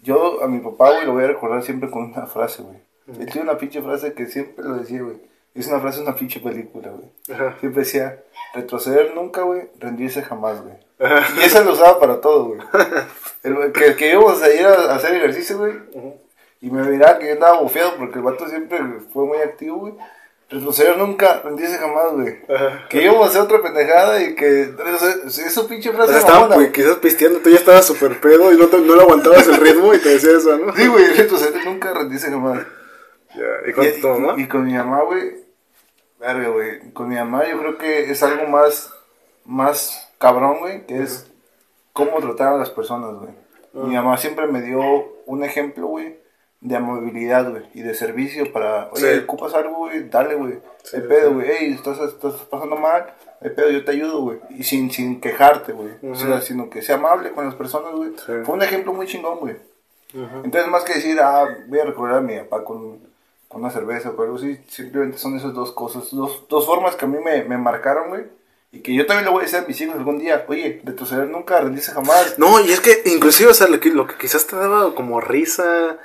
Yo 0.03 0.43
a 0.43 0.47
mi 0.47 0.59
papá, 0.59 0.91
güey, 0.91 1.05
lo 1.05 1.13
voy 1.13 1.23
a 1.23 1.27
recordar 1.27 1.63
siempre 1.63 1.89
con 1.89 2.03
una 2.11 2.25
frase, 2.25 2.63
güey. 2.63 2.77
Él 3.19 3.25
tiene 3.31 3.41
una 3.49 3.57
pinche 3.57 3.81
frase 3.81 4.13
que 4.13 4.25
siempre 4.25 4.63
lo 4.65 4.75
decía, 4.75 5.01
güey. 5.01 5.17
Es 5.53 5.67
una 5.67 5.79
frase 5.79 5.97
de 5.99 6.03
una 6.07 6.15
pinche 6.15 6.39
película, 6.39 6.89
güey. 6.89 7.09
Siempre 7.59 7.83
decía, 7.83 8.19
retroceder 8.53 9.13
nunca, 9.15 9.41
güey, 9.43 9.69
rendirse 9.79 10.21
jamás, 10.21 10.61
güey. 10.61 10.75
Y 11.37 11.45
esa 11.45 11.61
lo 11.63 11.73
usaba 11.73 11.99
para 11.99 12.19
todo, 12.21 12.45
güey. 12.45 12.59
El- 13.43 13.71
Que, 13.73 13.95
que 13.95 14.11
íbamos 14.11 14.41
a 14.41 14.49
ir 14.53 14.65
a 14.65 14.95
hacer 14.95 15.13
ejercicio, 15.15 15.57
güey. 15.57 15.73
Y 16.61 16.69
me 16.69 16.83
miraba 16.83 17.17
que 17.19 17.27
yo 17.27 17.33
andaba 17.33 17.59
bofeado 17.59 17.95
porque 17.97 18.19
el 18.19 18.23
vato 18.23 18.47
siempre 18.47 18.79
fue 19.11 19.25
muy 19.25 19.37
activo, 19.39 19.77
güey. 19.79 19.93
Retroceder 20.51 20.97
nunca, 20.97 21.41
rendirse 21.43 21.77
jamás, 21.77 22.11
güey. 22.11 22.39
Que 22.89 23.03
íbamos 23.03 23.25
a 23.25 23.29
hacer 23.29 23.41
otra 23.41 23.61
pendejada 23.61 24.21
y 24.21 24.35
que... 24.35 24.73
o 25.23 25.29
sea, 25.29 25.45
Eso 25.47 25.67
pinche 25.67 25.89
O 25.89 25.93
frase 25.93 26.09
sea, 26.11 26.19
estaban 26.19 26.41
mamona, 26.41 26.55
pues, 26.55 26.67
güey. 26.71 26.71
quizás 26.83 26.97
pisteando, 26.97 27.39
tú 27.39 27.49
ya 27.49 27.55
estabas 27.55 27.85
súper 27.85 28.19
pedo 28.19 28.51
y 28.51 28.57
no, 28.57 28.67
te- 28.67 28.79
no 28.81 28.95
le 28.95 29.01
aguantabas 29.01 29.47
el 29.47 29.55
ritmo 29.57 29.93
y 29.93 29.99
te 29.99 30.09
decía 30.09 30.31
eso, 30.37 30.57
¿no? 30.57 30.75
Sí, 30.75 30.87
güey, 30.87 31.05
retroceder 31.07 31.65
nunca, 31.65 31.93
rendirse 31.93 32.29
jamás. 32.29 32.65
Ya. 33.33 33.69
¿Y 33.69 33.71
con 33.73 33.85
Y, 33.85 33.91
tu 34.01 34.07
mamá? 34.09 34.33
y- 34.37 34.41
y 34.41 34.47
con 34.47 34.65
mi 34.65 34.73
mamá, 34.73 35.03
güey. 35.03 35.35
Verga, 36.19 36.49
güey. 36.49 36.91
Con 36.91 37.07
mi 37.07 37.15
mamá 37.15 37.47
yo 37.49 37.57
creo 37.57 37.77
que 37.77 38.11
es 38.11 38.21
algo 38.21 38.45
más, 38.47 38.93
más 39.45 40.09
cabrón, 40.19 40.59
güey, 40.59 40.85
que 40.85 41.01
es 41.01 41.31
cómo 41.93 42.19
tratar 42.19 42.53
a 42.53 42.57
las 42.57 42.69
personas, 42.69 43.13
güey. 43.15 43.31
Mi 43.73 43.95
mamá 43.95 44.17
siempre 44.17 44.47
me 44.47 44.61
dio 44.61 44.81
un 45.25 45.43
ejemplo, 45.45 45.87
güey, 45.87 46.19
de 46.61 46.75
amabilidad, 46.75 47.49
güey, 47.49 47.63
y 47.73 47.81
de 47.81 47.93
servicio 47.95 48.51
para, 48.53 48.89
oye, 48.91 49.15
Sí. 49.15 49.23
ocupas 49.23 49.53
algo, 49.55 49.77
güey, 49.77 50.07
dale, 50.09 50.35
güey. 50.35 50.59
Sí, 50.83 50.97
pedo, 51.09 51.33
güey, 51.33 51.47
hey, 51.49 51.73
estás, 51.75 51.99
estás 51.99 52.33
pasando 52.49 52.75
mal, 52.75 53.13
hay 53.41 53.49
pedo, 53.49 53.71
yo 53.71 53.83
te 53.83 53.91
ayudo, 53.91 54.21
güey. 54.21 54.39
Y 54.51 54.63
sin, 54.63 54.91
sin 54.91 55.19
quejarte, 55.19 55.73
güey. 55.73 55.89
O 56.09 56.15
sea, 56.15 56.35
Ujú. 56.35 56.41
sino 56.41 56.69
que 56.69 56.81
sea 56.83 56.95
amable 56.95 57.31
con 57.31 57.45
las 57.45 57.55
personas, 57.55 57.93
güey. 57.93 58.11
Sí. 58.11 58.31
Fue 58.45 58.55
un 58.55 58.61
ejemplo 58.61 58.93
muy 58.93 59.07
chingón, 59.07 59.39
güey. 59.39 59.55
Entonces, 60.43 60.69
más 60.69 60.83
que 60.83 60.95
decir, 60.95 61.19
ah, 61.21 61.47
voy 61.67 61.79
a 61.79 61.85
recordar 61.85 62.17
a 62.17 62.21
mi 62.21 62.37
papá 62.39 62.63
con, 62.65 62.99
con 63.47 63.61
una 63.61 63.71
cerveza 63.71 64.09
o 64.11 64.21
algo 64.21 64.35
así, 64.35 64.59
simplemente 64.67 65.17
son 65.17 65.37
esas 65.37 65.53
dos 65.53 65.71
cosas, 65.71 66.09
dos, 66.11 66.43
dos 66.49 66.65
formas 66.65 66.95
que 66.95 67.05
a 67.05 67.07
mí 67.07 67.17
me, 67.23 67.43
me 67.45 67.57
marcaron, 67.57 68.09
güey. 68.09 68.25
Y 68.73 68.79
que 68.81 68.93
yo 68.93 69.05
también 69.05 69.25
le 69.25 69.31
voy 69.31 69.41
a 69.41 69.43
decir 69.45 69.59
a 69.59 69.67
mis 69.67 69.79
hijos 69.81 69.95
algún 69.95 70.19
día, 70.19 70.45
oye, 70.47 70.81
retroceder 70.83 71.27
nunca, 71.27 71.59
rendirse 71.59 71.91
jamás. 71.91 72.35
No, 72.37 72.59
y 72.59 72.71
es 72.71 72.79
que 72.81 73.01
inclusive, 73.05 73.49
o 73.49 73.53
sea, 73.53 73.67
lo 73.67 73.79
que, 73.79 73.89
lo 73.89 74.05
que 74.05 74.15
quizás 74.15 74.45
te 74.47 74.55
daba 74.55 74.93
como 74.95 75.19
risa 75.21 75.97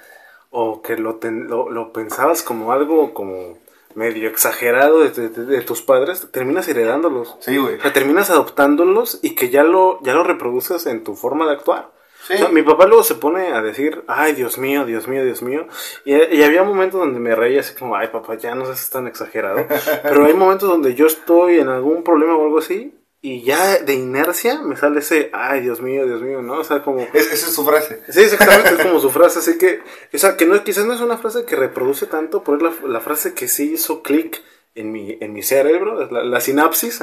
o 0.58 0.80
que 0.80 0.96
lo, 0.96 1.16
ten- 1.16 1.48
lo, 1.48 1.68
lo 1.70 1.92
pensabas 1.92 2.42
como 2.42 2.72
algo 2.72 3.12
como 3.12 3.58
medio 3.94 4.28
exagerado 4.28 5.00
de, 5.00 5.10
de- 5.10 5.28
de- 5.28 5.44
de 5.44 5.60
tus 5.62 5.82
padres, 5.82 6.28
terminas 6.32 6.66
heredándolos. 6.68 7.36
Sí, 7.40 7.56
güey. 7.58 7.76
O 7.76 7.82
sea, 7.82 7.92
terminas 7.92 8.30
adoptándolos 8.30 9.20
y 9.22 9.34
que 9.34 9.50
ya 9.50 9.64
lo, 9.64 10.00
ya 10.02 10.14
lo 10.14 10.22
reproduces 10.24 10.86
en 10.86 11.04
tu 11.04 11.14
forma 11.14 11.46
de 11.46 11.52
actuar. 11.52 11.90
Sí. 12.26 12.34
O 12.34 12.38
sea, 12.38 12.48
mi 12.48 12.62
papá 12.62 12.86
luego 12.86 13.02
se 13.04 13.14
pone 13.14 13.52
a 13.52 13.62
decir, 13.62 14.02
ay, 14.08 14.32
Dios 14.32 14.58
mío, 14.58 14.84
Dios 14.84 15.06
mío, 15.08 15.24
Dios 15.24 15.42
mío. 15.42 15.66
Y, 16.04 16.14
y 16.14 16.42
había 16.42 16.62
momentos 16.64 16.98
donde 17.00 17.20
me 17.20 17.34
reía 17.36 17.60
así 17.60 17.74
como, 17.74 17.94
ay, 17.96 18.08
papá, 18.08 18.34
ya 18.36 18.54
no 18.54 18.64
seas 18.64 18.90
tan 18.90 19.06
exagerado. 19.06 19.64
Pero 20.02 20.24
hay 20.24 20.34
momentos 20.34 20.68
donde 20.68 20.94
yo 20.94 21.06
estoy 21.06 21.58
en 21.60 21.68
algún 21.68 22.02
problema 22.02 22.34
o 22.36 22.44
algo 22.44 22.58
así 22.58 22.94
y 23.28 23.42
ya 23.42 23.78
de 23.78 23.94
inercia 23.94 24.62
me 24.62 24.76
sale 24.76 25.00
ese, 25.00 25.30
ay, 25.32 25.60
Dios 25.60 25.80
mío, 25.80 26.06
Dios 26.06 26.22
mío, 26.22 26.42
¿no? 26.42 26.60
O 26.60 26.64
sea, 26.64 26.84
como... 26.84 27.00
Es- 27.12 27.32
esa 27.32 27.48
es 27.48 27.52
su 27.54 27.64
frase. 27.66 28.00
Sí, 28.08 28.20
exactamente, 28.20 28.74
es 28.74 28.86
como 28.86 29.00
su 29.00 29.10
frase, 29.10 29.40
así 29.40 29.58
que, 29.58 29.80
o 30.14 30.18
sea, 30.18 30.36
que 30.36 30.46
no, 30.46 30.62
quizás 30.62 30.84
no 30.86 30.94
es 30.94 31.00
una 31.00 31.18
frase 31.18 31.44
que 31.44 31.56
reproduce 31.56 32.06
tanto, 32.06 32.44
pero 32.44 32.56
es 32.58 32.62
la, 32.62 32.88
la 32.88 33.00
frase 33.00 33.34
que 33.34 33.48
sí 33.48 33.72
hizo 33.72 34.00
clic 34.04 34.40
en 34.76 34.92
mi, 34.92 35.18
en 35.20 35.32
mi 35.32 35.42
cerebro, 35.42 36.08
la, 36.08 36.22
la 36.22 36.40
sinapsis, 36.40 37.02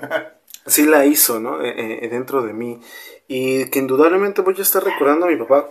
sí 0.66 0.86
la 0.86 1.04
hizo, 1.04 1.38
¿no? 1.40 1.60
Eh, 1.62 2.04
eh, 2.04 2.08
dentro 2.08 2.40
de 2.40 2.54
mí. 2.54 2.80
Y 3.28 3.66
que 3.66 3.80
indudablemente 3.80 4.40
voy 4.40 4.54
a 4.58 4.62
estar 4.62 4.82
recordando 4.82 5.26
a 5.26 5.28
mi 5.28 5.36
papá. 5.36 5.68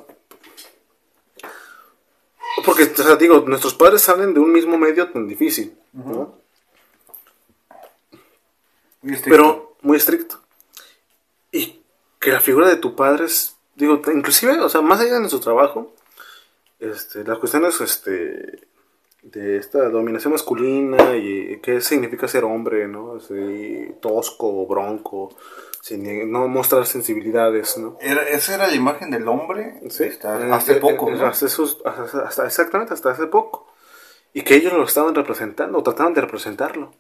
Porque, 2.64 2.84
o 2.84 2.96
sea, 3.04 3.16
digo, 3.16 3.44
nuestros 3.48 3.74
padres 3.74 4.04
salen 4.04 4.36
de 4.36 4.40
un 4.40 4.52
mismo 4.52 4.78
medio 4.78 5.10
tan 5.10 5.28
difícil, 5.28 5.76
¿no? 5.94 6.38
Pero 9.26 9.69
muy 9.82 9.98
estricto. 9.98 10.40
Y 11.52 11.82
que 12.20 12.32
la 12.32 12.40
figura 12.40 12.68
de 12.70 12.76
tu 12.78 12.96
padre 12.96 13.26
es, 13.26 13.56
digo, 13.76 14.02
inclusive, 14.14 14.60
o 14.60 14.70
sea, 14.70 14.82
más 14.82 15.00
allá 15.00 15.14
de 15.14 15.20
nuestro 15.20 15.40
trabajo, 15.40 15.94
este, 16.80 17.24
las 17.24 17.38
cuestiones 17.40 17.80
este, 17.82 18.68
de 19.22 19.58
esta 19.58 19.90
dominación 19.90 20.34
masculina 20.34 21.16
y 21.16 21.60
qué 21.62 21.82
significa 21.82 22.28
ser 22.28 22.44
hombre, 22.44 22.88
¿no? 22.88 23.16
Así, 23.16 23.92
tosco, 24.02 24.66
bronco, 24.66 25.36
sin 25.82 26.32
no 26.32 26.48
mostrar 26.48 26.86
sensibilidades, 26.86 27.78
¿no? 27.78 27.98
Era- 28.02 28.24
esa 28.24 28.56
era 28.56 28.68
la 28.68 28.76
imagen 28.76 29.12
del 29.12 29.28
hombre 29.28 29.82
Sí, 29.90 30.06
hasta 30.06 30.48
eh, 30.48 30.52
hace 30.52 30.72
eh, 30.74 30.76
poco, 30.76 31.10
eh, 31.10 31.16
¿no? 31.16 31.26
hasta 31.26 31.46
esos- 31.48 31.82
hasta- 31.86 32.20
hasta- 32.28 32.46
exactamente, 32.46 32.94
hasta 32.94 33.12
hace 33.12 33.28
poco. 33.28 33.68
Y 34.34 34.44
que 34.44 34.56
ellos 34.56 34.74
lo 34.74 34.84
estaban 34.84 35.16
representando, 35.16 35.80
o 35.80 35.84
trataban 35.84 36.14
de 36.14 36.22
representarlo. 36.22 36.94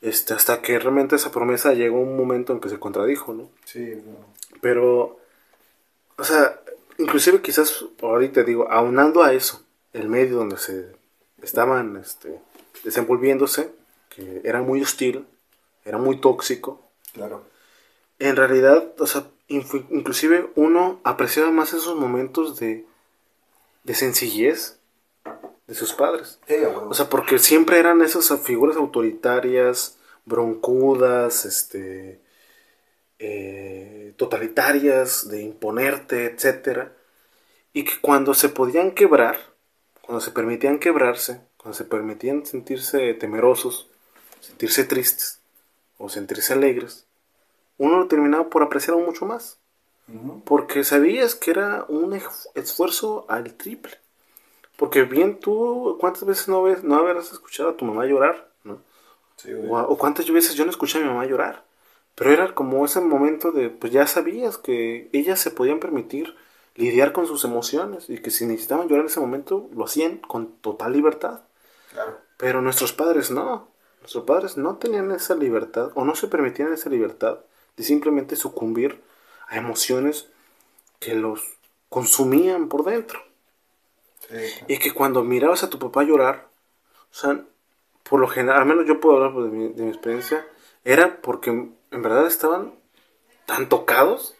Este, 0.00 0.32
hasta 0.32 0.62
que 0.62 0.78
realmente 0.78 1.16
esa 1.16 1.32
promesa 1.32 1.72
llegó 1.72 2.00
un 2.00 2.16
momento 2.16 2.52
en 2.52 2.60
que 2.60 2.68
se 2.68 2.78
contradijo, 2.78 3.34
¿no? 3.34 3.50
Sí, 3.64 4.00
no. 4.06 4.34
Pero, 4.60 5.18
o 6.16 6.24
sea, 6.24 6.60
inclusive 6.98 7.42
quizás 7.42 7.84
ahorita 8.00 8.44
digo, 8.44 8.70
aunando 8.70 9.22
a 9.22 9.32
eso, 9.32 9.62
el 9.92 10.08
medio 10.08 10.36
donde 10.36 10.58
se 10.58 10.94
estaban 11.42 11.96
este, 11.96 12.38
desenvolviéndose, 12.84 13.70
que 14.08 14.40
era 14.44 14.62
muy 14.62 14.82
hostil, 14.82 15.26
era 15.84 15.98
muy 15.98 16.20
tóxico, 16.20 16.80
claro. 17.12 17.44
en 18.18 18.36
realidad, 18.36 18.92
o 18.98 19.06
sea, 19.06 19.26
inclusive 19.48 20.50
uno 20.54 21.00
apreciaba 21.04 21.50
más 21.50 21.72
esos 21.72 21.96
momentos 21.96 22.58
de, 22.58 22.84
de 23.84 23.94
sencillez 23.94 24.77
de 25.68 25.74
sus 25.74 25.92
padres. 25.92 26.40
Sí. 26.48 26.56
O 26.64 26.94
sea, 26.94 27.08
porque 27.08 27.38
siempre 27.38 27.78
eran 27.78 28.02
esas 28.02 28.40
figuras 28.40 28.76
autoritarias, 28.76 29.98
broncudas, 30.24 31.44
este, 31.44 32.20
eh, 33.18 34.14
totalitarias, 34.16 35.28
de 35.28 35.42
imponerte, 35.42 36.24
etcétera, 36.26 36.92
y 37.72 37.84
que 37.84 38.00
cuando 38.00 38.34
se 38.34 38.48
podían 38.48 38.92
quebrar, 38.92 39.36
cuando 40.02 40.20
se 40.20 40.30
permitían 40.30 40.78
quebrarse, 40.78 41.40
cuando 41.58 41.76
se 41.76 41.84
permitían 41.84 42.46
sentirse 42.46 43.12
temerosos, 43.14 43.88
sentirse 44.40 44.84
tristes 44.84 45.40
o 45.98 46.08
sentirse 46.08 46.54
alegres, 46.54 47.04
uno 47.76 47.98
lo 47.98 48.08
terminaba 48.08 48.48
por 48.48 48.62
apreciar 48.62 48.94
aún 48.94 49.04
mucho 49.04 49.26
más, 49.26 49.58
porque 50.44 50.84
sabías 50.84 51.34
que 51.34 51.50
era 51.50 51.84
un 51.88 52.18
esfuerzo 52.54 53.26
al 53.28 53.52
triple. 53.54 53.98
Porque 54.78 55.02
bien 55.02 55.40
tú, 55.40 55.96
¿cuántas 55.98 56.24
veces 56.24 56.46
no, 56.46 56.62
ves, 56.62 56.84
no 56.84 56.94
habrás 56.94 57.32
escuchado 57.32 57.70
a 57.70 57.76
tu 57.76 57.84
mamá 57.84 58.06
llorar? 58.06 58.48
¿no? 58.62 58.78
Sí. 59.34 59.52
O, 59.52 59.76
o 59.76 59.98
cuántas 59.98 60.30
veces 60.30 60.54
yo 60.54 60.64
no 60.64 60.70
escuché 60.70 60.98
a 60.98 61.00
mi 61.00 61.08
mamá 61.08 61.26
llorar. 61.26 61.64
Pero 62.14 62.30
era 62.30 62.54
como 62.54 62.84
ese 62.84 63.00
momento 63.00 63.50
de, 63.50 63.70
pues 63.70 63.92
ya 63.92 64.06
sabías 64.06 64.56
que 64.56 65.10
ellas 65.12 65.40
se 65.40 65.50
podían 65.50 65.80
permitir 65.80 66.36
lidiar 66.76 67.12
con 67.12 67.26
sus 67.26 67.44
emociones 67.44 68.08
y 68.08 68.18
que 68.18 68.30
si 68.30 68.46
necesitaban 68.46 68.86
llorar 68.86 69.00
en 69.00 69.10
ese 69.10 69.18
momento 69.18 69.68
lo 69.74 69.84
hacían 69.84 70.18
con 70.18 70.52
total 70.60 70.92
libertad. 70.92 71.40
Claro. 71.90 72.18
Pero 72.36 72.62
nuestros 72.62 72.92
padres 72.92 73.32
no. 73.32 73.66
Nuestros 73.98 74.22
padres 74.22 74.56
no 74.56 74.76
tenían 74.76 75.10
esa 75.10 75.34
libertad 75.34 75.90
o 75.96 76.04
no 76.04 76.14
se 76.14 76.28
permitían 76.28 76.72
esa 76.72 76.88
libertad 76.88 77.40
de 77.76 77.82
simplemente 77.82 78.36
sucumbir 78.36 79.02
a 79.48 79.56
emociones 79.56 80.28
que 81.00 81.16
los 81.16 81.42
consumían 81.88 82.68
por 82.68 82.84
dentro. 82.84 83.27
Y 84.66 84.78
que 84.78 84.92
cuando 84.92 85.24
mirabas 85.24 85.62
a 85.62 85.70
tu 85.70 85.78
papá 85.78 86.02
llorar, 86.02 86.48
o 87.10 87.14
sea, 87.14 87.40
por 88.02 88.20
lo 88.20 88.28
general, 88.28 88.62
al 88.62 88.66
menos 88.66 88.86
yo 88.86 89.00
puedo 89.00 89.16
hablar 89.16 89.44
de 89.44 89.50
mi, 89.50 89.72
de 89.72 89.82
mi 89.82 89.88
experiencia, 89.88 90.46
era 90.84 91.20
porque 91.20 91.50
en 91.50 92.02
verdad 92.02 92.26
estaban 92.26 92.74
tan 93.46 93.68
tocados 93.68 94.34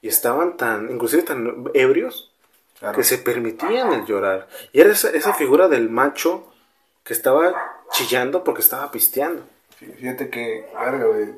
y 0.00 0.08
estaban 0.08 0.56
tan, 0.56 0.90
inclusive 0.90 1.22
tan 1.22 1.70
ebrios, 1.74 2.30
que 2.94 3.02
se 3.02 3.18
permitían 3.18 3.92
el 3.92 4.04
llorar. 4.04 4.48
Y 4.72 4.80
era 4.80 4.92
esa, 4.92 5.10
esa 5.10 5.32
figura 5.32 5.68
del 5.68 5.88
macho 5.88 6.52
que 7.02 7.14
estaba 7.14 7.54
chillando 7.92 8.44
porque 8.44 8.60
estaba 8.60 8.90
pisteando. 8.90 9.44
Fíjate 9.78 10.28
que, 10.28 10.68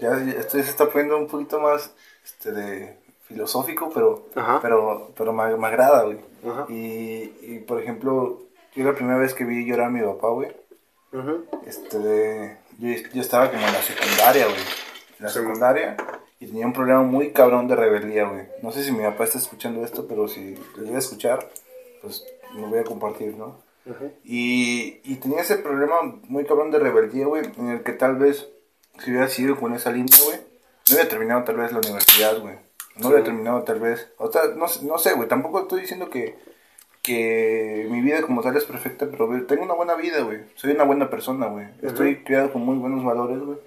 ya, 0.00 0.18
ya 0.24 0.32
esto 0.32 0.52
se 0.52 0.70
está 0.70 0.88
poniendo 0.90 1.16
un 1.16 1.28
poquito 1.28 1.60
más 1.60 1.92
este, 2.24 2.52
de 2.52 2.98
filosófico, 3.26 3.90
pero, 3.92 4.26
Ajá. 4.34 4.58
pero, 4.62 5.12
pero 5.16 5.32
me, 5.32 5.56
me 5.56 5.66
agrada, 5.66 6.04
güey. 6.04 6.18
Y, 6.68 7.32
y, 7.42 7.64
por 7.66 7.80
ejemplo, 7.82 8.40
yo 8.74 8.84
la 8.84 8.94
primera 8.94 9.18
vez 9.18 9.34
que 9.34 9.44
vi 9.44 9.64
llorar 9.66 9.86
a 9.86 9.90
mi 9.90 10.00
papá, 10.00 10.28
güey, 10.28 10.50
este, 11.66 12.58
yo, 12.78 12.88
yo 13.12 13.20
estaba 13.20 13.50
como 13.50 13.66
en 13.66 13.72
la 13.72 13.82
secundaria, 13.82 14.44
güey. 14.46 14.58
En 15.18 15.24
la 15.24 15.28
Sí. 15.30 15.38
secundaria. 15.40 15.96
Y 16.38 16.46
tenía 16.46 16.66
un 16.66 16.72
problema 16.74 17.02
muy 17.02 17.30
cabrón 17.32 17.66
de 17.66 17.76
rebeldía, 17.76 18.24
güey. 18.28 18.44
No 18.62 18.70
sé 18.70 18.84
si 18.84 18.92
mi 18.92 19.02
papá 19.02 19.24
está 19.24 19.38
escuchando 19.38 19.82
esto, 19.84 20.06
pero 20.06 20.28
si 20.28 20.54
lo 20.76 20.82
llega 20.84 20.96
a 20.96 21.00
escuchar, 21.00 21.48
pues 22.02 22.22
lo 22.54 22.66
voy 22.68 22.78
a 22.80 22.84
compartir, 22.84 23.34
¿no? 23.36 23.64
Y, 24.24 25.00
y 25.04 25.16
tenía 25.16 25.40
ese 25.40 25.56
problema 25.58 25.94
muy 26.24 26.44
cabrón 26.44 26.70
de 26.72 26.78
rebeldía, 26.78 27.26
güey, 27.26 27.44
en 27.56 27.68
el 27.70 27.82
que 27.82 27.92
tal 27.92 28.16
vez, 28.16 28.48
si 28.98 29.10
hubiera 29.10 29.28
sido 29.28 29.56
con 29.58 29.72
esa 29.74 29.90
línea, 29.92 30.18
güey, 30.26 30.36
no 30.38 30.94
hubiera 30.94 31.08
terminado 31.08 31.44
tal 31.44 31.56
vez 31.56 31.72
la 31.72 31.78
universidad, 31.78 32.38
güey. 32.40 32.56
No 32.98 33.08
hubiera 33.08 33.24
terminado 33.24 33.62
tal 33.62 33.80
vez, 33.80 34.08
o 34.18 34.30
sea, 34.32 34.42
no, 34.56 34.68
sé- 34.68 34.84
no 34.84 34.98
sé, 34.98 35.12
güey, 35.14 35.28
tampoco 35.28 35.60
estoy 35.60 35.82
diciendo 35.82 36.08
que, 36.08 36.36
que 37.02 37.86
mi 37.90 38.00
vida 38.00 38.22
como 38.22 38.42
tal 38.42 38.56
es 38.56 38.64
perfecta, 38.64 39.06
pero 39.10 39.28
tengo 39.46 39.62
una 39.64 39.74
buena 39.74 39.94
vida, 39.94 40.20
güey. 40.22 40.40
Soy 40.54 40.72
una 40.72 40.84
buena 40.84 41.08
persona, 41.10 41.46
güey. 41.46 41.66
Estoy 41.82 42.24
criado 42.24 42.52
con 42.52 42.62
muy 42.62 42.76
buenos 42.78 43.04
valores, 43.04 43.38
güey. 43.40 43.58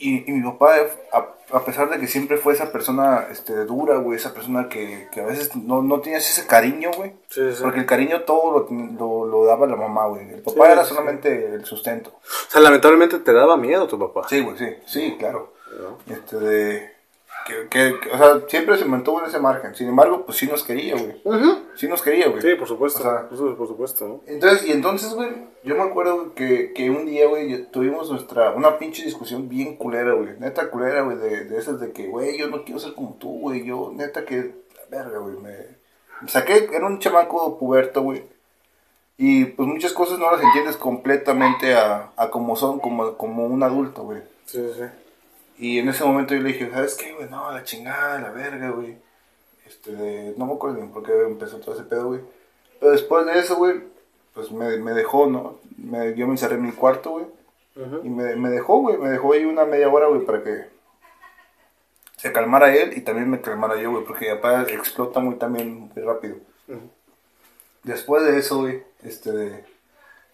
Y, 0.00 0.30
y 0.30 0.32
mi 0.32 0.48
papá, 0.48 0.76
a, 1.12 1.56
a 1.56 1.64
pesar 1.64 1.90
de 1.90 1.98
que 1.98 2.06
siempre 2.06 2.36
fue 2.36 2.52
esa 2.52 2.70
persona 2.70 3.26
este, 3.32 3.64
dura, 3.64 3.96
güey, 3.96 4.16
esa 4.16 4.32
persona 4.32 4.68
que, 4.68 5.08
que 5.10 5.20
a 5.20 5.24
veces 5.26 5.56
no, 5.56 5.82
no 5.82 6.00
ese 6.04 6.46
cariño, 6.46 6.90
güey. 6.96 7.14
Sí, 7.28 7.52
sí. 7.52 7.60
Porque 7.62 7.80
el 7.80 7.86
cariño 7.86 8.22
todo 8.22 8.68
lo, 8.70 8.76
lo, 8.96 9.26
lo 9.26 9.44
daba 9.44 9.66
la 9.66 9.74
mamá, 9.74 10.06
güey. 10.06 10.28
El 10.30 10.42
papá 10.42 10.66
Sí, 10.66 10.72
era 10.72 10.84
solamente 10.84 11.46
el 11.52 11.64
sustento. 11.64 12.10
O 12.10 12.50
sea, 12.50 12.60
lamentablemente 12.60 13.18
te 13.18 13.32
daba 13.32 13.56
miedo 13.56 13.88
tu 13.88 13.98
papá. 13.98 14.28
Sí, 14.28 14.40
güey, 14.40 14.56
sí, 14.56 14.68
sí, 14.86 15.16
claro. 15.18 15.52
Este 16.08 16.36
de... 16.36 16.97
Que, 17.48 17.68
que- 17.68 17.98
que, 18.00 18.10
o 18.10 18.18
sea, 18.18 18.40
siempre 18.48 18.76
se 18.76 18.84
mantuvo 18.84 19.20
en 19.20 19.26
ese 19.26 19.38
margen. 19.40 19.74
Sin 19.74 19.88
embargo, 19.88 20.24
pues 20.26 20.36
sí 20.38 20.46
nos 20.46 20.62
quería, 20.62 20.94
güey. 20.94 21.20
Sí 21.74 21.88
nos 21.88 22.02
quería, 22.02 22.28
güey. 22.28 22.42
Sí, 22.42 22.54
por 22.56 22.68
supuesto. 22.68 23.00
O 23.00 23.02
sea, 23.02 23.26
Eso, 23.32 23.56
por 23.56 23.66
supuesto, 23.66 24.06
¿no? 24.06 24.20
entonces, 24.26 24.66
y 24.68 24.72
entonces, 24.72 25.14
güey, 25.14 25.30
yo 25.64 25.74
me 25.74 25.82
acuerdo 25.82 26.34
que, 26.34 26.72
que 26.74 26.90
un 26.90 27.06
día, 27.06 27.26
güey, 27.26 27.48
yo- 27.50 27.66
tuvimos 27.68 28.10
nuestra, 28.10 28.50
una 28.50 28.78
pinche 28.78 29.02
discusión 29.04 29.48
bien 29.48 29.76
culera, 29.76 30.12
güey. 30.12 30.38
Neta 30.38 30.70
culera, 30.70 31.02
güey, 31.02 31.16
de, 31.16 31.44
de 31.44 31.58
esas 31.58 31.80
de 31.80 31.92
que, 31.92 32.06
güey, 32.08 32.36
yo 32.38 32.48
no 32.48 32.64
quiero 32.64 32.78
ser 32.78 32.92
como 32.94 33.14
tú, 33.18 33.40
güey. 33.40 33.64
Yo, 33.64 33.90
neta 33.94 34.24
que, 34.26 34.54
verga, 34.90 35.18
güey, 35.18 35.36
me, 35.36 35.56
me 36.20 36.28
saqué, 36.28 36.68
era 36.72 36.86
un 36.86 36.98
chamaco 36.98 37.58
puberto, 37.58 38.02
güey. 38.02 38.22
Y 39.16 39.46
pues 39.46 39.66
muchas 39.66 39.92
cosas 39.94 40.18
no 40.18 40.30
las 40.30 40.40
entiendes 40.42 40.76
completamente 40.76 41.74
a, 41.74 42.12
a 42.16 42.30
como 42.30 42.54
son, 42.56 42.78
como, 42.78 43.16
como 43.16 43.46
un 43.46 43.62
adulto, 43.64 44.02
güey. 44.04 44.20
Sí, 44.44 44.64
sí. 44.76 44.84
Y 45.58 45.78
en 45.78 45.88
ese 45.88 46.04
momento 46.04 46.34
yo 46.34 46.40
le 46.40 46.52
dije, 46.52 46.70
¿sabes 46.70 46.94
qué, 46.94 47.12
güey? 47.14 47.28
No, 47.28 47.50
la 47.52 47.64
chingada, 47.64 48.20
la 48.20 48.30
verga, 48.30 48.70
güey. 48.70 48.96
Este, 49.66 49.92
de- 49.92 50.34
no 50.36 50.46
me 50.46 50.54
acuerdo 50.54 50.76
bien 50.76 50.90
por 50.90 51.02
qué 51.02 51.12
empezó 51.26 51.58
todo 51.58 51.74
ese 51.74 51.84
pedo, 51.84 52.08
güey. 52.08 52.20
Pero 52.80 52.92
después 52.92 53.26
de 53.26 53.38
eso, 53.38 53.56
güey, 53.56 53.82
pues 54.34 54.50
me, 54.52 54.76
me 54.78 54.92
dejó, 54.92 55.26
¿no? 55.26 55.58
Me, 55.76 56.14
yo 56.14 56.26
me 56.26 56.32
encerré 56.34 56.54
en 56.54 56.62
mi 56.62 56.72
cuarto, 56.72 57.10
güey. 57.10 57.26
Y 58.04 58.08
me, 58.08 58.34
me 58.36 58.48
dejó, 58.50 58.78
güey, 58.80 58.96
me 58.98 59.08
dejó 59.10 59.32
ahí 59.32 59.44
una 59.44 59.64
media 59.64 59.88
hora, 59.88 60.06
güey, 60.08 60.24
para 60.24 60.42
que 60.42 60.66
se 62.16 62.32
calmara 62.32 62.74
él 62.74 62.96
y 62.96 63.00
también 63.02 63.30
me 63.30 63.40
calmara 63.40 63.76
yo, 63.80 63.90
güey, 63.92 64.04
porque 64.04 64.34
papá 64.34 64.62
explota 64.62 65.20
muy 65.20 65.36
también 65.36 65.90
muy 65.94 66.02
rápido. 66.02 66.36
Después 67.84 68.24
de 68.24 68.38
eso, 68.38 68.58
güey, 68.58 68.82
este, 69.02 69.32
de- 69.32 69.64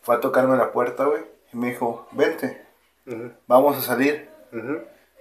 fue 0.02 0.14
a 0.16 0.20
tocarme 0.20 0.56
la 0.56 0.72
puerta, 0.72 1.04
güey, 1.04 1.22
y 1.52 1.56
me 1.56 1.68
dijo, 1.70 2.06
vente, 2.12 2.62
vamos 3.46 3.76
a 3.76 3.80
salir. 3.82 4.28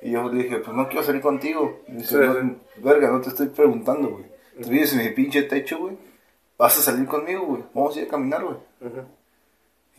Y 0.03 0.11
yo 0.11 0.29
le 0.29 0.43
dije, 0.43 0.57
pues 0.57 0.75
no 0.75 0.87
quiero 0.87 1.03
salir 1.03 1.21
contigo. 1.21 1.79
Y 1.87 1.93
dice, 1.93 2.09
Sí, 2.09 2.15
no, 2.17 2.33
sí. 2.33 2.57
verga, 2.77 3.09
no 3.09 3.21
te 3.21 3.29
estoy 3.29 3.47
preguntando, 3.47 4.09
güey. 4.09 4.25
Tú 4.61 4.69
vives 4.69 4.93
en 4.93 4.99
mi 4.99 5.09
pinche 5.09 5.43
techo, 5.43 5.77
güey. 5.79 5.97
Vas 6.57 6.77
a 6.77 6.81
salir 6.81 7.07
conmigo, 7.07 7.45
güey. 7.45 7.63
Vamos 7.73 7.95
a 7.95 7.99
ir 8.01 8.07
a 8.07 8.11
caminar, 8.11 8.43
güey. 8.43 8.57
Ujú. 8.81 9.01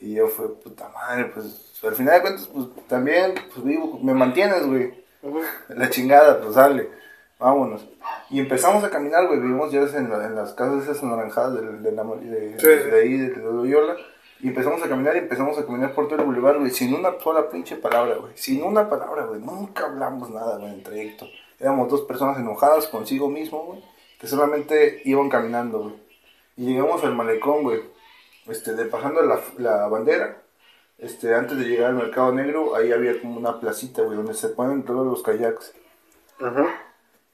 Y 0.01 0.15
yo 0.15 0.27
fue, 0.29 0.49
puta 0.57 0.89
madre, 0.91 1.27
pues 1.33 1.81
al 1.83 1.95
final 1.95 2.15
de 2.15 2.21
cuentas, 2.21 2.47
pues 2.53 2.67
también, 2.89 3.35
pues 3.53 3.65
vivo, 3.65 3.99
me 4.03 4.13
mantienes, 4.15 4.67
güey. 4.67 4.93
La 5.69 5.89
chingada, 5.89 6.41
pues 6.41 6.55
dale, 6.55 6.91
vámonos. 7.39 7.89
Y 8.31 8.41
empezamos 8.41 8.85
a 8.85 8.91
caminar, 8.91 9.27
güey. 9.27 9.41
Vivimos 9.41 9.73
ya 9.73 9.81
en, 9.81 10.11
la- 10.11 10.27
en 10.27 10.35
las 10.35 10.53
casas 10.53 10.83
esas 10.85 11.03
anaranjadas 11.03 11.55
de, 11.55 11.79
de, 11.79 11.93
la- 11.93 12.05
de- 12.05 12.51
de- 12.51 12.61
sí. 12.61 12.67
de 12.67 13.01
ahí, 13.01 13.17
de, 13.17 13.37
Loyola. 13.37 13.97
Y 14.45 14.49
empezamos 14.49 14.83
a 14.83 14.89
caminar 14.91 15.17
y 15.17 15.21
empezamos 15.21 15.57
a 15.57 15.65
caminar 15.65 15.95
por 15.95 16.07
todo 16.07 16.19
el 16.19 16.27
boulevard, 16.27 16.59
güey, 16.59 16.71
sin 16.71 16.93
una 16.93 17.19
sola 17.19 17.49
pinche 17.49 17.77
palabra, 17.77 18.17
güey. 18.17 18.33
Sin 18.35 18.63
una 18.63 18.91
palabra, 18.91 19.25
güey. 19.25 19.41
Nunca 19.41 19.87
hablamos 19.87 20.29
nada, 20.29 20.59
güey, 20.59 20.69
en 20.69 20.75
el 20.75 20.83
trayecto. 20.83 21.27
Éramos 21.59 21.89
dos 21.89 22.03
personas 22.03 22.39
enojadas 22.39 22.89
consigo 22.89 23.31
mismo, 23.31 23.65
güey, 23.65 23.83
que 24.21 24.27
solamente 24.27 25.01
iban 25.07 25.31
caminando, 25.31 25.85
güey. 25.85 25.95
Y 26.59 26.67
llegamos 26.67 27.03
al 27.05 27.15
malecón, 27.15 27.63
güey. 27.63 27.81
Este, 28.47 28.75
de 28.75 28.85
pasando 28.85 29.23
la, 29.23 29.41
la 29.57 29.89
bandera, 29.89 30.43
este, 30.99 31.35
antes 31.35 31.57
de 31.57 31.65
llegar 31.65 31.93
al 31.93 31.97
mercado 31.97 32.31
negro, 32.35 32.77
ahí 32.77 32.93
había 32.93 33.19
como 33.23 33.39
una 33.39 33.59
placita, 33.61 34.03
güey, 34.03 34.19
donde 34.19 34.35
se 34.35 34.51
ponen 34.51 34.83
todos 34.83 35.07
los 35.07 35.23
kayaks. 35.23 35.73
Ujú. 36.39 36.67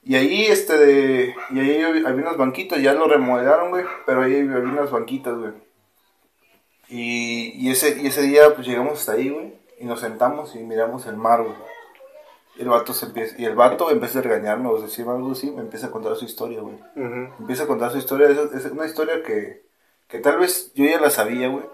Y 0.05 0.15
ahí, 0.15 0.45
este, 0.45 0.79
de, 0.79 1.35
y 1.51 1.59
ahí 1.59 1.83
había 1.83 2.09
había 2.09 2.23
unas 2.23 2.37
banquitas, 2.37 2.81
ya 2.81 2.95
lo 2.95 3.09
remodelaron, 3.09 3.71
güey, 3.71 3.85
pero 4.07 4.23
ahí 4.23 4.39
había 4.39 4.59
unas 4.59 4.93
banquitas, 4.93 5.37
güey. 5.37 5.70
Y, 6.91 7.53
y, 7.57 7.71
ese, 7.71 8.01
y 8.03 8.07
ese 8.09 8.23
día, 8.23 8.55
pues 8.55 8.67
llegamos 8.67 8.99
hasta 8.99 9.13
ahí, 9.13 9.29
güey, 9.31 9.55
y 9.79 9.85
nos 9.85 10.01
sentamos 10.01 10.55
y 10.57 10.59
miramos 10.59 11.07
el 11.07 11.17
mar, 11.17 11.43
güey. 11.43 11.55
Y 12.57 12.63
el 12.63 12.69
vato 12.69 12.93
se 12.93 13.07
empieza, 13.07 13.37
y 13.41 13.45
el 13.45 13.55
vato 13.55 13.91
en 13.91 14.01
vez 14.01 14.13
de 14.13 14.23
regañarme 14.23 14.69
o 14.69 14.81
decir 14.81 15.07
algo 15.09 15.33
así, 15.33 15.51
me 15.51 15.61
empieza 15.63 15.87
a 15.87 15.91
contar 15.91 16.17
su 16.17 16.25
historia, 16.25 16.61
güey. 16.61 16.75
Ujú. 16.97 17.33
Empieza 17.39 17.63
a 17.63 17.67
contar 17.67 17.93
su 17.93 17.99
historia, 17.99 18.29
es, 18.29 18.37
es 18.67 18.71
una 18.73 18.87
historia 18.87 19.23
que, 19.23 19.63
que 20.09 20.19
tal 20.19 20.39
vez 20.39 20.73
yo 20.75 20.85
ya 20.85 21.01
la 21.01 21.11
sabía, 21.11 21.49
güey, 21.49 21.65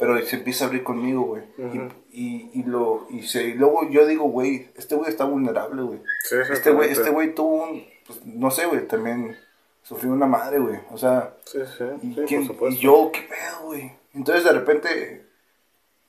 pero 0.00 0.20
se 0.24 0.36
empieza 0.36 0.64
a 0.64 0.68
abrir 0.68 0.82
conmigo, 0.84 1.22
güey. 1.22 1.42
Ujú. 1.58 1.88
y, 2.12 2.50
y, 2.54 2.60
y, 2.60 2.62
lo, 2.62 3.06
y, 3.10 3.22
se, 3.22 3.42
y 3.48 3.54
luego 3.54 3.88
yo 3.90 4.06
digo, 4.06 4.24
güey, 4.24 4.68
este 4.76 4.94
güey 4.94 5.10
está 5.10 5.24
vulnerable, 5.24 5.82
güey. 5.82 6.00
Sí, 6.28 6.36
Este 6.50 6.70
güey, 6.70 6.90
este 6.90 7.10
güey 7.10 7.34
tuvo 7.34 7.64
un, 7.64 7.84
pues, 8.06 8.24
no 8.24 8.50
sé, 8.52 8.66
güey, 8.66 8.86
también 8.86 9.36
sufrió 9.82 10.12
una 10.12 10.26
madre, 10.26 10.58
güey. 10.60 10.78
O 10.92 10.96
sea, 10.96 11.34
Sí, 11.44 11.58
sí, 11.76 11.84
y, 12.02 12.14
quién- 12.24 12.48
por 12.56 12.72
y 12.72 12.76
yo, 12.78 13.10
¿qué 13.12 13.20
pedo, 13.22 13.66
güey? 13.66 13.92
Entonces 14.14 14.44
de 14.44 14.52
repente, 14.52 15.26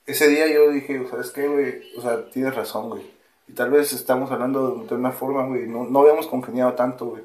ese 0.06 0.28
día 0.28 0.48
yo 0.48 0.70
dije, 0.72 1.06
¿sabes 1.10 1.32
qué, 1.32 1.48
güey? 1.48 1.82
O 1.98 2.02
sea, 2.02 2.30
tienes 2.30 2.56
razón, 2.56 2.90
güey. 2.90 3.04
Y 3.48 3.54
tal 3.54 3.72
vez 3.72 3.94
estamos 3.94 4.32
hablando 4.32 4.86
de 4.88 4.96
una 4.96 5.12
forma, 5.12 5.46
güey, 5.46 5.68
no, 5.68 5.86
no 5.86 6.02
habíamos 6.02 6.28
congeniado 6.28 6.74
tanto, 6.74 7.08
güey. 7.08 7.24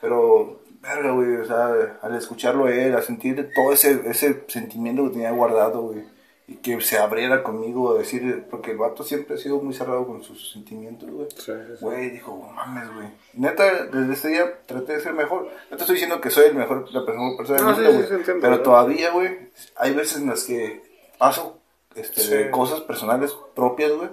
Pero, 0.00 0.60
verga, 0.80 1.12
güey, 1.12 1.36
o 1.36 1.44
sea, 1.44 1.98
al 2.02 2.14
escucharlo 2.16 2.66
a 2.66 2.74
él, 2.74 2.94
a 2.94 3.02
sentir 3.02 3.50
todo 3.54 3.72
ese, 3.72 4.00
ese 4.06 4.44
sentimiento 4.48 5.04
que 5.04 5.10
tenía 5.10 5.30
guardado, 5.30 5.82
güey. 5.82 6.04
Y 6.50 6.56
que 6.56 6.80
se 6.80 6.98
abriera 6.98 7.44
conmigo 7.44 7.92
a 7.94 7.98
decir, 7.98 8.44
porque 8.50 8.72
el 8.72 8.76
vato 8.78 9.04
siempre 9.04 9.36
ha 9.36 9.38
sido 9.38 9.58
muy 9.62 9.72
cerrado 9.72 10.04
con 10.04 10.24
sus 10.24 10.50
sentimientos, 10.50 11.08
güey. 11.08 11.28
Sí, 11.36 11.44
sí, 11.44 11.52
sí. 11.78 11.84
Güey, 11.84 12.10
dijo, 12.10 12.36
"No 12.44 12.52
mames, 12.52 12.92
güey. 12.92 13.06
Neta, 13.34 13.84
desde 13.86 14.12
este 14.12 14.28
día 14.28 14.58
traté 14.66 14.94
de 14.94 15.00
ser 15.00 15.12
mejor. 15.12 15.48
No 15.70 15.76
te 15.76 15.82
estoy 15.84 15.94
diciendo 15.94 16.20
que 16.20 16.28
soy 16.30 16.46
el 16.46 16.56
mejor, 16.56 16.92
la 16.92 17.02
mejor 17.02 17.36
persona 17.36 17.60
No, 17.60 17.66
del 17.76 17.92
mundo, 17.92 18.06
güey. 18.08 18.18
entiendo, 18.18 18.40
pero 18.42 18.60
todavía, 18.62 19.12
güey, 19.12 19.38
hay 19.76 19.94
veces 19.94 20.18
en 20.20 20.26
las 20.28 20.42
que 20.42 20.82
paso 21.18 21.60
este, 21.94 22.26
de 22.36 22.50
cosas 22.50 22.80
personales 22.80 23.32
propias, 23.54 23.92
güey. 23.92 24.08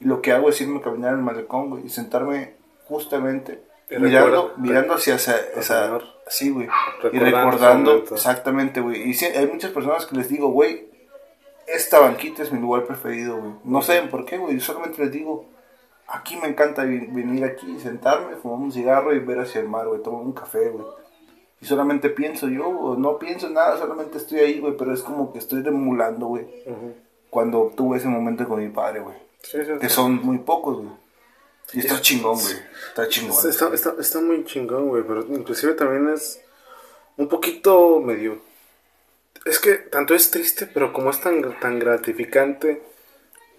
Y 0.00 0.06
lo 0.06 0.22
que 0.22 0.32
hago 0.32 0.48
es 0.48 0.58
irme 0.62 0.78
a 0.78 0.82
caminar 0.82 1.12
en 1.12 1.18
el 1.18 1.24
malecón, 1.24 1.68
güey. 1.68 1.84
Y 1.84 1.90
sentarme 1.90 2.54
justamente 2.88 3.62
mirando, 3.98 4.54
mirando 4.56 4.94
hacia 4.94 5.16
esa... 5.16 5.36
esa 5.56 6.00
sí, 6.26 6.48
güey. 6.48 6.68
Y 7.12 7.18
Recordando 7.18 8.02
ese 8.04 8.14
exactamente, 8.14 8.80
güey. 8.80 9.10
Y 9.10 9.12
sí, 9.12 9.26
hay 9.26 9.46
muchas 9.46 9.72
personas 9.72 10.06
que 10.06 10.16
les 10.16 10.30
digo, 10.30 10.48
güey, 10.48 10.90
esta 11.74 12.00
banquita 12.00 12.42
es 12.42 12.52
mi 12.52 12.60
lugar 12.60 12.84
preferido, 12.84 13.38
güey. 13.38 13.52
No 13.64 13.82
saben 13.82 14.10
por 14.10 14.24
qué, 14.24 14.38
güey. 14.38 14.54
Yo 14.54 14.60
solamente 14.60 15.02
les 15.02 15.12
digo, 15.12 15.46
aquí 16.06 16.36
me 16.36 16.48
encanta 16.48 16.82
venir 16.82 17.44
aquí, 17.44 17.78
sentarme, 17.80 18.36
fumar 18.36 18.58
un 18.58 18.72
cigarro 18.72 19.14
y 19.14 19.18
ver 19.18 19.40
hacia 19.40 19.60
el 19.60 19.68
mar, 19.68 19.88
güey. 19.88 20.02
Tomar 20.02 20.22
un 20.22 20.32
café, 20.32 20.68
güey. 20.70 20.84
Y 21.60 21.64
solamente 21.66 22.10
pienso 22.10 22.48
yo, 22.48 22.68
o 22.68 22.96
no 22.96 23.18
pienso 23.18 23.48
nada, 23.48 23.78
solamente 23.78 24.18
estoy 24.18 24.40
ahí, 24.40 24.60
güey. 24.60 24.76
Pero 24.76 24.92
es 24.92 25.02
como 25.02 25.32
que 25.32 25.38
estoy 25.38 25.66
emulando, 25.66 26.26
güey. 26.26 26.46
Cuando 27.30 27.72
tuve 27.74 27.98
ese 27.98 28.08
momento 28.08 28.46
con 28.46 28.60
mi 28.60 28.68
padre, 28.68 29.00
güey. 29.00 29.16
Sí, 29.42 29.58
sí, 29.64 29.72
Que 29.80 29.88
sí. 29.88 29.94
son 29.94 30.20
muy 30.22 30.38
pocos, 30.38 30.76
güey. 30.78 31.02
Y 31.72 31.78
está 31.80 32.00
chingón, 32.00 32.38
güey. 32.38 32.54
Está 32.88 33.08
chingón. 33.08 33.48
Está, 33.48 33.72
está, 33.72 33.94
está 33.98 34.20
muy 34.20 34.44
chingón, 34.44 34.88
güey, 34.88 35.02
pero 35.06 35.22
inclusive 35.22 35.74
también 35.74 36.12
es 36.12 36.40
un 37.16 37.28
poquito 37.28 38.00
medio... 38.00 38.38
Es 39.44 39.58
que 39.58 39.74
tanto 39.74 40.14
es 40.14 40.30
triste, 40.30 40.66
pero 40.66 40.92
como 40.92 41.10
es 41.10 41.20
tan, 41.20 41.58
tan 41.60 41.78
gratificante, 41.78 42.82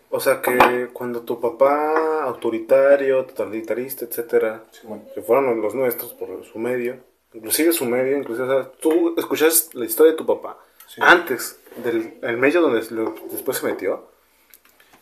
o 0.10 0.20
sea 0.20 0.42
que 0.42 0.90
cuando 0.94 1.22
tu 1.22 1.40
papá 1.42 2.24
autoritario, 2.24 3.26
totalitarista, 3.26 4.06
etcétera, 4.06 4.64
Simón. 4.72 5.04
que 5.14 5.22
fueron 5.22 5.62
los 5.62 5.76
nuestros 5.76 6.14
por 6.14 6.46
su 6.46 6.58
medio, 6.60 6.98
inclusive 7.34 7.74
su 7.74 7.86
medio, 7.86 8.18
inclusive, 8.18 8.48
o 8.48 8.64
sea, 8.64 8.72
tú 8.80 9.16
escuchas 9.18 9.70
la 9.74 9.86
historia 9.86 10.12
de 10.14 10.18
tu 10.18 10.26
papá 10.26 10.58
Sí. 10.88 11.02
antes 11.04 11.60
del 11.84 12.20
el 12.22 12.38
medio 12.38 12.62
donde 12.62 12.82
lo- 12.92 13.16
después 13.32 13.58
se 13.58 13.66
metió, 13.66 14.08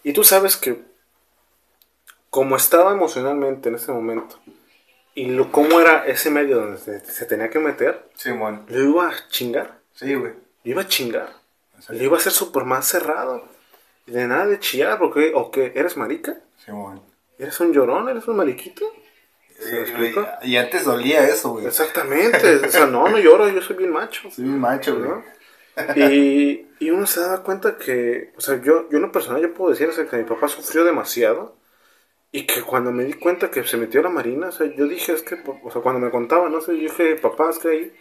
y 0.03 0.13
tú 0.13 0.23
sabes 0.23 0.55
que 0.57 0.79
como 2.29 2.55
estaba 2.55 2.93
emocionalmente 2.93 3.69
en 3.69 3.75
ese 3.75 3.91
momento, 3.91 4.39
y 5.13 5.25
lo, 5.25 5.51
cómo 5.51 5.81
era 5.81 6.05
ese 6.07 6.29
medio 6.29 6.57
donde 6.61 6.77
se, 6.77 7.01
se 7.01 7.25
tenía 7.25 7.49
que 7.49 7.59
meter, 7.59 8.07
Simón. 8.15 8.65
lo 8.69 8.79
iba 8.83 9.09
a 9.09 9.27
chingar, 9.29 9.79
Sí, 9.93 10.15
güey. 10.15 10.33
Lo 10.63 10.71
iba 10.71 10.81
a 10.81 10.87
chingar, 10.87 11.33
lo 11.89 12.03
iba 12.03 12.17
a 12.17 12.19
hacer 12.19 12.31
súper 12.31 12.63
más 12.65 12.85
cerrado, 12.87 13.43
y 14.05 14.11
de 14.11 14.27
nada 14.27 14.45
de 14.47 14.59
chillar, 14.59 14.99
porque, 14.99 15.31
o 15.35 15.51
que 15.51 15.73
eres 15.75 15.97
marica, 15.97 16.37
Simón. 16.57 17.01
eres 17.37 17.59
un 17.59 17.73
llorón, 17.73 18.09
eres 18.09 18.27
un 18.27 18.37
mariquito. 18.37 18.85
¿Se 19.59 19.75
me 19.75 20.09
Eh, 20.09 20.25
Y 20.43 20.57
antes 20.57 20.85
dolía 20.85 21.27
eso, 21.27 21.51
güey. 21.51 21.65
Exactamente, 21.67 22.55
o 22.65 22.69
sea, 22.69 22.85
no, 22.87 23.07
no 23.09 23.17
lloro, 23.19 23.47
yo 23.49 23.61
soy 23.61 23.75
bien 23.77 23.91
macho. 23.91 24.29
Soy 24.31 24.45
un 24.45 24.59
macho, 24.59 24.97
güey. 24.97 25.09
¿no? 25.09 25.23
Y, 25.95 26.67
y 26.79 26.89
uno 26.91 27.05
se 27.07 27.21
da 27.21 27.43
cuenta 27.43 27.77
que, 27.77 28.33
o 28.37 28.41
sea, 28.41 28.61
yo, 28.61 28.89
yo 28.89 28.97
en 28.97 29.03
lo 29.03 29.11
personal 29.11 29.41
yo 29.41 29.53
puedo 29.53 29.71
decir 29.71 29.87
o 29.89 29.91
sea, 29.93 30.05
que 30.07 30.17
mi 30.17 30.23
papá 30.25 30.47
sufrió 30.47 30.83
demasiado 30.83 31.57
y 32.31 32.45
que 32.47 32.63
cuando 32.63 32.91
me 32.91 33.03
di 33.05 33.13
cuenta 33.13 33.51
que 33.51 33.63
se 33.63 33.77
metió 33.77 33.99
a 34.01 34.03
la 34.03 34.09
marina, 34.09 34.49
o 34.49 34.51
sea, 34.51 34.67
yo 34.67 34.87
dije, 34.87 35.13
es 35.13 35.23
que, 35.23 35.35
o 35.63 35.71
sea, 35.71 35.81
cuando 35.81 35.99
me 36.01 36.11
contaba, 36.11 36.49
no 36.49 36.61
sé, 36.61 36.75
yo 36.77 36.83
dije, 36.83 37.15
papá, 37.17 37.49
es 37.51 37.59
que 37.59 37.69
ahí, 37.69 37.93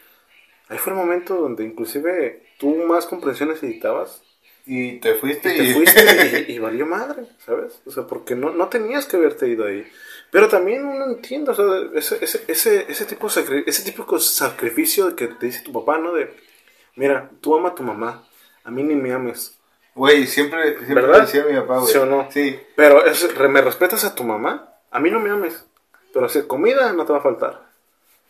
ahí 0.68 0.78
fue 0.78 0.92
el 0.92 0.98
momento 0.98 1.36
donde 1.36 1.64
inclusive 1.64 2.42
tú 2.60 2.76
más 2.76 3.06
comprensión 3.06 3.48
necesitabas 3.48 4.22
Y 4.66 5.00
te 5.00 5.14
fuiste 5.14 5.52
y 5.54 5.58
te 5.58 5.74
fuiste 5.74 6.46
y, 6.48 6.52
y 6.54 6.58
valió 6.60 6.86
madre, 6.86 7.24
¿sabes? 7.44 7.80
O 7.86 7.90
sea, 7.90 8.06
porque 8.06 8.36
no, 8.36 8.50
no 8.50 8.68
tenías 8.68 9.06
que 9.06 9.16
haberte 9.16 9.48
ido 9.48 9.66
ahí. 9.66 9.84
Pero 10.30 10.48
también 10.48 10.86
uno 10.86 11.06
entiende, 11.06 11.50
o 11.50 11.54
sea, 11.54 11.64
ese, 11.94 12.22
ese, 12.22 12.44
ese, 12.46 12.86
ese, 12.88 13.04
tipo, 13.06 13.28
de 13.28 13.64
ese 13.66 13.82
típico 13.82 14.18
sacrificio 14.20 15.16
que 15.16 15.26
te 15.26 15.46
dice 15.46 15.62
tu 15.64 15.72
papá, 15.72 15.98
¿no? 15.98 16.12
De, 16.12 16.32
mira, 16.94 17.30
tú 17.40 17.56
ama 17.56 17.70
a 17.70 17.74
tu 17.74 17.82
mamá, 17.82 18.24
a 18.62 18.70
mí 18.70 18.82
ni 18.84 18.94
me 18.94 19.12
ames. 19.12 19.58
Güey, 19.94 20.28
siempre, 20.28 20.76
siempre 20.76 21.06
¿Verdad? 21.06 21.22
decía 21.22 21.44
mi 21.44 21.56
papá, 21.56 21.78
güey. 21.80 21.92
¿Sí 21.92 21.98
o 21.98 22.06
no? 22.06 22.30
Sí. 22.30 22.60
Pero 22.76 23.04
es, 23.04 23.36
me 23.36 23.60
respetas 23.60 24.04
a 24.04 24.14
tu 24.14 24.22
mamá, 24.22 24.76
a 24.90 25.00
mí 25.00 25.10
no 25.10 25.18
me 25.18 25.30
ames. 25.30 25.66
Pero 26.12 26.28
si 26.28 26.42
comida 26.42 26.92
no 26.92 27.04
te 27.04 27.12
va 27.12 27.18
a 27.18 27.22
faltar. 27.22 27.69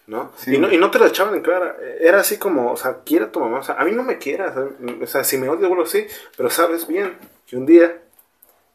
¿No? 0.07 0.33
Sí, 0.37 0.55
y, 0.57 0.59
no 0.59 0.73
y 0.73 0.77
no 0.79 0.91
te 0.91 0.99
la 0.99 1.07
echaban 1.07 1.35
en 1.35 1.43
clara. 1.43 1.77
Era 2.01 2.21
así 2.21 2.37
como, 2.39 2.73
o 2.73 2.77
sea, 2.77 2.99
quiere 3.05 3.27
a 3.27 3.33
tu 3.33 3.39
mamá. 3.41 3.59
O 3.61 3.63
sea, 3.63 3.77
a 3.77 3.85
mí 3.85 3.93
no 3.93 4.03
me 4.03 4.19
quieras. 4.19 4.55
O 4.57 5.07
sea, 5.07 5.23
si 5.23 5.39
me 5.39 5.49
odias, 5.49 5.69
bueno, 5.69 5.87
sí. 5.87 6.07
Pero 6.37 6.51
sabes 6.51 6.87
bien 6.89 7.17
que 7.47 7.57
un 7.57 7.65
día 7.67 7.97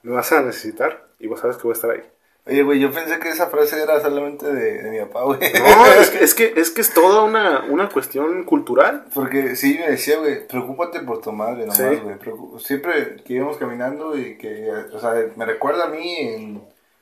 me 0.04 0.14
vas 0.14 0.32
a 0.32 0.42
necesitar 0.42 1.08
y 1.20 1.28
vos 1.28 1.40
sabes 1.42 1.58
que 1.58 1.64
voy 1.64 1.72
a 1.72 1.76
estar 1.76 1.92
ahí. 1.92 2.04
Oye, 2.48 2.62
güey, 2.62 2.80
yo 2.80 2.92
pensé 2.92 3.18
que 3.20 3.30
esa 3.30 3.48
frase 3.48 3.82
era 3.82 4.00
solamente 4.00 4.46
de, 4.54 4.84
de 4.84 4.92
mi 4.92 5.00
papá, 5.00 5.24
güey. 5.24 5.40
No, 5.40 5.86
es 6.00 6.12
que 6.12 6.18
es, 6.24 6.36
que, 6.36 6.54
es, 6.56 6.70
que 6.70 6.82
es 6.82 6.94
toda 6.94 7.24
una, 7.24 7.66
una 7.70 7.90
cuestión 7.90 8.44
cultural. 8.44 9.06
Porque 9.16 9.56
sí 9.56 9.78
me 9.80 9.90
decía, 9.90 10.20
güey, 10.20 10.48
preocúpate 10.48 11.00
por 11.00 11.22
tu 11.22 11.32
madre 11.32 11.62
nomás, 11.62 11.78
Sí. 11.78 11.84
güey. 12.04 12.18
Siempre 12.60 13.16
que 13.26 13.34
íbamos 13.34 13.58
caminando 13.58 14.16
y 14.18 14.38
que, 14.38 14.72
o 14.94 15.00
sea, 15.00 15.16
me 15.36 15.46
recuerda 15.46 15.86
a 15.86 15.90
mí 15.90 16.16
en, 16.20 16.62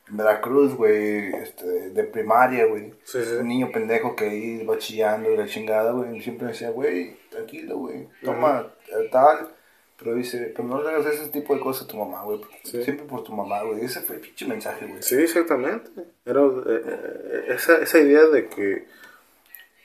en 0.09 0.17
Veracruz, 0.17 0.75
güey, 0.75 1.33
este, 1.35 1.89
de 1.91 2.03
primaria, 2.03 2.65
güey. 2.65 2.93
Sí, 3.03 3.23
sí. 3.23 3.35
Un 3.39 3.47
niño 3.47 3.71
pendejo 3.71 4.15
que 4.15 4.25
ahí 4.25 4.65
va 4.65 4.77
chillando 4.77 5.31
y 5.31 5.37
la 5.37 5.45
chingada, 5.45 5.91
güey. 5.91 6.21
Siempre 6.21 6.45
me 6.45 6.51
decía, 6.51 6.69
güey, 6.71 7.17
tranquilo, 7.29 7.77
güey, 7.77 8.07
toma 8.23 8.73
tal. 9.11 9.49
Pero 9.97 10.15
dice, 10.15 10.51
pero 10.55 10.67
no 10.67 10.81
le 10.81 10.89
hagas 10.89 11.05
ese 11.05 11.29
tipo 11.29 11.55
de 11.55 11.61
cosas 11.61 11.85
a 11.85 11.87
tu 11.87 11.97
mamá, 11.97 12.23
güey. 12.23 12.41
Sí. 12.63 12.83
Siempre 12.83 13.05
por 13.05 13.23
tu 13.23 13.31
mamá, 13.31 13.63
güey. 13.63 13.85
Ese 13.85 14.01
fue 14.01 14.17
el 14.17 14.21
pinche 14.21 14.45
mensaje, 14.45 14.85
güey. 14.85 15.01
Sí, 15.01 15.15
exactamente. 15.15 15.91
Era 16.25 16.41
eh, 16.41 16.81
eh, 16.85 17.45
esa, 17.49 17.77
esa 17.77 17.99
idea 17.99 18.25
de 18.25 18.49
que, 18.49 18.85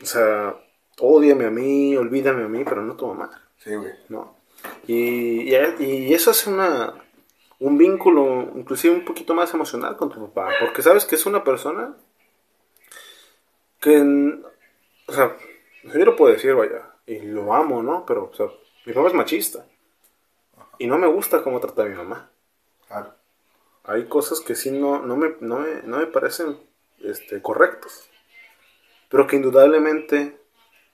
o 0.02 0.06
sea, 0.06 0.56
odiame 0.98 1.44
a 1.44 1.50
mí, 1.50 1.94
olvídame 1.96 2.44
a 2.44 2.48
mí, 2.48 2.64
pero 2.64 2.82
no 2.82 2.94
a 2.94 2.96
tu 2.96 3.06
mamá. 3.06 3.42
Sí, 3.58 3.74
güey. 3.74 3.92
¿no? 4.08 4.36
Y, 4.86 5.54
y, 5.54 5.84
y 5.84 6.14
eso 6.14 6.32
hace 6.32 6.50
una, 6.50 6.94
un 7.60 7.76
vínculo 7.76 8.52
inclusive 8.54 8.94
un 8.94 9.04
poquito 9.04 9.34
más 9.34 9.52
emocional 9.52 9.96
con 9.96 10.10
tu 10.10 10.20
papá, 10.28 10.50
porque 10.60 10.82
sabes 10.82 11.04
que 11.04 11.16
es 11.16 11.26
una 11.26 11.42
persona 11.42 11.96
que, 13.80 14.00
o 15.06 15.12
sea, 15.12 15.36
yo 15.84 16.04
lo 16.04 16.16
puedo 16.16 16.32
decir, 16.32 16.54
vaya, 16.54 16.94
y 17.06 17.20
lo 17.20 17.54
amo, 17.54 17.82
¿no? 17.82 18.04
Pero, 18.06 18.30
o 18.30 18.34
sea, 18.34 18.46
mi 18.84 18.92
papá 18.92 19.08
es 19.08 19.14
machista 19.14 19.66
y 20.78 20.86
no 20.86 20.98
me 20.98 21.06
gusta 21.06 21.42
cómo 21.42 21.60
trata 21.60 21.82
a 21.82 21.86
mi 21.86 21.94
mamá. 21.94 22.30
Claro. 22.86 23.14
Hay 23.84 24.06
cosas 24.06 24.40
que 24.40 24.54
sí 24.54 24.70
no, 24.70 25.00
no, 25.02 25.16
me, 25.16 25.34
no, 25.40 25.60
me, 25.60 25.82
no 25.82 25.98
me 25.98 26.06
parecen 26.06 26.58
este, 27.00 27.40
correctos, 27.40 28.08
pero 29.08 29.26
que 29.26 29.36
indudablemente 29.36 30.38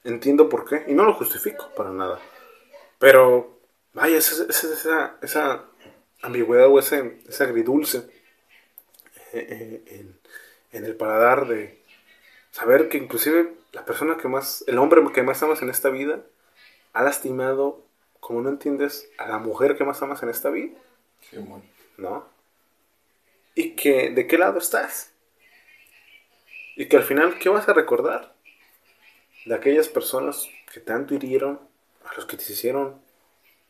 entiendo 0.04 0.48
por 0.48 0.64
qué, 0.66 0.84
y 0.86 0.94
no 0.94 1.04
lo 1.04 1.14
justifico 1.14 1.70
para 1.76 1.90
nada. 1.90 2.20
Pero, 2.98 3.58
vaya, 3.92 4.16
esa, 4.16 5.16
esa 5.20 5.64
ambigüedad 6.24 6.68
o 6.68 6.78
ese, 6.78 7.18
ese 7.28 7.44
agridulce 7.44 7.98
eh, 9.32 9.46
eh, 9.50 9.82
en, 9.86 10.18
en 10.72 10.84
el 10.84 10.96
paladar 10.96 11.46
de 11.46 11.80
saber 12.50 12.88
que 12.88 12.98
inclusive 12.98 13.52
la 13.72 13.84
persona 13.84 14.16
que 14.16 14.28
más, 14.28 14.64
el 14.66 14.78
hombre 14.78 15.02
que 15.12 15.22
más 15.22 15.42
amas 15.42 15.62
en 15.62 15.70
esta 15.70 15.90
vida, 15.90 16.20
ha 16.92 17.02
lastimado, 17.02 17.82
como 18.20 18.40
no 18.40 18.48
entiendes, 18.48 19.10
a 19.18 19.26
la 19.28 19.38
mujer 19.38 19.76
que 19.76 19.84
más 19.84 20.00
amas 20.02 20.22
en 20.22 20.28
esta 20.30 20.50
vida, 20.50 20.76
Sí. 21.30 21.38
¿no? 21.96 22.28
Y 23.54 23.70
que, 23.76 24.10
¿de 24.10 24.26
qué 24.26 24.36
lado 24.36 24.58
estás? 24.58 25.12
Y 26.76 26.86
que 26.86 26.96
al 26.96 27.02
final, 27.02 27.38
¿qué 27.38 27.48
vas 27.48 27.68
a 27.68 27.72
recordar? 27.72 28.34
De 29.46 29.54
aquellas 29.54 29.88
personas 29.88 30.48
que 30.72 30.80
tanto 30.80 31.14
hirieron, 31.14 31.60
a 32.04 32.14
los 32.14 32.26
que 32.26 32.36
te 32.36 32.52
hicieron 32.52 33.00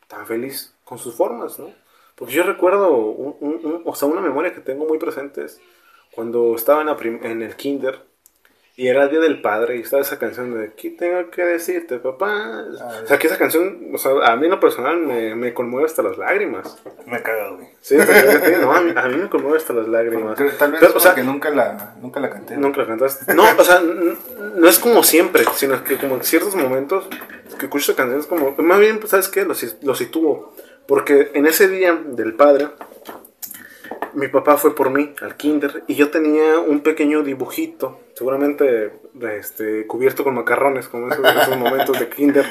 tan 0.07 0.27
feliz 0.27 0.75
con 0.83 0.97
sus 0.97 1.15
formas, 1.15 1.57
¿no? 1.59 1.73
Porque 2.15 2.33
yo 2.33 2.43
recuerdo, 2.43 2.95
un- 2.95 3.35
un- 3.39 3.59
un- 3.65 3.81
o 3.85 3.95
sea, 3.95 4.07
una 4.07 4.21
memoria 4.21 4.53
que 4.53 4.61
tengo 4.61 4.85
muy 4.85 4.97
presente 4.97 5.43
es 5.45 5.59
cuando 6.13 6.55
estaba 6.55 6.81
en, 6.81 6.87
la 6.87 6.95
prim- 6.97 7.19
en 7.23 7.41
el 7.41 7.55
kinder 7.55 7.99
y 8.77 8.87
era 8.87 9.03
el 9.03 9.09
Día 9.09 9.19
del 9.21 9.41
Padre 9.41 9.77
y 9.77 9.81
estaba 9.81 10.01
esa 10.01 10.19
canción 10.19 10.53
de 10.57 10.73
¿Qué 10.73 10.89
tengo 10.91 11.29
que 11.29 11.43
decirte, 11.43 11.97
papá? 11.99 12.65
Ah, 12.81 13.01
o 13.03 13.07
sea, 13.07 13.17
que 13.17 13.27
esa 13.27 13.37
canción, 13.37 13.91
o 13.93 13.97
sea, 13.97 14.11
a 14.25 14.35
mí 14.35 14.45
en 14.45 14.51
lo 14.51 14.59
personal 14.59 14.97
me, 14.97 15.33
me 15.35 15.53
conmueve 15.53 15.85
hasta 15.85 16.03
las 16.03 16.17
lágrimas. 16.17 16.81
Me 17.05 17.21
caga, 17.21 17.51
güey. 17.51 17.67
Sí, 17.81 17.95
no, 18.61 18.71
a 18.73 18.81
mí, 18.81 18.91
a 18.95 19.07
mí 19.07 19.17
me 19.17 19.29
conmueve 19.29 19.57
hasta 19.57 19.71
las 19.73 19.87
lágrimas. 19.87 20.35
Tal 20.57 20.71
vez 20.71 20.79
Pero, 20.81 20.93
o 20.95 20.99
sea, 20.99 21.11
porque 21.11 21.23
nunca 21.23 21.49
la, 21.51 21.95
nunca 22.01 22.19
la 22.19 22.29
canté. 22.29 22.57
nunca 22.57 22.81
la 22.81 22.87
cantaste. 22.87 23.33
No, 23.33 23.43
o 23.57 23.63
sea, 23.63 23.79
no 23.81 24.67
es 24.67 24.79
como 24.79 25.03
siempre, 25.03 25.43
sino 25.55 25.81
que 25.83 25.97
como 25.97 26.15
en 26.15 26.23
ciertos 26.23 26.55
momentos 26.55 27.07
que 27.59 27.65
escucho 27.67 27.91
esa 27.91 27.95
canción 27.97 28.19
es 28.21 28.25
como, 28.27 28.55
más 28.57 28.79
bien, 28.79 28.99
pues, 28.99 29.11
¿sabes 29.11 29.29
qué? 29.29 29.45
Lo, 29.45 29.53
si- 29.53 29.71
lo 29.83 29.95
sitúo. 29.95 30.53
Porque 30.87 31.31
en 31.33 31.45
ese 31.45 31.67
día 31.67 31.93
del 32.05 32.33
padre, 32.35 32.67
mi 34.13 34.27
papá 34.27 34.57
fue 34.57 34.75
por 34.75 34.89
mí 34.91 35.13
al 35.21 35.35
kinder 35.35 35.83
y 35.87 35.95
yo 35.95 36.09
tenía 36.11 36.59
un 36.59 36.81
pequeño 36.81 37.23
dibujito, 37.23 37.99
seguramente 38.13 38.93
este, 39.39 39.85
cubierto 39.87 40.23
con 40.23 40.35
macarrones, 40.35 40.87
como 40.87 41.09
esos, 41.11 41.25
esos 41.25 41.57
momentos 41.57 41.99
de 41.99 42.07
kinder, 42.09 42.45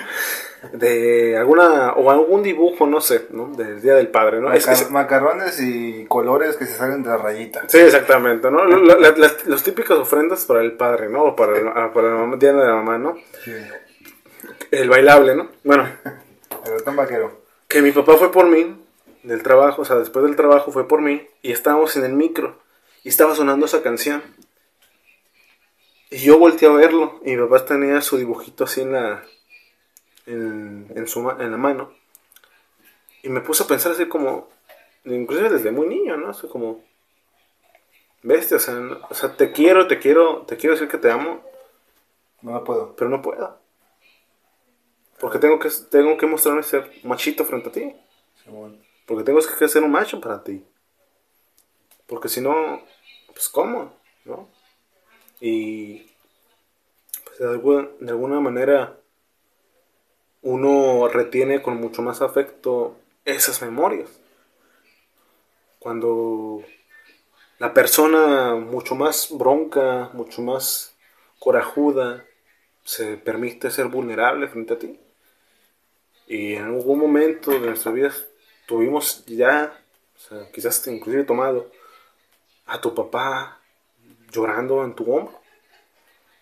de 0.72 1.37
alguna, 1.39 1.93
o 1.93 2.11
algún 2.11 2.43
dibujo, 2.43 2.87
no 2.87 3.01
sé, 3.01 3.26
¿no? 3.30 3.49
Del 3.55 3.80
Día 3.82 3.95
del 3.95 4.09
Padre, 4.09 4.41
¿no? 4.41 4.53
Es- 4.53 4.66
Macar- 4.66 4.82
es- 4.82 4.91
Macarrones 4.91 5.61
y 5.61 6.05
colores 6.07 6.57
que 6.57 6.66
se 6.66 6.74
salen 6.74 7.03
de 7.03 7.11
la 7.11 7.18
rayita. 7.18 7.62
Sí, 7.68 7.78
exactamente, 7.78 8.51
¿no? 8.51 8.64
La- 8.64 8.97
la- 8.97 9.11
las, 9.16 9.47
las 9.47 9.62
típicas 9.62 9.99
ofrendas 9.99 10.45
para 10.47 10.61
el 10.61 10.72
padre, 10.72 11.09
¿no? 11.09 11.22
O 11.24 11.37
para 11.37 11.57
el, 11.59 11.68
ah, 11.68 11.91
para 11.95 12.09
el 12.09 12.14
mamá- 12.14 12.37
día 12.37 12.53
de 12.53 12.66
la 12.66 12.74
mamá, 12.76 12.99
¿no? 12.99 13.16
Sí. 13.45 13.53
El 14.70 14.89
bailable, 14.89 15.37
¿no? 15.37 15.49
Bueno, 15.64 15.87
El 16.66 16.72
ratón 16.78 16.97
vaquero. 16.97 17.43
Que 17.75 17.83
mi 17.83 17.91
papá 17.91 18.16
fue 18.16 18.31
por 18.31 18.47
mí 18.47 18.77
del 19.25 19.43
trabajo, 19.43 19.83
o 19.83 19.85
sea, 19.85 19.97
después 19.97 20.25
del 20.25 20.37
trabajo 20.37 20.70
fue 20.70 20.87
por 20.87 21.01
mí 21.01 21.27
y 21.43 21.51
estábamos 21.51 21.97
en 21.97 22.05
el 22.05 22.12
micro 22.12 22.61
y 23.03 23.09
estaba 23.09 23.35
sonando 23.35 23.66
esa 23.66 23.83
canción. 23.83 24.22
Y 26.11 26.18
yo 26.18 26.39
volteé 26.39 26.68
a 26.68 26.72
verlo 26.72 27.20
y 27.25 27.33
mi 27.35 27.43
papá 27.43 27.64
tenía 27.64 28.01
su 28.01 28.16
dibujito 28.16 28.62
así 28.62 28.83
en 28.83 28.93
la 28.93 29.25
en, 30.27 30.87
en 30.95 31.09
su 31.09 31.29
en 31.31 31.51
la 31.51 31.57
mano. 31.57 31.93
Y 33.25 33.29
me 33.29 33.41
puse 33.41 33.64
a 33.64 33.66
pensar 33.66 33.91
así 33.93 34.07
como 34.07 34.49
inclusive 35.05 35.51
desde 35.51 35.72
muy 35.72 35.89
niño, 35.89 36.16
¿no? 36.16 36.29
Así 36.29 36.47
como 36.47 36.85
bestia, 38.22 38.59
o 38.59 38.61
sea, 38.61 38.75
no- 38.75 39.01
o 39.11 39.14
sea, 39.14 39.37
te 39.37 39.51
quiero, 39.51 39.89
te 39.89 39.99
quiero, 39.99 40.43
te 40.47 40.57
quiero 40.57 40.75
decir 40.77 40.89
que 40.89 40.99
te 40.99 41.11
amo, 41.11 41.43
No 42.43 42.53
lo 42.53 42.62
puedo. 42.62 42.95
pero 42.95 43.11
no 43.11 43.20
puedo. 43.20 43.59
Porque 45.25 45.39
tengo 45.39 45.59
que 45.59 45.70
tengo 45.91 46.18
que 46.18 46.27
mostrarme 46.27 46.62
ser 46.62 46.91
machito 47.03 47.47
frente 47.47 47.70
a 47.70 47.72
ti. 47.72 47.97
Porque 49.07 49.25
tengo 49.25 49.41
que 49.41 49.68
ser 49.68 49.83
un 49.83 49.91
macho 49.91 50.20
para 50.20 50.45
ti. 50.45 50.62
Porque 52.07 52.29
si 52.29 52.43
no, 52.43 52.83
pues 53.29 53.49
¿cómo? 53.49 53.97
¿No? 54.27 54.51
Y 55.41 56.11
pues 57.25 57.39
de 57.39 57.49
alguna, 57.49 57.89
de 58.01 58.11
alguna 58.11 58.39
manera 58.41 59.01
uno 60.43 61.09
retiene 61.09 61.62
con 61.62 61.81
mucho 61.81 62.03
más 62.03 62.20
afecto 62.20 62.95
esas 63.25 63.62
memorias. 63.62 64.11
Cuando 65.79 66.62
la 67.59 67.72
persona 67.72 68.57
mucho 68.57 68.95
más 68.95 69.29
bronca, 69.31 70.11
mucho 70.12 70.43
más 70.43 70.95
corajuda, 71.39 72.27
se 72.83 73.16
permite 73.16 73.70
ser 73.70 73.87
vulnerable 73.87 74.49
frente 74.49 74.75
a 74.75 74.79
ti. 74.79 75.01
Y 76.27 76.55
en 76.55 76.64
algún 76.64 76.99
momento 76.99 77.51
de 77.51 77.61
nuestra 77.61 77.93
vida 77.93 78.12
tuvimos 78.66 79.25
ya, 79.27 79.79
o 80.16 80.18
sea, 80.18 80.51
quizás 80.53 80.87
inclusive 80.87 81.25
tomado 81.25 81.70
a 82.66 82.81
tu 82.81 82.95
papá 82.95 83.61
llorando 84.33 84.85
en 84.85 84.95
tu 84.95 85.12
hombro. 85.12 85.41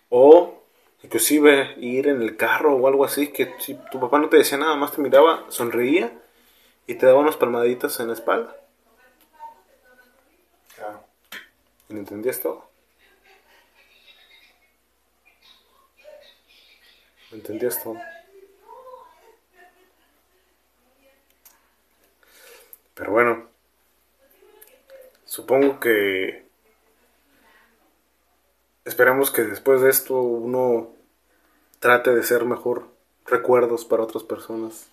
O 0.09 0.63
inclusive 1.03 1.75
ir 1.77 2.07
en 2.07 2.21
el 2.21 2.37
carro 2.37 2.75
o 2.75 2.87
algo 2.87 3.03
así, 3.03 3.27
que 3.27 3.53
si 3.59 3.75
tu 3.91 3.99
papá 3.99 4.19
no 4.19 4.29
te 4.29 4.37
decía 4.37 4.57
nada 4.57 4.75
más 4.75 4.93
te 4.93 5.01
miraba, 5.01 5.45
sonreía 5.49 6.11
y 6.87 6.95
te 6.95 7.05
daba 7.05 7.19
unas 7.19 7.35
palmaditas 7.35 7.99
en 7.99 8.07
la 8.07 8.13
espalda. 8.13 8.55
¿Y 11.89 11.93
entendías 11.93 12.39
todo? 12.39 12.69
¿Entendías 17.31 17.83
todo? 17.83 17.97
Pero 23.03 23.11
bueno, 23.11 23.49
supongo 25.25 25.81
que 25.81 26.45
esperamos 28.85 29.29
que 29.29 29.43
después 29.43 29.81
de 29.81 29.89
esto 29.89 30.21
uno 30.21 30.93
trate 31.81 32.15
de 32.15 32.23
ser 32.23 32.45
mejor 32.45 32.87
recuerdos 33.25 33.83
para 33.83 34.03
otras 34.03 34.23
personas 34.23 34.87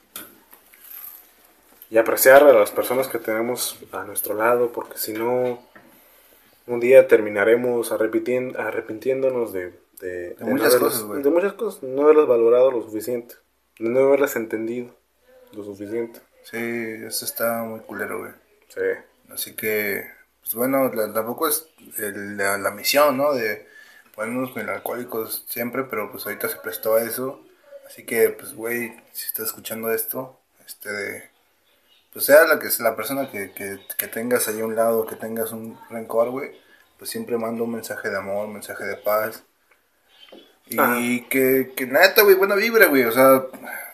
y 1.88 1.98
apreciar 1.98 2.42
a 2.42 2.52
las 2.52 2.72
personas 2.72 3.06
que 3.06 3.20
tenemos 3.20 3.78
a 3.92 4.02
nuestro 4.02 4.34
lado, 4.34 4.72
porque 4.72 4.98
si 4.98 5.12
no, 5.12 5.60
un 6.66 6.80
día 6.80 7.06
terminaremos 7.06 7.92
arrepintiéndonos 7.92 9.52
de, 9.52 9.72
de, 10.00 10.34
muchas 10.40 10.74
cosas, 10.74 11.22
de 11.22 11.30
muchas 11.30 11.52
cosas, 11.52 11.84
no 11.84 12.02
haberlas 12.02 12.26
valorado 12.26 12.72
lo 12.72 12.82
suficiente, 12.82 13.36
no 13.78 14.00
haberlas 14.00 14.34
entendido 14.34 14.96
lo 15.52 15.62
suficiente. 15.62 16.20
Sí, 16.44 16.56
eso 16.56 17.24
está 17.24 17.62
muy 17.62 17.80
culero, 17.80 18.20
güey. 18.20 18.32
Sí. 18.68 19.32
Así 19.32 19.54
que, 19.54 20.10
pues 20.40 20.54
bueno, 20.54 20.90
tampoco 21.12 21.48
es 21.48 21.68
la, 21.96 22.70
misión, 22.70 23.16
¿no? 23.16 23.32
De 23.32 23.66
ponernos 24.14 24.54
melancólicos 24.56 25.44
siempre, 25.48 25.84
pero 25.84 26.10
pues 26.10 26.26
ahorita 26.26 26.48
se 26.48 26.56
prestó 26.56 26.96
a 26.96 27.02
eso. 27.02 27.40
Así 27.86 28.04
que, 28.04 28.30
pues, 28.30 28.54
güey, 28.54 28.92
si 29.12 29.26
estás 29.26 29.46
escuchando 29.46 29.92
esto, 29.92 30.40
este, 30.66 31.30
pues 32.12 32.24
sea 32.24 32.44
la 32.44 32.58
que 32.58 32.68
la 32.80 32.96
persona 32.96 33.30
que, 33.30 33.52
que, 33.52 34.06
tengas 34.08 34.48
ahí 34.48 34.60
a 34.60 34.64
un 34.64 34.76
lado, 34.76 35.06
que 35.06 35.16
tengas 35.16 35.52
un 35.52 35.78
rencor, 35.90 36.30
güey, 36.30 36.52
pues 36.98 37.10
siempre 37.10 37.36
manda 37.38 37.62
un 37.62 37.72
mensaje 37.72 38.10
de 38.10 38.16
amor, 38.18 38.46
un 38.46 38.54
mensaje 38.54 38.84
de 38.84 38.96
paz. 38.96 39.44
Y 40.70 41.22
que, 41.22 41.72
que 41.74 41.86
neta, 41.86 42.22
güey, 42.22 42.36
buena 42.36 42.54
vibra, 42.54 42.86
güey. 42.86 43.04
O 43.04 43.12
sea, 43.12 43.44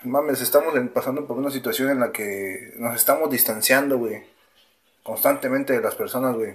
mames, 0.05 0.41
estamos 0.43 0.75
pasando 0.93 1.27
por 1.27 1.39
una 1.39 1.51
situación 1.51 1.91
en 1.91 2.01
la 2.01 2.13
que 2.13 2.75
nos 2.77 2.95
estamos 2.95 3.31
distanciando, 3.31 3.99
güey. 3.99 4.23
Constantemente 5.03 5.73
de 5.73 5.81
las 5.81 5.95
personas, 5.95 6.35
güey. 6.35 6.55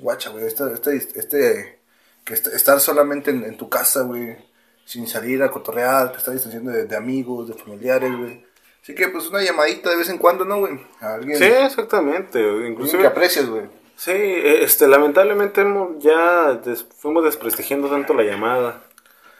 Guacha, 0.00 0.30
güey. 0.30 0.46
Este, 0.46 0.72
este, 0.72 0.96
este, 0.96 1.78
que 2.24 2.34
estar 2.34 2.78
solamente 2.80 3.30
en, 3.30 3.56
tu 3.56 3.68
casa, 3.68 4.02
güey. 4.02 4.36
Sin 4.84 5.08
salir 5.08 5.42
a 5.42 5.50
cotorrear, 5.50 6.12
te 6.12 6.18
estás 6.18 6.34
distanciando 6.34 6.70
de, 6.70 6.96
amigos, 6.96 7.48
de 7.48 7.54
familiares, 7.54 8.16
güey. 8.16 8.44
Así 8.80 8.94
que, 8.94 9.08
pues, 9.08 9.26
una 9.28 9.42
llamadita 9.42 9.90
de 9.90 9.96
vez 9.96 10.08
en 10.10 10.18
cuando, 10.18 10.44
¿no, 10.44 10.60
güey? 10.60 10.78
alguien. 11.00 11.38
Sí, 11.38 11.44
exactamente. 11.44 12.40
Inclusive. 12.68 13.02
Que 13.02 13.08
aprecias, 13.08 13.46
güey. 13.46 13.64
Sí, 13.96 14.12
este, 14.12 14.86
lamentablemente 14.86 15.64
ya 15.98 16.60
fuimos 16.98 17.24
desprestigiando 17.24 17.88
tanto 17.88 18.14
la 18.14 18.22
llamada. 18.22 18.85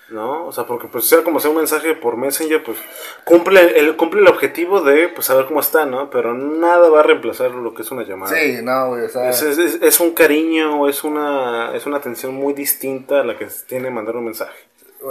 ¿No? 0.09 0.47
O 0.47 0.53
sea, 0.53 0.65
porque 0.65 0.89
pues 0.89 1.09
sea 1.09 1.23
como 1.23 1.41
sea 1.41 1.51
un 1.51 1.57
mensaje 1.57 1.95
por 1.95 2.17
Messenger, 2.17 2.63
pues 2.63 2.79
cumple 3.25 3.79
el, 3.79 3.97
cumple 3.97 4.21
el 4.21 4.29
objetivo 4.29 4.81
de 4.81 5.09
pues 5.09 5.27
saber 5.27 5.47
cómo 5.47 5.61
está, 5.61 5.85
¿no? 5.85 6.11
Pero 6.11 6.35
nada 6.35 6.89
va 6.89 7.01
a 7.01 7.03
reemplazar 7.03 7.51
lo 7.51 7.75
que 7.75 7.83
es 7.83 7.91
una 7.91 8.05
llamada. 8.05 8.35
Sí, 8.35 8.59
no, 8.63 8.89
güey, 8.89 9.05
o 9.05 9.09
sea... 9.09 9.31
es, 9.31 9.43
es, 9.43 9.83
es, 9.83 10.01
un 10.01 10.13
cariño, 10.13 10.89
es 10.89 11.03
una, 11.05 11.75
es 11.75 11.87
una 11.87 11.97
atención 11.97 12.35
muy 12.35 12.55
distinta 12.55 13.21
a 13.21 13.25
la 13.25 13.37
que 13.37 13.49
tiene 13.67 13.91
mandar 13.91 14.17
un 14.17 14.27
mensaje. 14.27 14.57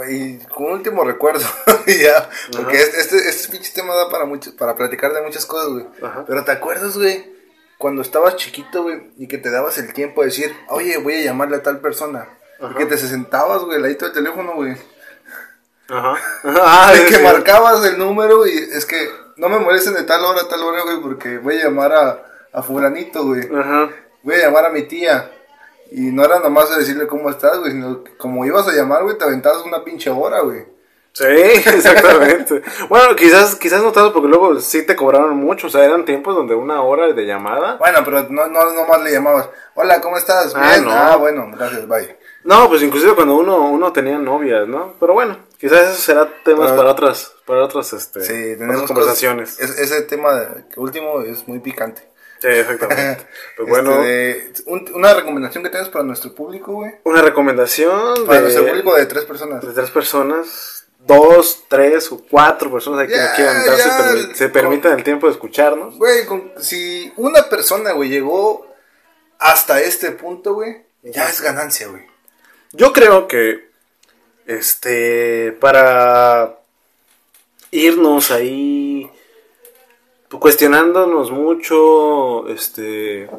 Y 0.08 0.38
como 0.46 0.72
último 0.72 1.04
recuerdo, 1.04 1.44
ya, 1.86 2.28
porque 2.52 2.80
este, 2.80 3.16
este 3.28 3.50
pinche 3.50 3.72
tema 3.74 3.94
da 3.94 4.10
para 4.10 4.24
mucho, 4.24 4.54
para 4.56 4.74
platicar 4.74 5.12
de 5.12 5.22
muchas 5.22 5.46
cosas, 5.46 5.68
güey. 5.68 5.86
Pero 6.26 6.44
¿te 6.44 6.52
acuerdas, 6.52 6.98
güey? 6.98 7.34
Cuando 7.78 8.02
estabas 8.02 8.36
chiquito, 8.36 8.82
güey, 8.82 9.10
y 9.16 9.28
que 9.28 9.38
te 9.38 9.50
dabas 9.50 9.78
el 9.78 9.92
tiempo 9.92 10.22
de 10.22 10.28
decir, 10.28 10.54
oye, 10.68 10.96
voy 10.98 11.14
a 11.14 11.24
llamarle 11.24 11.56
a 11.56 11.62
tal 11.62 11.80
persona. 11.80 12.28
Y 12.58 12.74
que 12.74 12.86
te 12.86 12.96
sentabas, 12.96 13.62
güey, 13.62 13.76
al 13.76 13.82
ladito 13.82 14.04
del 14.06 14.14
teléfono, 14.14 14.54
güey. 14.54 14.76
Ajá. 15.88 16.14
Ah, 16.44 16.92
que 17.08 17.18
marcabas 17.18 17.84
el 17.84 17.98
número 17.98 18.46
y 18.46 18.56
es 18.56 18.86
que 18.86 19.08
no 19.36 19.48
me 19.48 19.58
molesten 19.58 19.94
de 19.94 20.02
tal 20.02 20.24
hora, 20.24 20.48
tal 20.48 20.62
hora, 20.62 20.82
güey, 20.82 21.00
porque 21.00 21.38
voy 21.38 21.60
a 21.60 21.64
llamar 21.64 21.92
a, 21.92 22.22
a 22.52 22.62
fulanito, 22.62 23.24
güey. 23.24 23.48
Ajá. 23.54 23.90
Voy 24.22 24.34
a 24.34 24.46
llamar 24.46 24.66
a 24.66 24.70
mi 24.70 24.82
tía. 24.82 25.30
Y 25.92 26.10
no 26.10 26.24
era 26.24 26.40
nomás 26.40 26.70
de 26.70 26.78
decirle 26.78 27.06
cómo 27.06 27.30
estás, 27.30 27.58
güey, 27.58 27.72
sino 27.72 28.02
que 28.02 28.16
como 28.16 28.44
ibas 28.44 28.66
a 28.66 28.72
llamar, 28.72 29.04
güey, 29.04 29.16
te 29.16 29.24
aventabas 29.24 29.64
una 29.64 29.84
pinche 29.84 30.10
hora, 30.10 30.40
güey. 30.40 30.64
Sí, 31.12 31.24
exactamente. 31.24 32.62
bueno, 32.90 33.16
quizás, 33.16 33.54
quizás 33.54 33.82
no 33.82 33.90
tanto 33.90 34.12
porque 34.12 34.28
luego 34.28 34.60
sí 34.60 34.84
te 34.84 34.96
cobraron 34.96 35.36
mucho, 35.36 35.68
o 35.68 35.70
sea, 35.70 35.84
eran 35.84 36.04
tiempos 36.04 36.34
donde 36.34 36.54
una 36.54 36.82
hora 36.82 37.12
de 37.12 37.24
llamada. 37.24 37.76
Bueno, 37.76 38.00
pero 38.04 38.26
no, 38.28 38.48
no, 38.48 38.72
nomás 38.72 39.02
le 39.02 39.12
llamabas, 39.12 39.48
hola, 39.74 40.00
¿cómo 40.00 40.18
estás? 40.18 40.52
Ah, 40.54 40.72
Bien, 40.74 40.86
ah, 40.90 41.16
bueno, 41.16 41.48
gracias, 41.56 41.88
bye. 41.88 42.18
No, 42.46 42.68
pues 42.68 42.80
inclusive 42.82 43.14
cuando 43.14 43.36
uno, 43.36 43.68
uno 43.70 43.92
tenía 43.92 44.18
novias, 44.18 44.68
¿no? 44.68 44.94
Pero 45.00 45.14
bueno, 45.14 45.36
quizás 45.58 45.90
eso 45.90 46.00
será 46.00 46.32
temas 46.44 46.70
para 46.72 46.92
otras, 46.92 47.32
para 47.44 47.64
otras, 47.64 47.92
este, 47.92 48.20
sí, 48.22 48.56
tenemos 48.56 48.86
conversaciones. 48.86 49.58
ese 49.58 50.02
tema 50.02 50.30
último 50.76 51.22
es 51.22 51.46
muy 51.48 51.58
picante. 51.58 52.02
Sí, 52.38 52.48
exactamente. 52.48 53.26
Pues 53.56 53.68
bueno. 53.68 54.02
Este, 54.02 54.62
una 54.94 55.14
recomendación 55.14 55.64
que 55.64 55.70
tienes 55.70 55.88
para 55.88 56.04
nuestro 56.04 56.34
público, 56.34 56.72
güey. 56.72 56.92
Una 57.04 57.22
recomendación 57.22 58.26
para 58.26 58.42
nuestro 58.42 58.66
público 58.66 58.94
de 58.94 59.06
tres 59.06 59.24
personas. 59.24 59.66
De 59.66 59.72
tres 59.72 59.90
personas. 59.90 60.86
Dos, 61.00 61.64
tres 61.68 62.10
o 62.10 62.20
cuatro 62.28 62.70
personas 62.70 63.06
que 63.06 63.14
quieran 63.36 63.64
darse, 63.64 64.34
se, 64.34 64.48
permitan 64.48 64.98
el 64.98 65.04
tiempo 65.04 65.28
de 65.28 65.34
escucharnos. 65.34 65.96
Güey, 65.98 66.26
si 66.58 67.12
una 67.16 67.48
persona, 67.48 67.92
güey, 67.92 68.08
llegó 68.08 68.66
hasta 69.38 69.80
este 69.80 70.10
punto, 70.10 70.54
güey, 70.54 70.84
ya 71.04 71.28
es 71.28 71.40
ganancia, 71.40 71.86
güey. 71.86 72.02
Yo 72.76 72.92
creo 72.92 73.26
que, 73.26 73.70
este, 74.46 75.52
para 75.52 76.58
irnos 77.70 78.30
ahí 78.30 79.10
cuestionándonos 80.38 81.30
mucho, 81.30 82.46
este, 82.48 83.30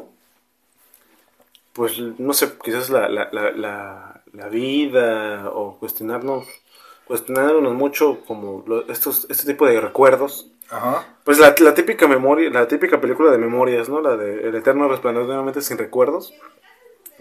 pues 1.72 1.98
no 2.18 2.32
sé, 2.32 2.50
quizás 2.64 2.90
la, 2.90 3.08
la, 3.08 3.30
la, 3.30 4.22
la 4.32 4.48
vida 4.48 5.48
o 5.52 5.78
cuestionarnos, 5.78 6.48
cuestionándonos 7.04 7.74
mucho 7.74 8.18
como 8.26 8.64
estos, 8.88 9.26
este 9.30 9.52
tipo 9.52 9.66
de 9.66 9.80
recuerdos. 9.80 10.48
Pues 11.22 11.38
la, 11.38 11.54
la, 11.60 11.74
típica 11.74 12.08
memoria, 12.08 12.50
la 12.50 12.66
típica 12.66 13.00
película 13.00 13.30
de 13.30 13.38
memorias, 13.38 13.88
¿no? 13.88 14.00
La 14.00 14.16
de 14.16 14.48
El 14.48 14.56
Eterno 14.56 14.88
Resplandor 14.88 15.28
de 15.28 15.32
una 15.34 15.42
mente 15.42 15.62
sin 15.62 15.78
recuerdos. 15.78 16.34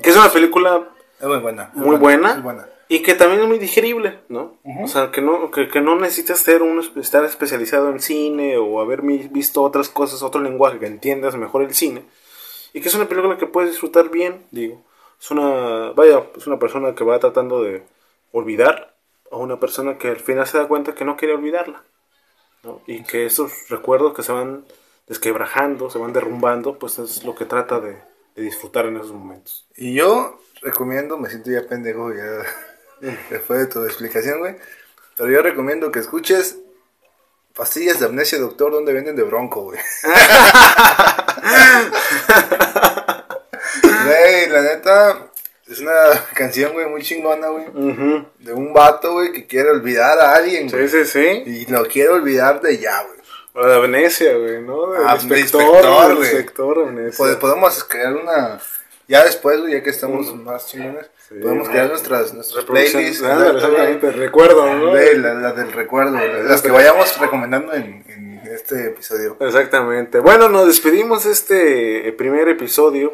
Que 0.01 0.09
es 0.09 0.18
una 0.18 0.30
película 0.30 0.89
es 1.20 1.28
muy 1.28 1.38
buena. 1.38 1.72
Muy 1.74 1.97
buena, 1.97 2.70
Y 2.89 3.01
que 3.01 3.15
también 3.15 3.41
es 3.41 3.47
muy 3.47 3.57
digerible, 3.57 4.20
¿no? 4.30 4.57
O 4.84 4.88
sea, 4.88 5.11
que 5.11 5.22
no, 5.22 5.49
que, 5.51 5.82
no 5.82 5.95
necesitas 5.95 6.39
ser 6.39 6.61
un, 6.61 6.80
estar 6.97 7.26
especializado 7.26 7.89
en 7.89 7.99
cine 7.99 8.57
o 8.57 8.80
haber 8.80 9.01
visto 9.01 9.63
otras 9.63 9.89
cosas, 9.89 10.22
otro 10.22 10.41
lenguaje 10.41 10.80
que 10.80 10.88
entiendas 10.88 11.36
mejor 11.36 11.63
el 11.63 11.74
cine. 11.74 12.03
Y 12.74 12.82
que 12.82 12.89
es 12.89 12.95
una 12.95 13.07
película 13.07 13.38
que 13.38 13.47
puedes 13.47 13.72
disfrutar 13.72 14.09
bien, 14.09 14.45
digo. 14.51 14.82
Es 15.20 15.32
una, 15.32 15.91
vaya, 15.95 16.24
es 16.38 16.45
una 16.45 16.59
persona 16.59 16.93
que 16.93 17.03
va 17.03 17.18
tratando 17.18 17.63
de 17.63 17.84
olvidar 18.32 18.93
a 19.32 19.38
una 19.38 19.59
persona 19.59 19.97
que 19.97 20.09
al 20.09 20.20
final 20.20 20.45
se 20.45 20.59
da 20.59 20.68
cuenta 20.68 20.93
que 20.93 21.05
no 21.05 21.18
quiere 21.18 21.34
olvidarla. 21.34 21.84
¿no? 22.63 22.82
Y 22.86 23.03
que 23.03 23.26
esos 23.26 23.70
recuerdos 23.70 24.13
que 24.13 24.22
se 24.22 24.32
van 24.32 24.65
desquebrajando, 25.07 25.89
se 25.89 25.97
van 25.97 26.13
derrumbando, 26.13 26.78
pues 26.78 26.99
es 26.99 27.24
lo 27.24 27.34
que 27.34 27.45
trata 27.45 27.80
de, 27.80 27.97
de 28.36 28.43
disfrutar 28.43 28.86
en 28.86 28.97
esos 28.97 29.13
momentos. 29.13 29.65
Y 29.76 29.93
yo 29.93 30.39
recomiendo, 30.62 31.18
me 31.18 31.30
siento 31.30 31.51
ya 31.51 31.64
pendejo 31.68 32.14
ya 32.14 32.43
después 33.30 33.60
de 33.60 33.66
tu 33.68 33.84
explicación, 33.86 34.39
güey. 34.39 34.55
Pero 35.16 35.30
yo 35.32 35.41
recomiendo 35.41 35.91
que 35.91 35.99
escuches 35.99 36.58
pastillas 37.55 37.99
de 37.99 38.05
amnesia, 38.05 38.38
doctor, 38.38 38.72
donde 38.72 38.93
venden 38.93 39.16
de 39.16 39.24
bronco, 39.24 39.62
güey. 39.64 39.80
Güey, 43.84 44.47
la 44.49 44.62
neta, 44.62 45.28
es 45.70 45.80
una 45.80 45.93
canción, 46.34 46.74
güey, 46.74 46.86
muy 46.88 47.01
chingona, 47.01 47.47
güey. 47.47 47.68
Ujú. 47.68 48.26
De 48.39 48.53
un 48.53 48.74
vato, 48.74 49.14
güey, 49.14 49.32
que 49.34 49.45
quiere 49.47 49.70
olvidar 49.72 50.18
a 50.20 50.36
alguien, 50.36 50.70
güey. 50.70 50.88
Sí, 50.88 51.05
sí, 51.05 51.12
sí. 51.12 51.43
Y 51.45 51.66
lo 51.72 51.86
quiere 51.86 52.10
olvidar 52.10 52.62
de 52.62 52.78
ya, 52.78 53.01
güey. 53.03 53.18
O 53.53 53.68
de 53.68 53.80
Venecia, 53.82 54.36
güey, 54.38 54.62
¿no? 54.62 54.91
Del 54.91 55.01
Ah, 55.08 55.18
de 55.18 55.24
inspector, 55.24 56.16
güey. 56.16 56.30
Pod- 57.18 57.38
podemos 57.39 57.84
crear 57.84 58.16
una. 58.16 58.60
Ya 59.08 59.24
después, 59.24 59.62
güey, 59.62 59.74
ya 59.74 59.84
que 59.84 59.89
estamos 59.89 60.36
más 60.36 60.68
chingones, 60.68 61.10
Sí, 61.30 61.36
podemos 61.41 61.68
crear 61.68 61.89
nuestras, 61.89 62.34
nuestras 62.34 62.64
playlists. 62.64 63.22
Ah, 63.24 63.51
exactamente, 63.53 64.12
recuerdo, 64.12 64.74
¿no? 64.74 64.93
La, 64.93 65.34
la 65.34 65.51
del 65.51 65.74
recuerdo, 65.74 66.14
güey, 66.14 66.43
las 66.43 66.62
que 66.62 66.72
vayamos 66.72 67.18
recomendando 67.20 67.74
en, 67.74 68.05
en 68.08 68.41
este 68.53 68.88
episodio. 68.88 69.36
Exactamente. 69.39 70.20
Bueno, 70.20 70.49
nos 70.49 70.68
despedimos 70.68 71.26
de 71.26 71.32
este 71.32 72.08
eh, 72.08 72.12
primer 72.14 72.47
episodio. 72.47 73.14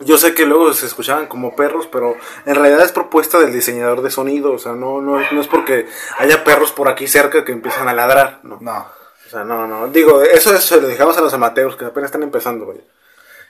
Yo 0.00 0.18
sé 0.18 0.34
que 0.34 0.46
luego 0.46 0.72
se 0.72 0.86
escuchaban 0.86 1.26
como 1.26 1.56
perros, 1.56 1.88
pero 1.90 2.16
en 2.46 2.54
realidad 2.54 2.84
es 2.84 2.92
propuesta 2.92 3.38
del 3.38 3.52
diseñador 3.52 4.02
de 4.02 4.10
sonido. 4.10 4.52
O 4.52 4.58
sea, 4.58 4.72
no, 4.72 5.00
no, 5.00 5.20
no 5.30 5.40
es 5.40 5.46
porque 5.48 5.86
haya 6.18 6.44
perros 6.44 6.70
por 6.72 6.88
aquí 6.88 7.08
cerca 7.08 7.44
que 7.44 7.52
empiezan 7.52 7.88
a 7.88 7.94
ladrar. 7.94 8.40
No. 8.44 8.58
No. 8.60 8.86
O 9.26 9.30
sea, 9.30 9.44
no, 9.44 9.66
no. 9.66 9.88
Digo, 9.88 10.22
eso, 10.22 10.54
eso 10.54 10.76
se 10.76 10.80
lo 10.80 10.88
dejamos 10.88 11.18
a 11.18 11.20
los 11.20 11.34
amateurs 11.34 11.76
que 11.76 11.84
apenas 11.84 12.08
están 12.08 12.22
empezando, 12.22 12.66
güey. 12.66 12.80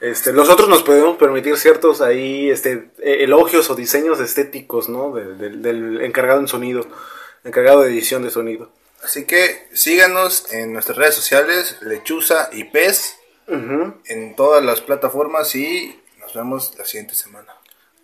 Este, 0.01 0.33
nosotros 0.33 0.69
nos 0.69 0.83
podemos 0.85 1.17
permitir 1.17 1.57
ciertos 1.57 2.01
ahí 2.01 2.51
este, 2.51 2.91
eh, 2.99 3.25
elogios 3.25 3.69
o 3.71 3.75
diseños 3.75 4.21
estéticos, 4.21 4.89
¿no? 4.89 5.13
De- 5.13 5.35
del- 5.35 5.61
del 5.63 6.01
encargado 6.03 6.39
en 6.41 6.47
sonido, 6.49 6.87
encargado 7.45 7.83
de 7.83 7.89
edición 7.91 8.23
de 8.23 8.31
sonido. 8.31 8.71
Así 9.03 9.27
que 9.27 9.69
síganos 9.73 10.53
en 10.53 10.73
nuestras 10.73 10.99
redes 10.99 11.15
sociales, 11.15 11.79
Lechuza 11.83 12.49
y 12.53 12.65
Pez, 12.65 13.17
en 14.07 14.37
todas 14.37 14.63
las 14.63 14.81
plataformas 14.83 15.55
y 15.55 15.99
nos 16.21 16.35
vemos 16.35 16.75
la 16.79 16.85
siguiente 16.85 17.15
semana. 17.15 17.55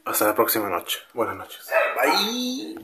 Hasta 0.05 0.27
la 0.27 0.35
próxima 0.35 0.69
noche. 0.71 0.99
Buenas 1.13 1.37
noches. 1.37 1.67
Bye. 1.97 2.77